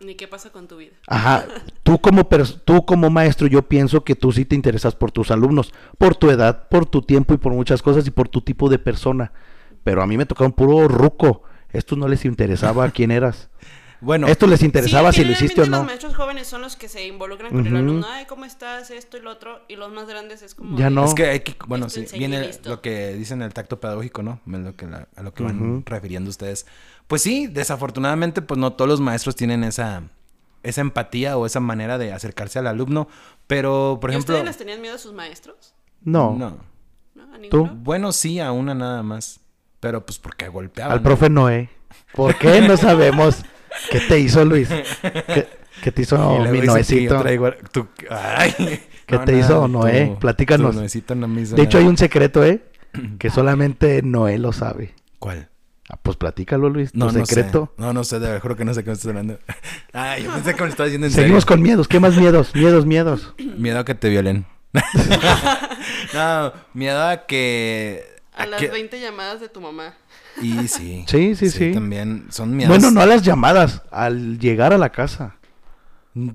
Ni 0.00 0.14
qué 0.14 0.28
pasa 0.28 0.50
con 0.50 0.68
tu 0.68 0.76
vida. 0.76 0.92
Ajá, 1.06 1.44
tú 1.82 2.00
como, 2.00 2.28
tú 2.64 2.84
como 2.84 3.10
maestro, 3.10 3.46
yo 3.46 3.62
pienso 3.62 4.04
que 4.04 4.14
tú 4.14 4.32
sí 4.32 4.44
te 4.44 4.54
interesas 4.54 4.94
por 4.94 5.10
tus 5.10 5.30
alumnos, 5.30 5.72
por 5.98 6.14
tu 6.14 6.30
edad, 6.30 6.68
por 6.68 6.86
tu 6.86 7.02
tiempo 7.02 7.34
y 7.34 7.38
por 7.38 7.52
muchas 7.52 7.82
cosas 7.82 8.06
y 8.06 8.10
por 8.10 8.28
tu 8.28 8.42
tipo 8.42 8.68
de 8.68 8.78
persona. 8.78 9.32
Pero 9.82 10.02
a 10.02 10.06
mí 10.06 10.16
me 10.16 10.26
tocaron 10.26 10.52
puro 10.52 10.86
ruco. 10.88 11.42
Estos 11.70 11.98
no 11.98 12.06
les 12.06 12.24
interesaba 12.24 12.88
quién 12.92 13.10
eras. 13.10 13.48
Bueno, 14.02 14.26
Esto 14.26 14.46
les 14.48 14.62
interesaba 14.62 15.12
Sí, 15.12 15.20
si 15.20 15.24
lo 15.24 15.32
hiciste 15.32 15.60
o 15.62 15.66
no. 15.66 15.76
Los 15.78 15.86
maestros 15.86 16.14
jóvenes 16.16 16.48
son 16.48 16.60
los 16.60 16.74
que 16.76 16.88
se 16.88 17.06
involucran 17.06 17.52
con 17.52 17.60
el 17.66 17.72
Ujú. 17.72 17.76
alumno. 17.82 18.06
Ay, 18.10 18.26
¿cómo 18.26 18.44
estás? 18.44 18.90
Esto 18.90 19.16
y 19.16 19.20
lo 19.20 19.30
otro. 19.30 19.60
Y 19.68 19.76
los 19.76 19.92
más 19.92 20.08
grandes 20.08 20.42
es 20.42 20.54
como. 20.56 20.76
Ya 20.76 20.90
no. 20.90 21.04
es 21.04 21.14
que 21.14 21.26
hay 21.26 21.40
que, 21.40 21.54
bueno, 21.68 21.88
sí, 21.88 22.04
viene 22.18 22.40
listo. 22.48 22.68
lo 22.68 22.80
que 22.82 23.14
dicen 23.14 23.42
el 23.42 23.54
tacto 23.54 23.78
pedagógico, 23.80 24.22
¿no? 24.24 24.40
Es 24.46 24.58
lo 24.58 24.74
que 24.74 24.86
la- 24.86 25.06
a 25.16 25.22
lo 25.22 25.32
que 25.32 25.44
van 25.44 25.84
refiriendo 25.86 26.30
ustedes. 26.30 26.66
Pues 27.06 27.22
sí, 27.22 27.46
desafortunadamente, 27.46 28.42
pues 28.42 28.58
no 28.58 28.72
todos 28.72 28.88
los 28.88 29.00
maestros 29.00 29.36
tienen 29.36 29.62
esa, 29.62 30.02
esa 30.64 30.80
empatía 30.80 31.36
o 31.38 31.46
esa 31.46 31.60
manera 31.60 31.96
de 31.96 32.12
acercarse 32.12 32.58
al 32.58 32.66
alumno. 32.66 33.06
Pero, 33.46 33.98
por 34.00 34.10
¿Y 34.10 34.14
ejemplo, 34.14 34.34
ustedes 34.34 34.46
les 34.48 34.56
tenían 34.58 34.80
miedo 34.80 34.96
a 34.96 34.98
sus 34.98 35.12
maestros? 35.12 35.74
No, 36.02 36.34
no. 36.36 36.58
¿No? 37.14 37.22
¿A 37.22 37.38
¿Tú? 37.50 37.68
Bueno, 37.72 38.10
sí, 38.10 38.40
a 38.40 38.50
una 38.50 38.74
nada 38.74 39.02
más. 39.04 39.38
Pero 39.78 40.04
pues 40.04 40.18
porque 40.18 40.48
golpeaban. 40.48 40.92
al 40.92 41.02
profe 41.02 41.30
Noé. 41.30 41.68
¿Por 42.14 42.36
qué? 42.36 42.60
No 42.62 42.76
sabemos. 42.76 43.44
¿Qué 43.90 44.00
te 44.00 44.18
hizo 44.18 44.44
Luis? 44.44 44.68
¿Qué, 44.68 45.48
qué 45.82 45.92
te 45.92 46.02
hizo 46.02 46.38
mi 46.50 46.60
Noecito? 46.60 47.20
traigo- 47.22 47.54
tú- 47.70 47.88
ay, 48.10 48.54
¿Qué 49.06 49.18
te 49.18 49.36
hizo 49.38 49.68
Noé? 49.68 50.16
Platícanos. 50.20 50.76
hizo 51.40 51.56
De 51.56 51.62
hecho, 51.62 51.78
hay 51.78 51.84
un 51.84 51.96
secreto, 51.96 52.44
¿eh? 52.44 52.62
Que 53.18 53.30
solamente 53.30 54.02
Noé 54.02 54.38
lo 54.38 54.52
sabe. 54.52 54.94
¿Cuál? 55.18 55.48
Ah, 55.88 55.98
pues 56.02 56.16
platícalo, 56.16 56.68
Luis. 56.70 56.92
Tu 56.92 56.98
No, 56.98 57.10
no 57.12 57.26
secreto. 57.26 57.72
sé. 57.76 57.82
No, 57.82 57.92
no 57.92 58.04
sé, 58.04 58.18
de 58.20 58.38
juro 58.40 58.56
que 58.56 58.64
no 58.64 58.72
sé 58.72 58.82
qué 58.84 58.90
me 58.90 58.94
estás 58.94 59.08
hablando. 59.08 59.38
Ay, 59.92 60.22
yo 60.24 60.32
pensé 60.32 60.54
que 60.54 60.62
me 60.62 60.68
estabas 60.70 60.88
diciendo 60.90 61.06
en 61.08 61.12
Seguimos 61.12 61.42
serio. 61.42 61.54
con 61.54 61.62
miedos. 61.62 61.88
¿Qué 61.88 62.00
más 62.00 62.16
miedos? 62.16 62.54
Miedos, 62.54 62.86
miedos. 62.86 63.34
Miedo 63.58 63.78
a 63.80 63.84
que 63.84 63.94
te 63.94 64.08
violen. 64.08 64.46
no, 66.14 66.52
miedo 66.74 67.02
a 67.06 67.26
que... 67.26 68.04
A 68.34 68.46
las 68.46 68.60
que- 68.60 68.68
20 68.68 69.00
llamadas 69.00 69.40
de 69.40 69.48
tu 69.48 69.60
mamá. 69.60 69.94
Y 70.40 70.68
sí. 70.68 71.04
Sí, 71.08 71.34
sí, 71.36 71.50
sí. 71.50 71.72
También 71.72 72.26
son 72.30 72.56
miedos. 72.56 72.68
Bueno, 72.74 72.90
no 72.90 73.00
a 73.00 73.06
las 73.06 73.22
llamadas, 73.22 73.82
al 73.90 74.38
llegar 74.38 74.72
a 74.72 74.78
la 74.78 74.90
casa. 74.90 75.36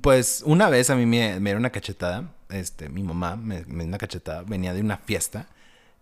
Pues 0.01 0.41
una 0.45 0.69
vez 0.69 0.89
a 0.89 0.95
mí 0.95 1.05
me, 1.05 1.39
me 1.39 1.55
una 1.55 1.69
cachetada. 1.71 2.29
Este, 2.49 2.89
mi 2.89 3.03
mamá 3.03 3.35
me, 3.35 3.63
me 3.67 3.83
dio 3.83 3.87
una 3.87 3.97
cachetada. 3.97 4.43
Venía 4.43 4.73
de 4.73 4.81
una 4.81 4.97
fiesta. 4.97 5.47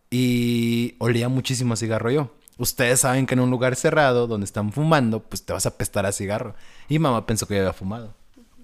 Y 0.09 0.95
olía 0.99 1.29
muchísimo 1.29 1.73
a 1.73 1.77
cigarro 1.77 2.11
yo. 2.11 2.35
Ustedes 2.57 3.01
saben 3.01 3.25
que 3.25 3.33
en 3.33 3.41
un 3.41 3.49
lugar 3.49 3.75
cerrado 3.75 4.27
donde 4.27 4.45
están 4.45 4.71
fumando, 4.71 5.21
pues 5.21 5.43
te 5.45 5.51
vas 5.51 5.65
a 5.65 5.69
apestar 5.69 6.05
a 6.05 6.11
cigarro. 6.13 6.55
Y 6.87 6.99
mamá 6.99 7.25
pensó 7.25 7.47
que 7.47 7.55
yo 7.55 7.61
había 7.61 7.73
fumado. 7.73 8.13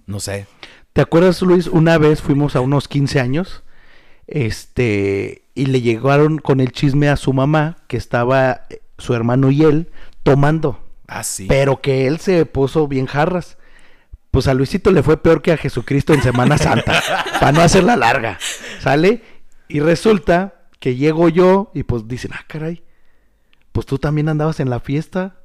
No 0.06 0.20
sé. 0.22 0.48
¿Te 0.94 1.02
acuerdas, 1.02 1.42
Luis? 1.42 1.68
Una 1.68 1.98
vez 1.98 2.22
fuimos 2.22 2.56
a 2.56 2.62
unos 2.62 2.88
15 2.88 3.20
años. 3.20 3.64
Este. 4.28 5.41
Y 5.54 5.66
le 5.66 5.82
llegaron 5.82 6.38
con 6.38 6.60
el 6.60 6.72
chisme 6.72 7.10
a 7.10 7.18
su 7.18 7.34
mamá, 7.34 7.78
que 7.88 7.98
estaba 7.98 8.62
eh, 8.70 8.82
su 8.98 9.14
hermano 9.14 9.52
y 9.52 9.64
él 9.64 9.92
tomando. 10.24 10.84
Ah, 11.08 11.24
sí. 11.24 11.46
Pero 11.48 11.82
que 11.82 12.08
él 12.08 12.20
se 12.20 12.46
puso 12.46 12.88
bien 12.88 13.06
jarras. 13.06 13.58
Pues 14.32 14.48
a 14.48 14.54
Luisito 14.54 14.92
le 14.92 15.04
fue 15.04 15.22
peor 15.22 15.42
que 15.42 15.52
a 15.52 15.58
Jesucristo 15.58 16.14
en 16.14 16.24
Semana 16.24 16.58
Santa. 16.60 17.02
para 17.40 17.52
no 17.52 17.62
hacerla 17.62 17.98
larga. 17.98 18.40
¿Sale? 18.80 19.24
Y 19.68 19.82
resulta 19.82 20.62
que 20.80 20.96
llego 20.96 21.30
yo 21.30 21.72
y 21.74 21.84
pues 21.84 22.08
dicen, 22.08 22.32
ah, 22.34 22.46
caray. 22.48 22.84
Pues 23.72 23.86
tú 23.86 23.98
también 23.98 24.30
andabas 24.30 24.60
en 24.60 24.70
la 24.70 24.80
fiesta. 24.80 25.38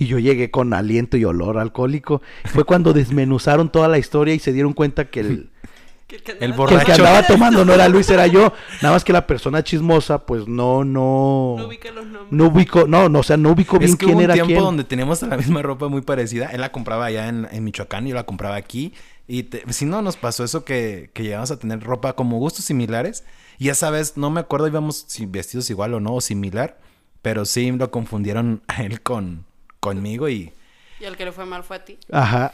Y 0.00 0.06
yo 0.06 0.20
llegué 0.20 0.52
con 0.52 0.72
aliento 0.72 1.16
y 1.16 1.24
olor 1.24 1.58
alcohólico. 1.58 2.22
Fue 2.44 2.62
cuando 2.62 2.92
desmenuzaron 2.92 3.70
toda 3.72 3.88
la 3.88 3.98
historia 3.98 4.32
y 4.34 4.38
se 4.38 4.52
dieron 4.52 4.72
cuenta 4.72 5.06
que 5.10 5.20
el, 5.20 5.50
Que, 6.08 6.16
que 6.16 6.32
El 6.32 6.38
que 6.38 6.44
el 6.46 6.52
Borracho. 6.54 6.92
andaba 6.92 7.22
tomando 7.26 7.64
no 7.66 7.74
era 7.74 7.86
Luis, 7.88 8.08
era 8.10 8.26
yo. 8.26 8.52
Nada 8.82 8.94
más 8.94 9.04
que 9.04 9.12
la 9.12 9.26
persona 9.26 9.62
chismosa, 9.62 10.24
pues 10.24 10.48
no, 10.48 10.82
no. 10.82 11.56
No 11.58 11.66
ubiqué 11.66 11.92
los 11.92 12.06
nombres. 12.06 12.32
No 12.32 12.46
ubico, 12.46 12.86
no, 12.88 13.08
no, 13.10 13.18
o 13.18 13.22
sea, 13.22 13.36
no 13.36 13.50
ubico 13.50 13.78
bien 13.78 13.90
Es 13.92 13.96
que 13.96 14.06
quién 14.06 14.14
hubo 14.16 14.18
un 14.20 14.24
era 14.24 14.32
tiempo 14.34 14.48
quién. 14.48 14.62
donde 14.64 14.84
teníamos 14.84 15.20
la 15.22 15.36
misma 15.36 15.60
ropa 15.62 15.88
muy 15.88 16.00
parecida. 16.00 16.46
Él 16.46 16.62
la 16.62 16.72
compraba 16.72 17.04
allá 17.04 17.28
en, 17.28 17.46
en 17.52 17.62
Michoacán 17.62 18.06
y 18.06 18.10
yo 18.10 18.14
la 18.16 18.24
compraba 18.24 18.56
aquí. 18.56 18.94
Y 19.26 19.42
te- 19.42 19.70
si 19.70 19.84
no, 19.84 20.00
nos 20.00 20.16
pasó 20.16 20.44
eso 20.44 20.64
que, 20.64 21.10
que 21.12 21.22
llegamos 21.24 21.50
a 21.50 21.58
tener 21.58 21.80
ropa 21.84 22.14
como 22.14 22.38
gustos 22.38 22.64
similares. 22.64 23.24
Y 23.58 23.66
ya 23.66 23.74
sabes, 23.74 24.16
no 24.16 24.30
me 24.30 24.40
acuerdo, 24.40 24.66
íbamos 24.66 25.04
si 25.08 25.26
vestidos 25.26 25.68
igual 25.68 25.92
o 25.92 26.00
no, 26.00 26.14
o 26.14 26.20
similar. 26.22 26.78
Pero 27.20 27.44
sí 27.44 27.70
lo 27.72 27.90
confundieron 27.90 28.62
a 28.68 28.82
él 28.82 29.02
con, 29.02 29.44
conmigo 29.80 30.30
y 30.30 30.54
Y 31.00 31.04
al 31.04 31.18
que 31.18 31.26
le 31.26 31.32
fue 31.32 31.44
mal 31.44 31.64
fue 31.64 31.76
a 31.76 31.84
ti. 31.84 31.98
Ajá. 32.10 32.52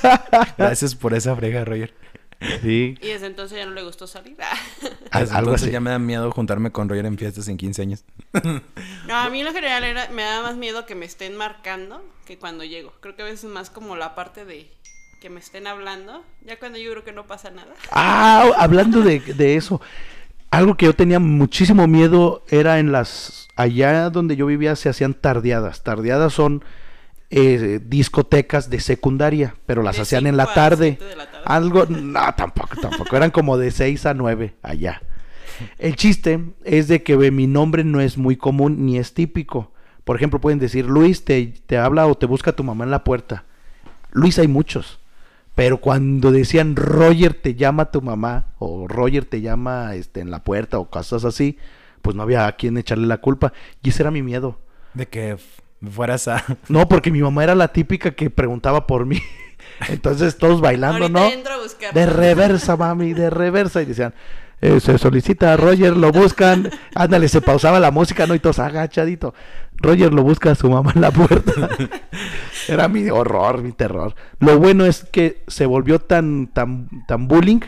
gracias 0.58 0.96
por 0.96 1.14
esa 1.14 1.36
frega, 1.36 1.64
Roger. 1.64 1.94
Sí. 2.62 2.96
Y 3.00 3.06
desde 3.08 3.26
entonces 3.26 3.58
ya 3.58 3.66
no 3.66 3.72
le 3.72 3.82
gustó 3.82 4.06
salir. 4.06 4.36
Al- 5.10 5.22
Desde 5.22 5.34
algo 5.36 5.50
entonces 5.50 5.62
así. 5.68 5.72
ya 5.72 5.80
me 5.80 5.90
da 5.90 5.98
miedo 5.98 6.30
juntarme 6.30 6.70
con 6.72 6.88
Roger 6.88 7.06
en 7.06 7.16
fiestas 7.18 7.48
en 7.48 7.56
15 7.56 7.82
años. 7.82 8.04
No, 9.06 9.14
a 9.16 9.30
mí 9.30 9.40
en 9.40 9.46
lo 9.46 9.52
general 9.52 9.84
era, 9.84 10.08
me 10.10 10.22
da 10.22 10.42
más 10.42 10.56
miedo 10.56 10.86
que 10.86 10.94
me 10.94 11.06
estén 11.06 11.36
marcando 11.36 12.02
que 12.26 12.38
cuando 12.38 12.64
llego. 12.64 12.92
Creo 13.00 13.16
que 13.16 13.22
a 13.22 13.26
veces 13.26 13.44
es 13.44 13.50
más 13.50 13.70
como 13.70 13.96
la 13.96 14.14
parte 14.14 14.44
de 14.44 14.70
que 15.22 15.30
me 15.30 15.40
estén 15.40 15.66
hablando. 15.66 16.24
Ya 16.44 16.58
cuando 16.58 16.78
yo 16.78 16.90
creo 16.92 17.04
que 17.04 17.12
no 17.12 17.26
pasa 17.26 17.50
nada. 17.50 17.72
Ah, 17.90 18.50
hablando 18.58 19.00
de, 19.00 19.20
de 19.20 19.56
eso. 19.56 19.80
Algo 20.50 20.76
que 20.76 20.86
yo 20.86 20.94
tenía 20.94 21.18
muchísimo 21.18 21.86
miedo 21.86 22.44
era 22.48 22.78
en 22.78 22.92
las... 22.92 23.48
Allá 23.56 24.10
donde 24.10 24.36
yo 24.36 24.46
vivía 24.46 24.76
se 24.76 24.88
hacían 24.88 25.14
tardeadas. 25.14 25.82
Tardeadas 25.82 26.32
son 26.34 26.62
eh, 27.30 27.80
discotecas 27.84 28.70
de 28.70 28.80
secundaria, 28.80 29.56
pero 29.66 29.82
las 29.82 29.96
De 29.96 30.02
hacían 30.02 30.26
en 30.26 30.36
la 30.36 30.52
tarde. 30.52 30.98
la. 31.16 31.24
Algo... 31.44 31.86
No, 31.86 32.34
tampoco, 32.36 32.76
tampoco. 32.80 33.16
Eran 33.16 33.30
como 33.30 33.58
de 33.58 33.70
6 33.70 34.06
a 34.06 34.14
9 34.14 34.54
allá. 34.62 35.02
El 35.78 35.96
chiste 35.96 36.40
es 36.64 36.88
de 36.88 37.02
que 37.02 37.16
ve, 37.16 37.30
mi 37.30 37.46
nombre 37.46 37.84
no 37.84 38.00
es 38.00 38.18
muy 38.18 38.36
común 38.36 38.84
ni 38.84 38.98
es 38.98 39.14
típico. 39.14 39.72
Por 40.04 40.16
ejemplo, 40.16 40.40
pueden 40.40 40.58
decir, 40.58 40.86
Luis, 40.86 41.24
te, 41.24 41.54
te 41.66 41.78
habla 41.78 42.06
o 42.06 42.14
te 42.14 42.26
busca 42.26 42.52
tu 42.52 42.62
mamá 42.62 42.84
en 42.84 42.90
la 42.90 43.04
puerta. 43.04 43.44
Luis 44.12 44.38
hay 44.38 44.48
muchos. 44.48 45.00
Pero 45.56 45.78
cuando 45.78 46.32
decían 46.32 46.76
Roger 46.76 47.32
te 47.32 47.54
llama 47.54 47.90
tu 47.90 48.02
mamá 48.02 48.48
o 48.58 48.86
Roger 48.86 49.24
te 49.24 49.40
llama 49.40 49.94
este, 49.94 50.20
en 50.20 50.30
la 50.30 50.44
puerta 50.44 50.78
o 50.78 50.90
cosas 50.90 51.24
así, 51.24 51.58
pues 52.02 52.14
no 52.14 52.22
había 52.22 52.46
a 52.46 52.52
quien 52.52 52.76
echarle 52.76 53.06
la 53.06 53.18
culpa. 53.18 53.54
Y 53.82 53.88
ese 53.88 54.02
era 54.02 54.10
mi 54.10 54.22
miedo. 54.22 54.60
De 54.92 55.06
que 55.06 55.38
fueras 55.82 56.28
a... 56.28 56.44
No, 56.68 56.88
porque 56.88 57.10
mi 57.10 57.22
mamá 57.22 57.44
era 57.44 57.54
la 57.54 57.68
típica 57.68 58.12
que 58.14 58.30
preguntaba 58.30 58.86
por 58.86 59.06
mí. 59.06 59.20
Entonces 59.88 60.38
todos 60.38 60.60
bailando, 60.60 61.04
Ahorita 61.04 61.20
¿no? 61.20 61.26
entro 61.26 61.54
a 61.54 61.58
buscar. 61.58 61.94
De 61.94 62.06
reversa, 62.06 62.76
mami, 62.76 63.12
de 63.12 63.30
reversa. 63.30 63.82
Y 63.82 63.86
decían, 63.86 64.14
eh, 64.60 64.80
se 64.80 64.96
solicita 64.96 65.52
a 65.52 65.56
Roger, 65.56 65.96
lo 65.96 66.12
buscan. 66.12 66.70
Ándale, 66.94 67.28
se 67.28 67.40
pausaba 67.40 67.78
la 67.78 67.90
música, 67.90 68.26
¿no? 68.26 68.34
Y 68.34 68.38
todos 68.38 68.58
agachadito. 68.58 69.34
Roger 69.76 70.14
lo 70.14 70.22
busca 70.22 70.52
a 70.52 70.54
su 70.54 70.70
mamá 70.70 70.92
en 70.94 71.02
la 71.02 71.10
puerta. 71.10 71.68
Era 72.68 72.88
mi 72.88 73.10
horror, 73.10 73.62
mi 73.62 73.72
terror. 73.72 74.14
Lo 74.40 74.58
bueno 74.58 74.86
es 74.86 75.04
que 75.04 75.42
se 75.46 75.66
volvió 75.66 75.98
tan, 76.00 76.48
tan, 76.48 76.88
tan 77.06 77.28
bullying 77.28 77.60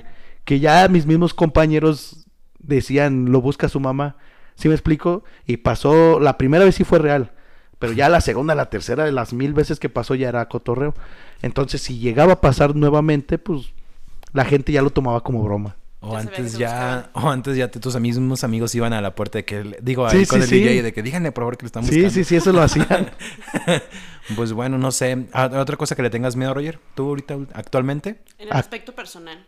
que 0.44 0.60
ya 0.60 0.88
mis 0.88 1.04
mismos 1.04 1.34
compañeros 1.34 2.26
decían, 2.58 3.30
lo 3.30 3.42
busca 3.42 3.66
a 3.66 3.70
su 3.70 3.80
mamá. 3.80 4.16
¿Sí 4.54 4.68
me 4.68 4.74
explico? 4.74 5.24
Y 5.46 5.58
pasó, 5.58 6.18
la 6.20 6.38
primera 6.38 6.64
vez 6.64 6.74
sí 6.74 6.84
fue 6.84 6.98
real. 6.98 7.32
Pero 7.78 7.92
ya 7.92 8.08
la 8.08 8.20
segunda, 8.20 8.54
la 8.54 8.70
tercera, 8.70 9.04
de 9.04 9.12
las 9.12 9.32
mil 9.32 9.52
veces 9.54 9.78
que 9.78 9.88
pasó 9.88 10.14
ya 10.14 10.28
era 10.28 10.48
cotorreo. 10.48 10.94
Entonces, 11.42 11.80
si 11.80 11.98
llegaba 11.98 12.34
a 12.34 12.40
pasar 12.40 12.74
nuevamente, 12.74 13.38
pues 13.38 13.72
la 14.32 14.44
gente 14.44 14.72
ya 14.72 14.82
lo 14.82 14.90
tomaba 14.90 15.22
como 15.22 15.42
broma. 15.42 15.76
O 16.00 16.12
Ya 16.12 16.20
antes 16.20 16.52
te 16.52 16.58
ya, 16.58 17.10
o 17.12 17.28
antes 17.28 17.56
ya 17.56 17.68
te- 17.72 17.80
tus 17.80 17.98
mismos 17.98 18.44
amigos 18.44 18.72
iban 18.74 18.92
a 18.92 19.00
la 19.00 19.14
puerta 19.16 19.38
de 19.38 19.44
que, 19.44 19.76
digo, 19.82 20.08
Sí, 20.10 20.18
ahí 20.18 20.26
con 20.26 20.38
sí, 20.40 20.44
el 20.44 20.48
sí. 20.50 20.60
DJ 20.60 20.82
de 20.82 20.92
que 20.92 21.02
díganle 21.02 21.32
por 21.32 21.42
favor 21.42 21.56
que 21.56 21.64
lo 21.64 21.66
están 21.66 21.82
Sí, 21.84 21.90
buscando. 21.90 22.10
sí, 22.10 22.24
sí, 22.24 22.36
eso 22.36 22.52
lo 22.52 22.62
hacían. 22.62 23.10
Pues 24.36 24.52
bueno, 24.52 24.76
no 24.76 24.92
sé. 24.92 25.26
Ah, 25.32 25.48
¿Otra 25.54 25.76
cosa 25.76 25.96
que 25.96 26.02
le 26.02 26.10
tengas 26.10 26.36
miedo, 26.36 26.52
Roger? 26.52 26.78
¿Tú 26.94 27.08
ahorita, 27.08 27.38
actualmente? 27.54 28.20
En 28.38 28.48
el 28.48 28.52
aspecto 28.54 28.94
personal. 28.94 29.38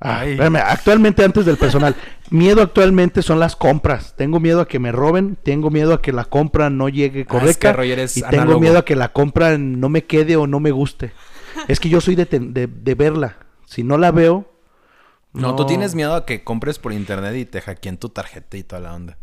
Ah, 0.00 0.24
espérame, 0.24 0.56
actualmente 0.56 1.24
antes 1.24 1.44
del 1.44 1.56
personal. 1.58 1.94
Miedo 2.30 2.62
actualmente 2.62 3.22
son 3.22 3.38
las 3.40 3.54
compras. 3.56 4.14
Tengo 4.16 4.40
miedo 4.40 4.60
a 4.60 4.68
que 4.68 4.78
me 4.78 4.92
roben, 4.92 5.36
tengo 5.42 5.68
miedo 5.70 5.92
a 5.92 6.00
que 6.00 6.12
la 6.12 6.24
compra 6.24 6.70
no 6.70 6.88
llegue 6.88 7.20
Ah, 7.20 7.22
es 7.22 7.26
correcta. 7.58 7.74
que 7.76 7.92
y 7.94 8.22
tengo 8.22 8.26
análogo. 8.28 8.60
miedo 8.60 8.78
a 8.78 8.84
que 8.84 8.96
la 8.96 9.10
compra 9.12 9.58
no 9.58 9.88
me 9.88 10.04
quede 10.04 10.36
o 10.36 10.46
no 10.46 10.60
me 10.60 10.70
guste. 10.70 11.12
Es 11.68 11.80
que 11.80 11.88
yo 11.88 12.00
soy 12.00 12.14
de, 12.14 12.24
de, 12.26 12.66
de 12.66 12.94
verla. 12.94 13.36
Si 13.66 13.82
no 13.82 13.98
la 13.98 14.10
veo... 14.12 14.46
No, 15.32 15.54
tú 15.54 15.66
tienes 15.66 15.94
miedo 15.94 16.14
a 16.14 16.24
que 16.26 16.42
compres 16.42 16.78
por 16.78 16.92
internet 16.92 17.36
y 17.36 17.44
te 17.44 17.60
hackeen 17.60 17.98
tu 17.98 18.08
tarjeta 18.08 18.56
y 18.56 18.62
toda 18.64 18.80
la 18.80 18.94
onda. 18.94 19.18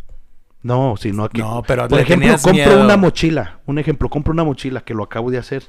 No, 0.63 0.95
sino 0.97 1.23
a 1.25 1.29
que... 1.29 1.39
No, 1.41 1.63
pero 1.67 1.87
Por 1.87 1.99
ejemplo, 1.99 2.29
compro 2.33 2.53
miedo. 2.53 2.81
una 2.83 2.97
mochila. 2.97 3.59
Un 3.65 3.77
ejemplo, 3.79 4.09
compro 4.09 4.31
una 4.33 4.43
mochila 4.43 4.81
que 4.81 4.93
lo 4.93 5.03
acabo 5.03 5.31
de 5.31 5.37
hacer. 5.37 5.63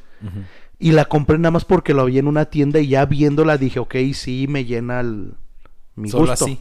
Y 0.78 0.92
la 0.92 1.06
compré 1.06 1.38
nada 1.38 1.50
más 1.50 1.64
porque 1.64 1.92
la 1.92 2.04
vi 2.04 2.18
en 2.18 2.28
una 2.28 2.44
tienda 2.46 2.78
y 2.78 2.88
ya 2.88 3.04
viéndola 3.04 3.56
dije, 3.58 3.80
ok, 3.80 3.96
sí, 4.14 4.46
me 4.48 4.64
llena 4.64 5.00
el, 5.00 5.34
mi 5.96 6.08
Solo 6.08 6.28
gusto. 6.30 6.44
así. 6.44 6.60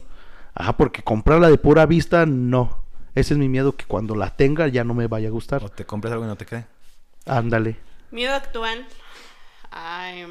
Ajá, 0.54 0.76
porque 0.76 1.02
comprarla 1.02 1.48
de 1.48 1.58
pura 1.58 1.86
vista, 1.86 2.26
no. 2.26 2.82
Ese 3.14 3.34
es 3.34 3.38
mi 3.38 3.48
miedo, 3.48 3.76
que 3.76 3.84
cuando 3.84 4.14
la 4.16 4.34
tenga 4.34 4.66
ya 4.68 4.82
no 4.84 4.94
me 4.94 5.06
vaya 5.06 5.28
a 5.28 5.30
gustar. 5.30 5.62
O 5.64 5.68
te 5.68 5.84
compres 5.84 6.12
algo 6.12 6.24
y 6.24 6.28
no 6.28 6.36
te 6.36 6.46
quede. 6.46 6.66
Ándale. 7.26 7.76
Miedo 8.10 8.34
actual. 8.34 8.86
Ay, 9.70 10.26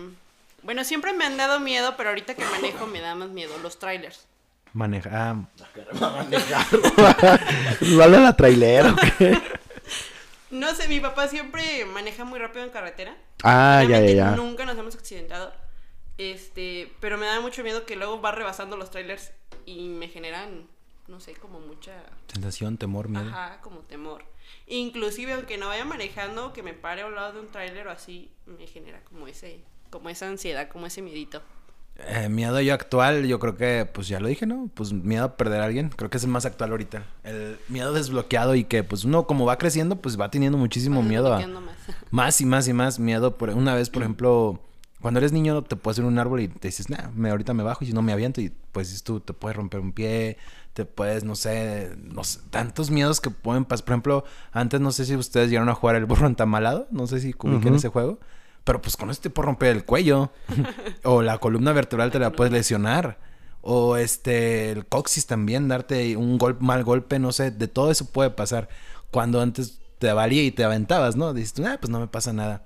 bueno, 0.64 0.84
siempre 0.84 1.14
me 1.14 1.26
han 1.26 1.38
dado 1.38 1.60
miedo, 1.60 1.94
pero 1.96 2.10
ahorita 2.10 2.34
que 2.36 2.44
manejo 2.46 2.88
me 2.88 3.00
da 3.00 3.16
más 3.16 3.30
miedo 3.30 3.54
los 3.64 3.80
trailers. 3.80 4.28
Maneja. 4.74 5.10
ah, 5.32 5.46
¿Vale 7.98 8.20
la 8.20 8.36
trailera 8.36 8.92
o 8.92 8.96
qué? 8.96 9.38
No 10.50 10.74
sé, 10.74 10.88
mi 10.88 11.00
papá 11.00 11.28
siempre 11.28 11.86
maneja 11.86 12.24
muy 12.24 12.40
rápido 12.40 12.64
en 12.64 12.72
carretera. 12.72 13.18
Ah, 13.44 13.84
ya, 13.88 14.00
ya, 14.00 14.12
ya. 14.12 14.32
Nunca 14.32 14.66
nos 14.66 14.78
hemos 14.78 14.96
accidentado. 14.96 15.54
Este, 16.18 16.92
pero 17.00 17.18
me 17.18 17.26
da 17.26 17.42
mucho 17.42 17.64
miedo 17.64 17.86
que 17.86 17.96
luego 17.96 18.22
va 18.22 18.32
rebasando 18.32 18.76
los 18.78 18.90
trailers 18.90 19.32
y 19.66 19.88
me 19.90 20.08
generan, 20.08 20.68
no 21.08 21.20
sé, 21.20 21.36
como 21.36 21.60
mucha, 21.60 21.94
sensación, 22.32 22.78
temor, 22.78 23.08
miedo. 23.08 23.28
ajá, 23.28 23.62
como 23.62 23.82
temor. 23.82 24.26
Inclusive 24.66 25.34
aunque 25.34 25.58
no 25.58 25.68
vaya 25.68 25.86
manejando, 25.86 26.54
que 26.54 26.64
me 26.64 26.74
pare 26.74 27.02
a 27.02 27.08
un 27.08 27.16
lado 27.16 27.34
de 27.34 27.40
un 27.42 27.48
trailer 27.48 27.88
o 27.88 27.92
así, 27.92 28.32
me 28.46 28.66
genera 28.66 29.02
como 29.04 29.28
ese, 29.28 29.60
como 29.92 30.10
esa 30.10 30.28
ansiedad, 30.28 30.70
como 30.70 30.88
ese 30.88 31.02
miedito. 31.02 31.44
Eh, 32.00 32.30
miedo 32.30 32.62
yo 32.62 32.74
actual, 32.74 33.26
yo 33.26 33.40
creo 33.40 33.58
que, 33.58 33.90
pues 33.92 34.08
ya 34.08 34.20
lo 34.20 34.28
dije, 34.28 34.46
¿no? 34.46 34.70
Pues 34.74 34.94
miedo 34.94 35.26
a 35.26 35.36
perder 35.36 35.62
a 35.62 35.66
alguien. 35.66 35.90
Creo 35.90 36.10
que 36.10 36.18
es 36.18 36.24
el 36.24 36.30
más 36.30 36.46
actual 36.46 36.72
ahorita. 36.72 37.04
El 37.24 37.58
miedo 37.70 37.92
desbloqueado 37.92 38.56
y 38.56 38.66
que, 38.66 38.84
pues 38.84 39.04
uno 39.04 39.26
como 39.26 39.46
va 39.46 39.58
creciendo, 39.58 39.96
pues 39.96 40.20
va 40.20 40.30
teniendo 40.30 40.58
muchísimo 40.58 41.02
miedo 41.02 41.34
a... 41.34 41.40
más. 41.48 41.76
Más 42.12 42.42
y 42.42 42.46
más 42.46 42.68
y 42.68 42.74
más 42.74 43.00
miedo. 43.00 43.38
Por, 43.38 43.50
una 43.52 43.74
vez, 43.74 43.90
por 43.90 44.02
ejemplo, 44.02 44.60
cuando 45.02 45.20
eres 45.20 45.32
niño 45.32 45.62
te 45.62 45.76
puedes 45.76 45.98
ir 46.00 46.04
a 46.04 46.08
un 46.08 46.20
árbol 46.20 46.42
y 46.42 46.48
te 46.48 46.68
dices, 46.68 46.90
nah, 46.90 47.10
me, 47.16 47.30
ahorita 47.30 47.54
me 47.54 47.64
bajo 47.64 47.84
y 47.84 47.88
si 47.88 47.94
no 47.94 48.02
me 48.02 48.12
aviento 48.12 48.42
y 48.42 48.52
pues 48.72 49.04
tú, 49.04 49.20
te 49.20 49.34
puedes 49.34 49.56
romper 49.56 49.80
un 49.80 49.94
pie, 49.94 50.38
te 50.74 50.86
puedes, 50.86 51.24
no 51.24 51.36
sé, 51.36 51.96
no 51.98 52.24
sé, 52.24 52.40
tantos 52.50 52.92
miedos 52.92 53.22
que 53.22 53.30
pueden 53.30 53.64
pasar. 53.64 53.86
Por 53.86 53.94
ejemplo, 53.94 54.24
antes 54.52 54.82
no 54.82 54.92
sé 54.92 55.06
si 55.06 55.16
ustedes 55.16 55.50
llegaron 55.50 55.70
a 55.70 55.76
jugar 55.76 55.96
el 55.96 56.06
burro 56.06 56.28
entamalado, 56.28 56.88
no 56.92 57.08
sé 57.08 57.20
si 57.20 57.36
ubiquen 57.38 57.76
ese 57.76 57.90
juego, 57.90 58.20
pero 58.68 58.82
pues 58.82 58.96
con 58.98 59.10
este 59.10 59.30
te 59.30 59.34
puede 59.34 59.48
romper 59.48 59.76
el 59.76 59.84
cuello 59.86 60.32
o 61.04 61.24
la 61.24 61.40
columna 61.40 61.72
vertebral 61.74 62.12
te 62.12 62.20
la 62.20 62.32
puedes 62.34 62.54
lesionar. 62.54 63.18
O 63.62 63.98
este, 63.98 64.70
el 64.72 64.86
coxis 64.86 65.26
también, 65.26 65.68
darte 65.68 66.16
un 66.16 66.38
gol, 66.38 66.56
mal 66.60 66.84
golpe, 66.84 67.18
no 67.20 67.32
sé, 67.32 67.50
de 67.52 67.68
todo 67.68 67.90
eso 67.92 68.06
puede 68.06 68.30
pasar. 68.30 68.70
Cuando 69.12 69.42
antes 69.42 69.80
te 70.00 70.12
valía 70.14 70.44
y 70.44 70.52
te 70.52 70.64
aventabas, 70.64 71.16
¿no? 71.16 71.34
Dices, 71.34 71.54
tú, 71.54 71.66
ah, 71.66 71.78
pues 71.82 71.90
no 71.90 72.00
me 72.00 72.08
pasa 72.08 72.32
nada. 72.32 72.64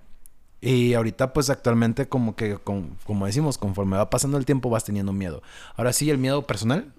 Y 0.60 0.94
ahorita, 0.94 1.34
pues 1.34 1.50
actualmente, 1.50 2.08
como 2.08 2.36
que, 2.36 2.56
con- 2.58 2.98
como 3.06 3.26
decimos, 3.26 3.58
conforme 3.58 3.98
va 3.98 4.12
pasando 4.12 4.38
el 4.38 4.46
tiempo, 4.46 4.70
vas 4.70 4.84
teniendo 4.84 5.12
miedo. 5.14 5.42
Ahora 5.76 5.92
sí, 5.94 6.10
el 6.12 6.20
miedo 6.20 6.46
personal. 6.46 6.94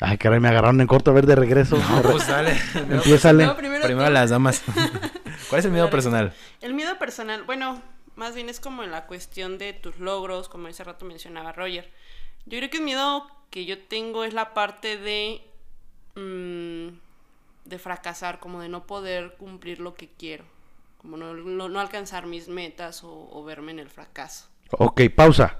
Ay, 0.00 0.18
caray, 0.18 0.40
me 0.40 0.48
agarraron 0.48 0.80
en 0.80 0.86
corto 0.86 1.12
a 1.12 1.14
ver 1.14 1.24
de 1.26 1.36
regreso. 1.36 1.78
pues 2.02 2.26
dale. 2.26 2.58
Empiézale. 2.90 3.46
No, 3.46 3.56
primero 3.56 3.84
Primero 3.84 4.10
las 4.10 4.30
damas. 4.30 4.60
¿Cuál 5.52 5.58
es 5.60 5.64
el 5.66 5.72
miedo 5.72 5.90
personal? 5.90 6.32
El 6.62 6.72
miedo 6.74 6.98
personal, 6.98 7.42
bueno, 7.44 7.82
más 8.16 8.34
bien 8.34 8.48
es 8.48 8.58
como 8.58 8.82
en 8.82 8.90
la 8.90 9.06
cuestión 9.06 9.58
de 9.58 9.74
tus 9.74 9.98
logros, 9.98 10.48
como 10.48 10.68
ese 10.68 10.82
rato 10.82 11.04
mencionaba 11.04 11.52
Roger. 11.52 11.90
Yo 12.46 12.58
creo 12.58 12.70
que 12.70 12.78
el 12.78 12.84
miedo 12.84 13.26
que 13.50 13.66
yo 13.66 13.78
tengo 13.78 14.24
es 14.24 14.32
la 14.34 14.54
parte 14.54 14.96
de 14.96 15.42
mm, 16.14 16.88
de 17.66 17.78
fracasar, 17.78 18.40
como 18.40 18.60
de 18.60 18.68
no 18.68 18.86
poder 18.86 19.34
cumplir 19.38 19.78
lo 19.80 19.94
que 19.94 20.08
quiero, 20.18 20.44
como 20.98 21.16
no, 21.16 21.34
no- 21.34 21.68
no 21.68 21.80
alcanzar 21.80 22.26
mis 22.26 22.48
metas 22.48 23.04
o, 23.04 23.28
o 23.30 23.44
verme 23.44 23.72
en 23.72 23.78
el 23.78 23.88
fracaso. 23.90 24.48
Ok, 24.70 25.02
pausa. 25.14 25.58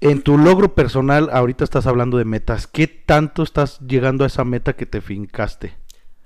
En 0.00 0.22
tu 0.22 0.38
logro 0.38 0.74
personal, 0.74 1.30
ahorita 1.32 1.64
estás 1.64 1.86
hablando 1.86 2.16
de 2.18 2.24
metas. 2.24 2.66
¿Qué 2.66 2.86
tanto 2.86 3.42
estás 3.42 3.80
llegando 3.80 4.24
a 4.24 4.28
esa 4.28 4.44
meta 4.44 4.74
que 4.74 4.86
te 4.86 5.00
fincaste? 5.00 5.74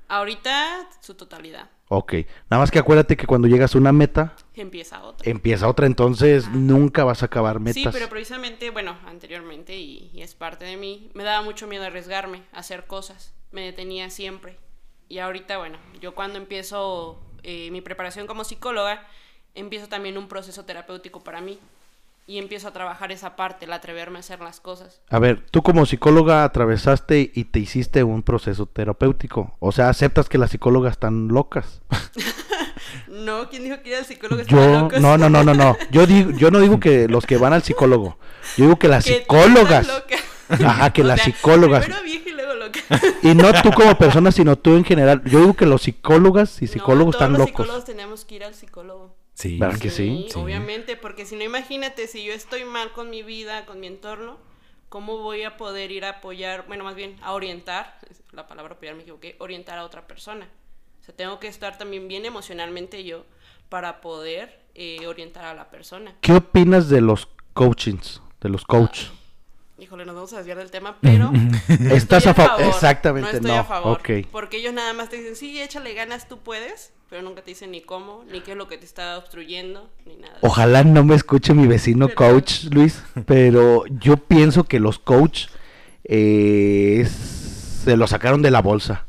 Ahorita 0.08 0.88
su 1.00 1.14
totalidad 1.14 1.70
Ok, 1.92 2.14
nada 2.48 2.62
más 2.62 2.70
que 2.70 2.78
acuérdate 2.78 3.16
que 3.16 3.26
cuando 3.26 3.48
llegas 3.48 3.74
a 3.74 3.78
una 3.78 3.90
meta, 3.90 4.36
empieza 4.54 5.02
otra. 5.02 5.28
empieza 5.28 5.68
otra, 5.68 5.86
entonces 5.86 6.48
nunca 6.48 7.02
vas 7.02 7.24
a 7.24 7.26
acabar 7.26 7.58
metas. 7.58 7.82
Sí, 7.82 7.88
pero 7.90 8.08
precisamente, 8.08 8.70
bueno, 8.70 8.96
anteriormente, 9.06 9.76
y, 9.76 10.08
y 10.14 10.22
es 10.22 10.36
parte 10.36 10.64
de 10.64 10.76
mí, 10.76 11.10
me 11.14 11.24
daba 11.24 11.42
mucho 11.42 11.66
miedo 11.66 11.82
arriesgarme, 11.82 12.44
a 12.52 12.60
hacer 12.60 12.86
cosas. 12.86 13.34
Me 13.50 13.62
detenía 13.62 14.08
siempre. 14.08 14.56
Y 15.08 15.18
ahorita, 15.18 15.58
bueno, 15.58 15.78
yo 16.00 16.14
cuando 16.14 16.38
empiezo 16.38 17.18
eh, 17.42 17.72
mi 17.72 17.80
preparación 17.80 18.28
como 18.28 18.44
psicóloga, 18.44 19.04
empiezo 19.56 19.88
también 19.88 20.16
un 20.16 20.28
proceso 20.28 20.64
terapéutico 20.64 21.24
para 21.24 21.40
mí. 21.40 21.58
Y 22.30 22.38
empiezo 22.38 22.68
a 22.68 22.72
trabajar 22.72 23.10
esa 23.10 23.34
parte, 23.34 23.64
el 23.64 23.72
atreverme 23.72 24.18
a 24.18 24.20
hacer 24.20 24.38
las 24.40 24.60
cosas. 24.60 25.00
A 25.08 25.18
ver, 25.18 25.44
tú 25.50 25.62
como 25.62 25.84
psicóloga 25.84 26.44
atravesaste 26.44 27.32
y 27.34 27.44
te 27.46 27.58
hiciste 27.58 28.04
un 28.04 28.22
proceso 28.22 28.66
terapéutico. 28.66 29.56
O 29.58 29.72
sea, 29.72 29.88
aceptas 29.88 30.28
que 30.28 30.38
las 30.38 30.52
psicólogas 30.52 30.92
están 30.92 31.26
locas. 31.26 31.80
No, 33.08 33.48
¿quién 33.50 33.64
dijo 33.64 33.76
que 33.82 33.90
ir 33.90 33.96
al 33.96 34.04
psicólogo 34.04 34.42
Yo, 34.42 34.80
locos? 34.80 35.00
no, 35.00 35.18
no, 35.18 35.28
no, 35.28 35.42
no, 35.44 35.54
no. 35.54 35.76
Yo 35.90 36.06
digo, 36.06 36.30
yo 36.30 36.50
no 36.50 36.60
digo 36.60 36.80
que 36.80 37.08
los 37.08 37.26
que 37.26 37.36
van 37.36 37.52
al 37.52 37.62
psicólogo. 37.62 38.16
Yo 38.56 38.64
digo 38.64 38.78
que 38.78 38.88
las 38.88 39.04
Que 39.04 39.18
psicólogas. 39.18 39.88
Ajá, 40.48 40.92
que 40.92 41.02
O 41.02 41.04
las 41.04 41.20
sea, 41.20 41.26
psicólogas. 41.26 41.84
Primero 41.84 42.02
vieja 42.04 42.28
y 42.28 42.32
luego 42.32 42.54
loca. 42.54 42.80
Y 43.22 43.34
no 43.34 43.52
tú 43.62 43.70
como 43.74 43.96
persona, 43.98 44.32
sino 44.32 44.56
tú 44.56 44.74
en 44.76 44.84
general. 44.84 45.22
Yo 45.24 45.40
digo 45.40 45.54
que 45.54 45.66
los 45.66 45.82
psicólogas 45.82 46.62
y 46.62 46.66
psicólogos 46.68 47.14
no, 47.14 47.18
todos 47.18 47.22
están 47.22 47.32
los 47.32 47.40
locos. 47.40 47.66
psicólogos 47.66 47.84
tenemos 47.84 48.24
que 48.24 48.34
ir 48.36 48.44
al 48.44 48.54
psicólogo. 48.54 49.14
Sí. 49.40 49.56
¿Verdad 49.56 49.78
que 49.78 49.88
sí? 49.88 50.26
Sí. 50.28 50.38
Obviamente, 50.38 50.98
porque 50.98 51.24
si 51.24 51.34
no, 51.34 51.42
imagínate, 51.42 52.06
si 52.06 52.22
yo 52.22 52.34
estoy 52.34 52.64
mal 52.64 52.92
con 52.92 53.08
mi 53.08 53.22
vida, 53.22 53.64
con 53.64 53.80
mi 53.80 53.86
entorno, 53.86 54.36
¿cómo 54.90 55.16
voy 55.16 55.44
a 55.44 55.56
poder 55.56 55.90
ir 55.92 56.04
a 56.04 56.10
apoyar, 56.10 56.66
bueno, 56.66 56.84
más 56.84 56.94
bien 56.94 57.16
a 57.22 57.32
orientar, 57.32 57.98
la 58.32 58.46
palabra 58.46 58.74
apoyar 58.74 58.96
me 58.96 59.02
equivoqué, 59.02 59.36
orientar 59.38 59.78
a 59.78 59.84
otra 59.84 60.06
persona? 60.06 60.46
O 61.00 61.04
sea, 61.04 61.16
tengo 61.16 61.40
que 61.40 61.48
estar 61.48 61.78
también 61.78 62.06
bien 62.06 62.26
emocionalmente 62.26 63.02
yo 63.02 63.24
para 63.70 64.02
poder 64.02 64.60
eh, 64.74 65.06
orientar 65.06 65.46
a 65.46 65.54
la 65.54 65.70
persona. 65.70 66.14
¿Qué 66.20 66.34
opinas 66.34 66.90
de 66.90 67.00
los 67.00 67.26
coachings? 67.54 68.20
De 68.42 68.50
los 68.50 68.66
coach. 68.66 69.06
Híjole, 69.80 70.04
nos 70.04 70.14
vamos 70.14 70.32
a 70.34 70.36
desviar 70.36 70.58
del 70.58 70.70
tema, 70.70 70.98
pero... 71.00 71.32
no 71.80 71.94
¿Estás 71.94 72.26
a 72.26 72.34
favor? 72.34 72.62
Exactamente, 72.66 73.30
no. 73.32 73.36
Estoy 73.38 73.50
no. 73.52 73.58
a 73.58 73.64
favor. 73.64 73.98
Ok. 73.98 74.26
Porque 74.30 74.58
ellos 74.58 74.74
nada 74.74 74.92
más 74.92 75.08
te 75.08 75.16
dicen, 75.16 75.36
sí, 75.36 75.60
échale 75.60 75.94
ganas, 75.94 76.28
tú 76.28 76.38
puedes, 76.38 76.92
pero 77.08 77.22
nunca 77.22 77.42
te 77.42 77.52
dicen 77.52 77.70
ni 77.70 77.80
cómo, 77.80 78.22
ni 78.30 78.40
qué 78.42 78.52
es 78.52 78.56
lo 78.58 78.68
que 78.68 78.76
te 78.76 78.84
está 78.84 79.16
obstruyendo, 79.16 79.88
ni 80.06 80.16
nada. 80.16 80.36
Ojalá 80.42 80.84
no 80.84 81.02
me 81.02 81.14
escuche 81.14 81.54
mi 81.54 81.66
vecino 81.66 82.08
Pero- 82.08 82.16
coach, 82.32 82.64
Luis, 82.70 83.02
pero 83.26 83.84
yo 83.86 84.18
pienso 84.18 84.64
que 84.64 84.80
los 84.80 84.98
coach 84.98 85.46
eh, 86.04 86.98
es- 87.00 87.10
se 87.84 87.96
lo 87.96 88.06
sacaron 88.06 88.42
de 88.42 88.50
la 88.50 88.60
bolsa. 88.60 89.06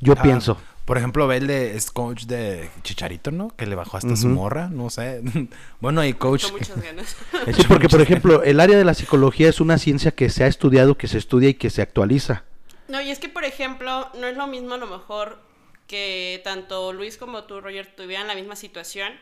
Yo 0.00 0.14
Ah, 0.18 0.22
pienso. 0.22 0.58
Por 0.84 0.98
ejemplo, 0.98 1.26
ve 1.26 1.38
el 1.38 1.46
de 1.46 1.76
es 1.76 1.90
coach 1.90 2.24
de 2.24 2.68
Chicharito, 2.82 3.30
¿no? 3.30 3.48
Que 3.56 3.64
le 3.66 3.74
bajó 3.74 3.96
hasta 3.96 4.16
su 4.16 4.26
Ujú. 4.26 4.34
morra, 4.36 4.68
no 4.68 4.90
sé. 4.90 5.22
bueno, 5.80 6.02
hay 6.02 6.12
coach. 6.12 6.50
Muchas 6.52 6.82
ganas. 6.82 7.16
Sí, 7.56 7.64
porque 7.68 7.88
por 7.88 8.02
ejemplo, 8.02 8.42
el 8.42 8.60
área 8.60 8.76
de 8.76 8.84
la 8.84 8.92
psicología 8.94 9.48
es 9.48 9.60
una 9.60 9.78
ciencia 9.78 10.10
que 10.10 10.28
se 10.28 10.44
ha 10.44 10.46
estudiado, 10.46 10.96
que 10.98 11.08
se 11.08 11.16
estudia 11.18 11.48
y 11.48 11.54
que 11.54 11.70
se 11.70 11.80
actualiza. 11.80 12.44
No, 12.88 13.00
y 13.00 13.10
es 13.10 13.18
que, 13.18 13.30
por 13.30 13.44
ejemplo, 13.44 14.10
no 14.20 14.26
es 14.26 14.36
lo 14.36 14.46
mismo 14.46 14.74
a 14.74 14.78
lo 14.78 14.86
mejor 14.86 15.38
que 15.86 16.40
tanto 16.44 16.92
Luis 16.92 17.16
como 17.16 17.44
tú, 17.44 17.60
Roger, 17.62 17.94
tuvieran 17.96 18.26
la 18.26 18.34
misma 18.34 18.54
situación, 18.56 19.12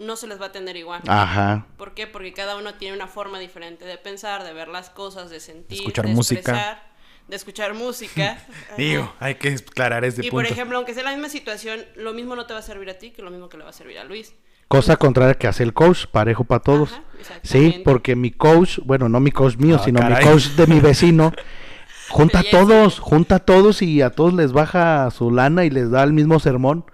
no 0.00 0.16
se 0.16 0.26
les 0.26 0.40
va 0.40 0.46
a 0.46 0.48
atender 0.48 0.76
igual. 0.76 1.02
Ajá. 1.06 1.66
¿Por 1.76 1.94
qué? 1.94 2.06
Porque 2.08 2.32
cada 2.32 2.56
uno 2.56 2.74
tiene 2.74 2.96
una 2.96 3.06
forma 3.06 3.38
diferente 3.38 3.84
de 3.84 3.96
pensar, 3.96 4.42
de 4.44 4.52
ver 4.52 4.68
las 4.68 4.90
cosas, 4.90 5.30
de 5.30 5.38
sentir, 5.40 5.78
escuchar 5.78 6.06
de 6.06 6.12
música. 6.14 6.40
expresar, 6.40 6.95
de 7.28 7.36
escuchar 7.36 7.74
música. 7.74 8.38
Digo, 8.78 9.12
hay 9.20 9.34
que 9.36 9.48
aclarar 9.50 10.04
ese 10.04 10.20
y 10.20 10.30
punto. 10.30 10.36
por 10.36 10.46
ejemplo, 10.46 10.76
aunque 10.76 10.94
sea 10.94 11.02
la 11.02 11.10
misma 11.12 11.28
situación, 11.28 11.80
lo 11.96 12.12
mismo 12.12 12.36
no 12.36 12.46
te 12.46 12.52
va 12.52 12.60
a 12.60 12.62
servir 12.62 12.88
a 12.90 12.94
ti 12.94 13.10
que 13.10 13.22
lo 13.22 13.30
mismo 13.30 13.48
que 13.48 13.56
le 13.58 13.64
va 13.64 13.70
a 13.70 13.72
servir 13.72 13.98
a 13.98 14.04
Luis. 14.04 14.34
Cosa 14.68 14.96
contraria 14.96 15.34
que 15.34 15.46
hace 15.46 15.62
el 15.62 15.72
coach, 15.72 16.06
parejo 16.06 16.42
para 16.44 16.60
todos. 16.60 16.92
Ajá, 16.92 17.02
sí, 17.44 17.82
porque 17.84 18.16
mi 18.16 18.32
coach, 18.32 18.80
bueno, 18.84 19.08
no 19.08 19.20
mi 19.20 19.30
coach 19.30 19.56
mío, 19.56 19.76
Ah, 19.80 19.84
sino 19.84 20.00
caray. 20.00 20.24
mi 20.24 20.30
coach 20.30 20.46
de 20.56 20.66
mi 20.66 20.80
vecino, 20.80 21.32
junta 22.08 22.40
a 22.40 22.42
todos, 22.42 22.98
junta 22.98 23.36
a 23.36 23.38
todos 23.40 23.80
y 23.82 24.02
a 24.02 24.10
todos 24.10 24.34
les 24.34 24.52
baja 24.52 25.08
su 25.12 25.30
lana 25.30 25.64
y 25.64 25.70
les 25.70 25.90
da 25.92 26.02
el 26.02 26.12
mismo 26.12 26.40
sermón. 26.40 26.84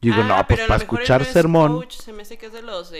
Yo 0.00 0.12
digo, 0.12 0.22
Ah, 0.24 0.36
no, 0.38 0.46
pues 0.46 0.60
para 0.60 0.76
escuchar 0.76 1.20
no 1.20 1.26
es 1.26 1.32
sermón. 1.32 1.72
coach, 1.74 1.96
se 1.96 2.12
me 2.14 2.22
hace 2.22 2.38
que 2.38 2.46
es 2.46 2.52
de 2.54 2.62
los 2.62 2.90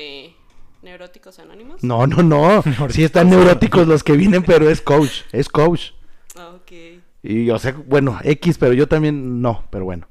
neuróticos 0.83 1.39
anónimos. 1.39 1.83
No, 1.83 2.07
no, 2.07 2.23
no. 2.23 2.63
Sí 2.91 3.05
están 3.05 3.31
neuróticos 3.31 3.87
los 3.87 4.03
que 4.05 4.13
vienen, 4.13 4.43
pero 4.43 4.69
es 4.69 4.81
coach, 4.83 5.23
es 5.33 5.49
coach. 5.49 5.93
Ah, 6.37 6.53
Ok. 6.57 6.73
Y 7.23 7.45
yo 7.45 7.59
sé, 7.59 7.73
bueno, 7.73 8.19
X, 8.25 8.57
pero 8.59 8.73
yo 8.73 8.89
también 8.89 9.43
no, 9.43 9.65
pero 9.71 9.85
bueno. 9.85 10.09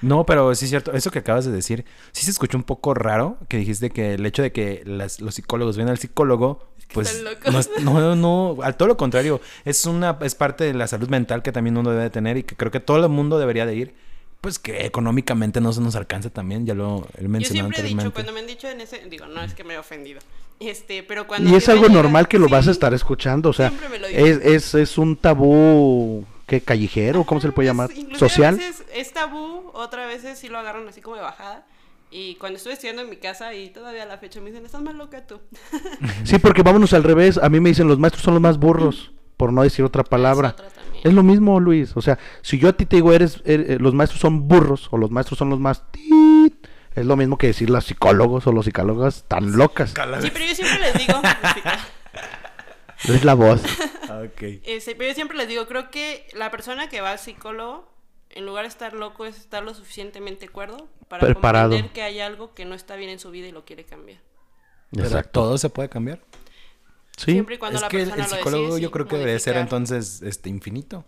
No, 0.00 0.24
pero 0.24 0.54
sí 0.54 0.64
es 0.66 0.70
cierto. 0.70 0.92
Eso 0.92 1.10
que 1.10 1.18
acabas 1.18 1.44
de 1.44 1.50
decir, 1.52 1.84
sí 2.12 2.24
se 2.24 2.30
escuchó 2.30 2.56
un 2.56 2.62
poco 2.64 2.94
raro 2.94 3.36
que 3.48 3.56
dijiste 3.56 3.90
que 3.90 4.14
el 4.14 4.24
hecho 4.26 4.42
de 4.42 4.52
que 4.52 4.82
las- 4.86 5.20
los 5.20 5.34
psicólogos 5.34 5.76
ven 5.76 5.88
al 5.88 5.98
psicólogo, 5.98 6.68
que 6.86 6.94
pues 6.94 7.10
están 7.10 7.24
locos. 7.34 7.52
no, 7.52 7.58
es- 7.58 7.70
no, 7.84 8.16
no, 8.16 8.62
al 8.62 8.76
todo 8.76 8.88
lo 8.88 8.96
contrario, 8.96 9.40
es 9.64 9.84
una 9.86 10.18
es 10.22 10.34
parte 10.34 10.64
de 10.64 10.74
la 10.74 10.86
salud 10.86 11.08
mental 11.08 11.42
que 11.42 11.52
también 11.52 11.76
uno 11.76 11.90
debe 11.90 12.04
de 12.04 12.10
tener 12.10 12.36
y 12.36 12.44
que 12.44 12.54
creo 12.54 12.70
que 12.70 12.80
todo 12.80 12.96
el 13.04 13.08
mundo 13.10 13.38
debería 13.38 13.66
de 13.66 13.74
ir, 13.74 13.94
pues 14.40 14.58
que 14.58 14.86
económicamente 14.86 15.60
no 15.60 15.72
se 15.72 15.80
nos 15.80 15.96
alcanza 15.96 16.30
también, 16.30 16.64
ya 16.64 16.74
lo 16.74 17.06
he 17.18 17.22
Yo 17.22 17.28
mencionado 17.28 17.72
siempre 17.72 17.80
he 17.80 17.88
dicho, 17.88 17.96
anteriormente. 18.00 18.12
cuando 18.14 18.32
me 18.32 18.40
han 18.40 18.46
dicho 18.46 18.68
en 18.68 18.80
ese, 18.80 19.04
digo, 19.10 19.26
no 19.26 19.42
es 19.42 19.52
que 19.54 19.64
me 19.64 19.74
he 19.74 19.78
ofendido, 19.78 20.20
este, 20.60 21.02
pero 21.02 21.26
cuando... 21.26 21.48
Y 21.50 21.54
es 21.54 21.68
algo 21.68 21.88
normal 21.88 22.28
que 22.28 22.38
lo 22.38 22.48
vas 22.48 22.68
a 22.68 22.70
estar 22.70 22.92
escuchando, 22.94 23.50
o 23.50 23.52
sea, 23.52 23.72
es, 24.10 24.38
es, 24.44 24.74
es 24.74 24.98
un 24.98 25.16
tabú, 25.16 26.24
¿qué? 26.46 26.60
Callejero, 26.60 27.24
¿cómo 27.24 27.40
se 27.40 27.46
le 27.48 27.52
puede 27.52 27.68
Ajá, 27.70 27.88
llamar? 27.88 27.90
es- 28.12 28.18
Social. 28.18 28.54
A 28.54 28.58
veces 28.58 28.84
es 28.94 29.12
tabú, 29.12 29.70
otras 29.74 30.08
veces 30.08 30.38
sí 30.38 30.48
lo 30.48 30.58
agarran 30.58 30.86
así 30.88 31.00
como 31.00 31.16
de 31.16 31.22
bajada. 31.22 31.66
Y 32.10 32.36
cuando 32.36 32.56
estuve 32.56 32.72
estudiando 32.72 33.02
en 33.02 33.10
mi 33.10 33.16
casa 33.16 33.52
y 33.54 33.68
todavía 33.68 34.04
a 34.04 34.06
la 34.06 34.16
fecha 34.16 34.40
me 34.40 34.50
dicen, 34.50 34.64
estás 34.64 34.80
más 34.82 34.94
loca 34.94 35.26
tú. 35.26 35.40
Sí, 36.24 36.38
porque 36.38 36.62
vámonos 36.62 36.92
al 36.94 37.04
revés. 37.04 37.38
A 37.38 37.48
mí 37.50 37.60
me 37.60 37.68
dicen 37.68 37.86
los 37.86 37.98
maestros 37.98 38.24
son 38.24 38.32
los 38.34 38.40
más 38.42 38.58
burros, 38.58 39.12
por 39.36 39.52
no 39.52 39.62
decir 39.62 39.84
otra 39.84 40.04
palabra. 40.04 40.50
otra. 40.50 40.68
Es 41.04 41.12
lo 41.12 41.22
mismo, 41.22 41.60
Luis. 41.60 41.96
O 41.96 42.00
sea, 42.02 42.18
si 42.42 42.58
yo 42.58 42.70
a 42.70 42.72
ti 42.72 42.86
te 42.86 42.96
digo 42.96 43.12
eres, 43.12 43.44
er- 43.44 43.72
eh, 43.72 43.78
los 43.78 43.92
maestros 43.94 44.20
son 44.22 44.48
burros 44.48 44.88
o 44.90 44.96
los 44.96 45.10
maestros 45.10 45.38
son 45.38 45.50
los 45.50 45.60
más 45.60 45.82
tit, 45.92 46.10
es 46.98 47.06
lo 47.06 47.16
mismo 47.16 47.38
que 47.38 47.48
decir 47.48 47.70
los 47.70 47.84
psicólogos 47.84 48.46
o 48.46 48.52
los 48.52 48.64
psicólogas 48.64 49.24
tan 49.28 49.56
locas. 49.56 49.90
Sí, 50.20 50.30
pero 50.32 50.44
yo 50.44 50.54
siempre 50.54 50.78
les 50.80 50.94
digo, 51.06 51.20
Es 53.04 53.24
la 53.24 53.34
voz. 53.34 53.62
Ok. 54.08 54.42
este, 54.64 54.96
pero 54.96 55.10
yo 55.10 55.14
siempre 55.14 55.36
les 55.36 55.46
digo, 55.48 55.66
creo 55.68 55.90
que 55.90 56.26
la 56.32 56.50
persona 56.50 56.88
que 56.88 57.00
va 57.00 57.12
al 57.12 57.18
psicólogo, 57.20 57.88
en 58.30 58.44
lugar 58.46 58.64
de 58.64 58.68
estar 58.68 58.94
loco, 58.94 59.26
es 59.26 59.36
estar 59.38 59.62
lo 59.62 59.74
suficientemente 59.74 60.48
cuerdo 60.48 60.88
para 61.08 61.24
Preparado. 61.24 61.68
comprender 61.68 61.92
que 61.92 62.02
hay 62.02 62.18
algo 62.18 62.52
que 62.54 62.64
no 62.64 62.74
está 62.74 62.96
bien 62.96 63.10
en 63.10 63.18
su 63.20 63.30
vida 63.30 63.46
y 63.46 63.52
lo 63.52 63.64
quiere 63.64 63.84
cambiar. 63.84 64.18
Pero 64.90 65.04
Exacto. 65.04 65.30
todo 65.42 65.58
se 65.58 65.68
puede 65.70 65.88
cambiar. 65.88 66.20
Sí. 67.16 67.32
Siempre 67.32 67.56
y 67.56 67.58
cuando 67.58 67.76
es 67.76 67.82
la 67.82 67.88
que 67.88 67.98
el, 67.98 68.04
persona 68.08 68.24
el 68.24 68.30
lo 68.30 68.36
psicólogo 68.38 68.64
decide, 68.64 68.80
yo 68.80 68.90
creo 68.90 69.06
que 69.06 69.16
debería 69.18 69.38
ser 69.38 69.54
modificar. 69.54 69.78
entonces 69.82 70.22
este 70.22 70.48
infinito. 70.48 71.04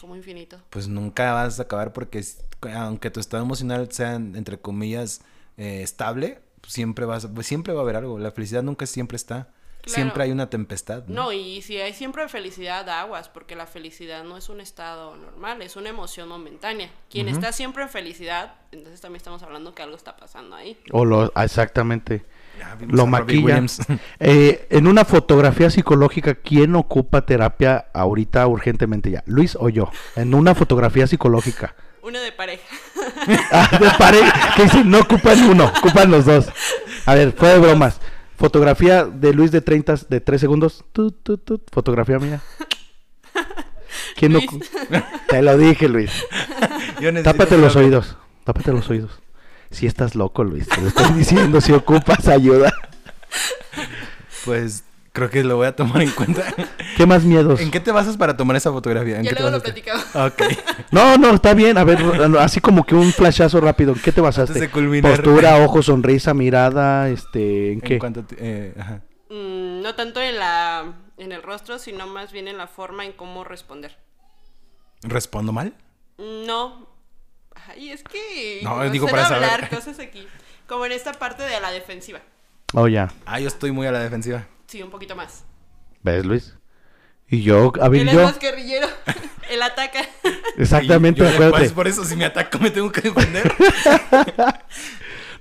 Como 0.00 0.16
infinito. 0.16 0.62
pues 0.70 0.88
nunca 0.88 1.32
vas 1.34 1.58
a 1.58 1.64
acabar 1.64 1.92
porque 1.92 2.20
es- 2.20 2.42
aunque 2.74 3.10
tu 3.10 3.20
estado 3.20 3.42
emocional 3.42 3.90
sea 3.92 4.14
entre 4.14 4.58
comillas 4.58 5.22
eh, 5.56 5.82
estable, 5.82 6.40
siempre 6.66 7.04
vas 7.04 7.28
siempre 7.42 7.72
va 7.72 7.80
a 7.80 7.82
haber 7.82 7.96
algo. 7.96 8.18
La 8.18 8.30
felicidad 8.30 8.62
nunca 8.62 8.86
siempre 8.86 9.16
está. 9.16 9.48
Claro. 9.82 9.94
Siempre 9.94 10.24
hay 10.24 10.30
una 10.30 10.50
tempestad. 10.50 11.04
¿no? 11.06 11.24
No, 11.24 11.32
y 11.32 11.62
si 11.62 11.78
hay 11.78 11.94
siempre 11.94 12.28
felicidad, 12.28 12.86
aguas, 12.90 13.30
porque 13.30 13.56
la 13.56 13.66
felicidad 13.66 14.24
no 14.24 14.36
es 14.36 14.50
un 14.50 14.60
estado 14.60 15.16
normal, 15.16 15.62
es 15.62 15.74
una 15.74 15.88
emoción 15.88 16.28
momentánea. 16.28 16.90
Quien 17.08 17.28
está 17.28 17.50
siempre 17.52 17.82
en 17.82 17.88
felicidad, 17.88 18.56
entonces 18.72 19.00
también 19.00 19.16
estamos 19.16 19.42
hablando 19.42 19.74
que 19.74 19.82
algo 19.82 19.96
está 19.96 20.18
pasando 20.18 20.54
ahí. 20.54 20.78
O 20.92 21.06
lo, 21.06 21.32
ah, 21.34 21.44
exactamente. 21.46 22.26
Ya 22.58 22.76
Lo 22.88 23.06
maquilla. 23.06 23.44
Williams. 23.44 23.80
Eh, 24.20 24.66
en 24.68 24.86
una 24.86 25.06
fotografía 25.06 25.70
psicológica, 25.70 26.34
¿quién 26.34 26.76
ocupa 26.76 27.24
terapia 27.24 27.86
ahorita 27.94 28.46
urgentemente 28.46 29.10
ya? 29.10 29.22
¿Luis 29.24 29.56
o 29.58 29.70
yo? 29.70 29.90
En 30.14 30.34
una 30.34 30.54
fotografía 30.54 31.06
psicológica. 31.06 31.74
Una 32.10 32.20
de 32.20 32.32
pareja. 32.32 32.62
Ah, 33.52 33.68
me 33.80 33.90
pare, 33.98 34.18
que 34.56 34.62
dice, 34.64 34.84
no 34.84 34.98
ocupan 35.00 35.42
uno, 35.50 35.64
ocupan 35.78 36.10
los 36.10 36.24
dos. 36.26 36.46
A 37.06 37.14
ver, 37.14 37.32
fue 37.36 37.48
de 37.50 37.58
bromas. 37.58 38.00
Fotografía 38.36 39.04
de 39.04 39.32
Luis 39.34 39.50
de 39.50 39.60
30, 39.60 39.94
de 40.08 40.20
3 40.20 40.40
segundos. 40.40 40.84
Tut, 40.92 41.22
tut, 41.22 41.44
tut. 41.44 41.62
Fotografía 41.72 42.18
mía. 42.18 42.40
¿Quién 44.16 44.32
Luis. 44.32 44.46
ocu- 44.46 45.04
Te 45.28 45.42
lo 45.42 45.56
dije, 45.58 45.88
Luis. 45.88 46.10
Yo 47.00 47.10
Tápate 47.22 47.56
los 47.58 47.76
oídos. 47.76 48.16
Tápate 48.44 48.72
los 48.72 48.88
oídos. 48.90 49.20
Si 49.70 49.86
estás 49.86 50.14
loco, 50.14 50.42
Luis. 50.44 50.68
Te 50.68 50.80
lo 50.80 50.88
estoy 50.88 51.12
diciendo. 51.12 51.60
Si 51.60 51.72
ocupas 51.72 52.26
ayuda. 52.28 52.72
Pues 54.44 54.84
creo 55.12 55.30
que 55.30 55.42
lo 55.44 55.56
voy 55.56 55.66
a 55.66 55.76
tomar 55.76 56.02
en 56.02 56.10
cuenta. 56.10 56.42
¿Qué 56.96 57.06
más 57.06 57.24
miedos? 57.24 57.60
¿En 57.60 57.70
qué 57.70 57.80
te 57.80 57.92
basas 57.92 58.16
para 58.16 58.36
tomar 58.36 58.56
esa 58.56 58.70
fotografía? 58.72 59.16
¿En 59.18 59.24
Ya 59.24 59.30
qué 59.30 59.36
te 59.36 59.42
luego 59.42 59.56
lo 59.58 59.62
platicamos. 59.62 60.04
Ok. 60.16 60.42
No, 60.92 61.16
no, 61.18 61.30
está 61.34 61.54
bien. 61.54 61.78
A 61.78 61.84
ver, 61.84 61.98
así 62.40 62.60
como 62.60 62.84
que 62.84 62.94
un 62.96 63.12
flashazo 63.12 63.60
rápido. 63.60 63.92
¿En 63.92 64.00
qué 64.00 64.10
te 64.10 64.20
basaste? 64.20 64.52
Antes 64.54 64.60
de 64.62 64.70
culminar. 64.70 65.12
Postura, 65.22 65.56
ojo, 65.64 65.82
sonrisa, 65.82 66.34
mirada, 66.34 67.08
este, 67.08 67.72
¿en 67.72 67.80
qué? 67.80 67.94
En 67.94 67.98
cuanto 68.00 68.24
te- 68.24 68.36
eh, 68.38 68.74
ajá. 68.78 69.02
Mm, 69.30 69.82
no 69.82 69.94
tanto 69.94 70.20
en 70.20 70.36
la 70.38 70.92
en 71.16 71.30
el 71.32 71.42
rostro, 71.42 71.78
sino 71.78 72.06
más 72.08 72.32
bien 72.32 72.48
en 72.48 72.58
la 72.58 72.66
forma 72.66 73.04
en 73.04 73.12
cómo 73.12 73.44
responder. 73.44 73.96
¿Respondo 75.02 75.52
mal? 75.52 75.74
No. 76.18 76.88
Ay, 77.68 77.90
es 77.90 78.02
que 78.02 78.60
No, 78.62 78.88
digo 78.90 79.06
para 79.08 79.26
saber. 79.28 79.44
hablar 79.50 79.68
cosas 79.70 79.98
aquí. 80.00 80.26
Como 80.66 80.86
en 80.86 80.92
esta 80.92 81.12
parte 81.12 81.42
de 81.44 81.60
la 81.60 81.70
defensiva. 81.70 82.20
Oh, 82.72 82.86
ya. 82.88 83.12
Ah, 83.26 83.40
yo 83.40 83.48
estoy 83.48 83.72
muy 83.72 83.86
a 83.86 83.92
la 83.92 84.00
defensiva. 84.00 84.46
Sí, 84.66 84.82
un 84.82 84.90
poquito 84.90 85.16
más. 85.16 85.44
¿Ves, 86.02 86.24
Luis? 86.24 86.54
Y 87.28 87.42
yo, 87.42 87.72
a 87.80 87.88
ver, 87.88 88.02
Él 88.02 88.08
es 88.08 88.14
yo. 88.14 88.22
más 88.24 88.38
guerrillero. 88.38 88.86
Él 89.50 89.62
ataca. 89.62 90.00
Exactamente, 90.56 91.20
yo, 91.22 91.28
acuérdate. 91.28 91.58
pues, 91.58 91.72
por 91.72 91.88
eso 91.88 92.04
si 92.04 92.14
me 92.16 92.24
ataco 92.24 92.58
me 92.58 92.70
tengo 92.70 92.90
que 92.92 93.00
defender. 93.02 93.52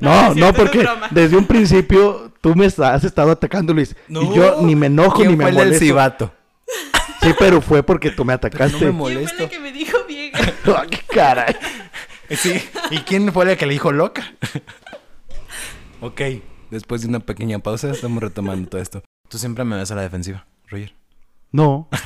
No, 0.01 0.09
No, 0.11 0.31
es 0.31 0.35
no, 0.37 0.47
es 0.47 0.55
porque 0.55 0.87
desde 1.11 1.35
un 1.35 1.45
principio 1.45 2.31
tú 2.39 2.55
me 2.55 2.67
has 2.67 3.03
estado 3.03 3.31
atacando, 3.31 3.73
Luis. 3.73 3.93
y 4.07 4.33
yo 4.33 4.61
ni 4.61 4.73
me 4.73 4.85
enojo 4.85 5.17
¿Quién 5.17 5.31
ni 5.31 5.35
me 5.35 5.43
fue 5.43 5.49
el 5.49 5.55
molesto. 5.57 5.79
cibato? 5.85 6.33
Sí, 7.21 7.33
pero 7.37 7.59
fue 7.61 7.83
porque 7.83 8.09
tú 8.11 8.23
me 8.23 8.31
no 8.31 8.35
atacaste. 8.37 8.75
me 8.77 8.79
¿Quién 8.79 8.95
molesto. 8.95 9.35
fue 9.35 9.43
la 9.47 9.49
que 9.51 9.59
me 9.59 9.73
dijo 9.73 9.97
vieja? 10.07 10.53
Ah, 10.67 10.85
qué 10.89 10.99
caray. 11.13 11.53
Sí. 12.29 12.63
¿Y 12.91 12.99
quién 12.99 13.33
fue 13.33 13.45
la 13.45 13.57
que 13.57 13.65
le 13.65 13.73
dijo 13.73 13.91
loca? 13.91 14.23
ok. 15.99 16.21
Después 16.71 17.01
de 17.01 17.07
una 17.07 17.19
pequeña 17.19 17.59
pausa 17.59 17.89
estamos 17.91 18.21
retomando 18.21 18.69
todo 18.69 18.81
esto. 18.81 19.03
Tú 19.27 19.37
siempre 19.37 19.63
me 19.63 19.75
ves 19.77 19.91
a 19.91 19.95
la 19.95 20.01
defensiva, 20.03 20.45
Roger. 20.67 20.93
No. 21.51 21.87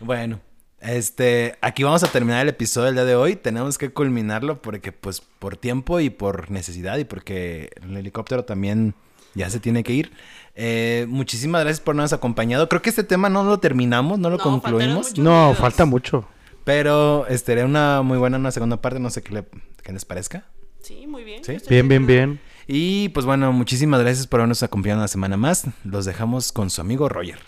Bueno, 0.00 0.40
este, 0.80 1.56
aquí 1.60 1.82
vamos 1.82 2.02
a 2.02 2.08
terminar 2.08 2.40
el 2.42 2.48
episodio 2.48 2.86
del 2.86 2.94
día 2.94 3.04
de 3.04 3.14
hoy. 3.14 3.36
Tenemos 3.36 3.76
que 3.76 3.90
culminarlo 3.90 4.62
porque, 4.62 4.92
pues, 4.92 5.20
por 5.20 5.56
tiempo 5.58 6.00
y 6.00 6.08
por 6.10 6.50
necesidad 6.50 6.96
y 6.96 7.04
porque 7.04 7.70
el 7.82 7.96
helicóptero 7.96 8.44
también 8.46 8.94
ya 9.34 9.50
se 9.50 9.60
tiene 9.60 9.82
que 9.84 9.92
ir. 9.92 10.12
Eh, 10.54 11.04
muchísimas 11.08 11.62
gracias 11.62 11.80
por 11.80 11.94
habernos 11.94 12.12
acompañado. 12.14 12.68
Creo 12.68 12.80
que 12.82 12.88
este 12.90 13.04
tema 13.04 13.28
no 13.28 13.44
lo 13.44 13.58
terminamos, 13.58 14.18
no 14.18 14.30
lo 14.30 14.38
No, 14.38 14.42
concluimos. 14.42 15.18
No, 15.18 15.54
falta 15.54 15.84
mucho. 15.84 16.26
Pero 16.64 17.26
este 17.26 17.52
era 17.52 17.64
una 17.66 18.00
muy 18.02 18.16
buena 18.18 18.38
una 18.38 18.50
segunda 18.50 18.80
parte, 18.80 19.00
no 19.00 19.10
sé 19.10 19.22
qué, 19.22 19.34
le- 19.34 19.44
qué 19.82 19.92
les 19.92 20.04
parezca. 20.06 20.46
Sí, 20.82 21.06
muy 21.06 21.24
bien. 21.24 21.44
¿Sí? 21.44 21.58
Bien, 21.68 21.88
bien, 21.88 22.06
bien. 22.06 22.40
Y 22.72 23.08
pues 23.08 23.26
bueno, 23.26 23.52
muchísimas 23.52 24.00
gracias 24.00 24.28
por 24.28 24.38
habernos 24.38 24.62
acompañado 24.62 25.00
una 25.00 25.08
semana 25.08 25.36
más. 25.36 25.64
Los 25.82 26.04
dejamos 26.04 26.52
con 26.52 26.70
su 26.70 26.80
amigo 26.80 27.08
Roger. 27.08 27.38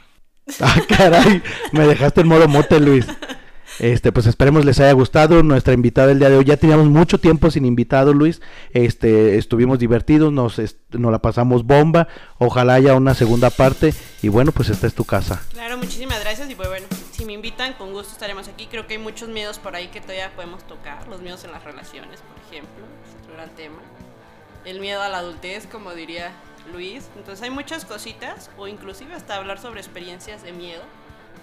Ah, 0.60 0.74
caray, 0.88 1.40
me 1.70 1.86
dejaste 1.86 2.22
en 2.22 2.26
modo 2.28 2.48
mote, 2.48 2.80
Luis. 2.80 3.06
Este, 3.78 4.10
pues 4.10 4.26
esperemos 4.26 4.64
les 4.64 4.80
haya 4.80 4.90
gustado 4.92 5.44
nuestra 5.44 5.72
invitada 5.72 6.10
el 6.10 6.18
día 6.18 6.28
de 6.28 6.36
hoy. 6.38 6.44
Ya 6.44 6.56
teníamos 6.56 6.88
mucho 6.88 7.18
tiempo 7.18 7.48
sin 7.52 7.64
invitado, 7.64 8.12
Luis. 8.12 8.42
Este, 8.72 9.38
estuvimos 9.38 9.78
divertidos, 9.78 10.32
nos, 10.32 10.58
est- 10.58 10.80
nos 10.90 11.12
la 11.12 11.20
pasamos 11.22 11.64
bomba. 11.64 12.08
Ojalá 12.38 12.74
haya 12.74 12.94
una 12.96 13.14
segunda 13.14 13.50
parte. 13.50 13.94
Y 14.22 14.28
bueno, 14.28 14.50
pues 14.50 14.68
esta 14.70 14.88
es 14.88 14.94
tu 14.94 15.04
casa. 15.04 15.40
Claro, 15.52 15.78
muchísimas 15.78 16.20
gracias 16.20 16.50
y 16.50 16.56
pues 16.56 16.68
bueno, 16.68 16.86
si 17.12 17.24
me 17.24 17.32
invitan, 17.34 17.74
con 17.74 17.92
gusto 17.92 18.12
estaremos 18.12 18.48
aquí. 18.48 18.66
Creo 18.68 18.88
que 18.88 18.94
hay 18.94 19.00
muchos 19.00 19.28
miedos 19.28 19.60
por 19.60 19.76
ahí 19.76 19.86
que 19.88 20.00
todavía 20.00 20.34
podemos 20.34 20.66
tocar, 20.66 21.06
los 21.06 21.22
miedos 21.22 21.44
en 21.44 21.52
las 21.52 21.62
relaciones, 21.62 22.20
por 22.22 22.36
ejemplo, 22.48 22.84
es 23.08 23.22
otro 23.22 23.34
gran 23.34 23.50
tema. 23.54 23.76
El 24.64 24.80
miedo 24.80 25.02
a 25.02 25.08
la 25.08 25.18
adultez, 25.18 25.66
como 25.66 25.92
diría 25.92 26.32
Luis. 26.72 27.08
Entonces 27.16 27.42
hay 27.42 27.50
muchas 27.50 27.84
cositas, 27.84 28.50
o 28.56 28.68
inclusive 28.68 29.14
hasta 29.14 29.36
hablar 29.36 29.58
sobre 29.58 29.80
experiencias 29.80 30.42
de 30.42 30.52
miedo, 30.52 30.82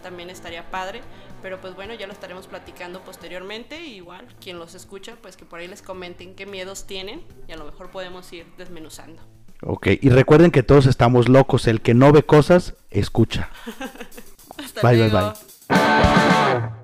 también 0.01 0.29
estaría 0.29 0.69
padre. 0.69 1.01
Pero 1.41 1.61
pues 1.61 1.75
bueno, 1.75 1.93
ya 1.93 2.07
lo 2.07 2.13
estaremos 2.13 2.47
platicando 2.47 3.01
posteriormente. 3.01 3.85
igual, 3.85 4.25
quien 4.41 4.59
los 4.59 4.75
escucha, 4.75 5.15
pues 5.21 5.37
que 5.37 5.45
por 5.45 5.59
ahí 5.59 5.67
les 5.67 5.81
comenten 5.81 6.35
qué 6.35 6.45
miedos 6.45 6.85
tienen 6.85 7.23
y 7.47 7.51
a 7.51 7.57
lo 7.57 7.65
mejor 7.65 7.89
podemos 7.89 8.31
ir 8.33 8.45
desmenuzando. 8.57 9.21
Ok, 9.61 9.87
y 10.01 10.09
recuerden 10.09 10.51
que 10.51 10.63
todos 10.63 10.85
estamos 10.85 11.27
locos. 11.27 11.67
El 11.67 11.81
que 11.81 11.93
no 11.93 12.11
ve 12.11 12.23
cosas, 12.23 12.75
escucha. 12.89 13.49
Hasta 14.57 14.81
Bye, 14.81 15.09
bye, 15.09 15.33
bye. 15.67 16.78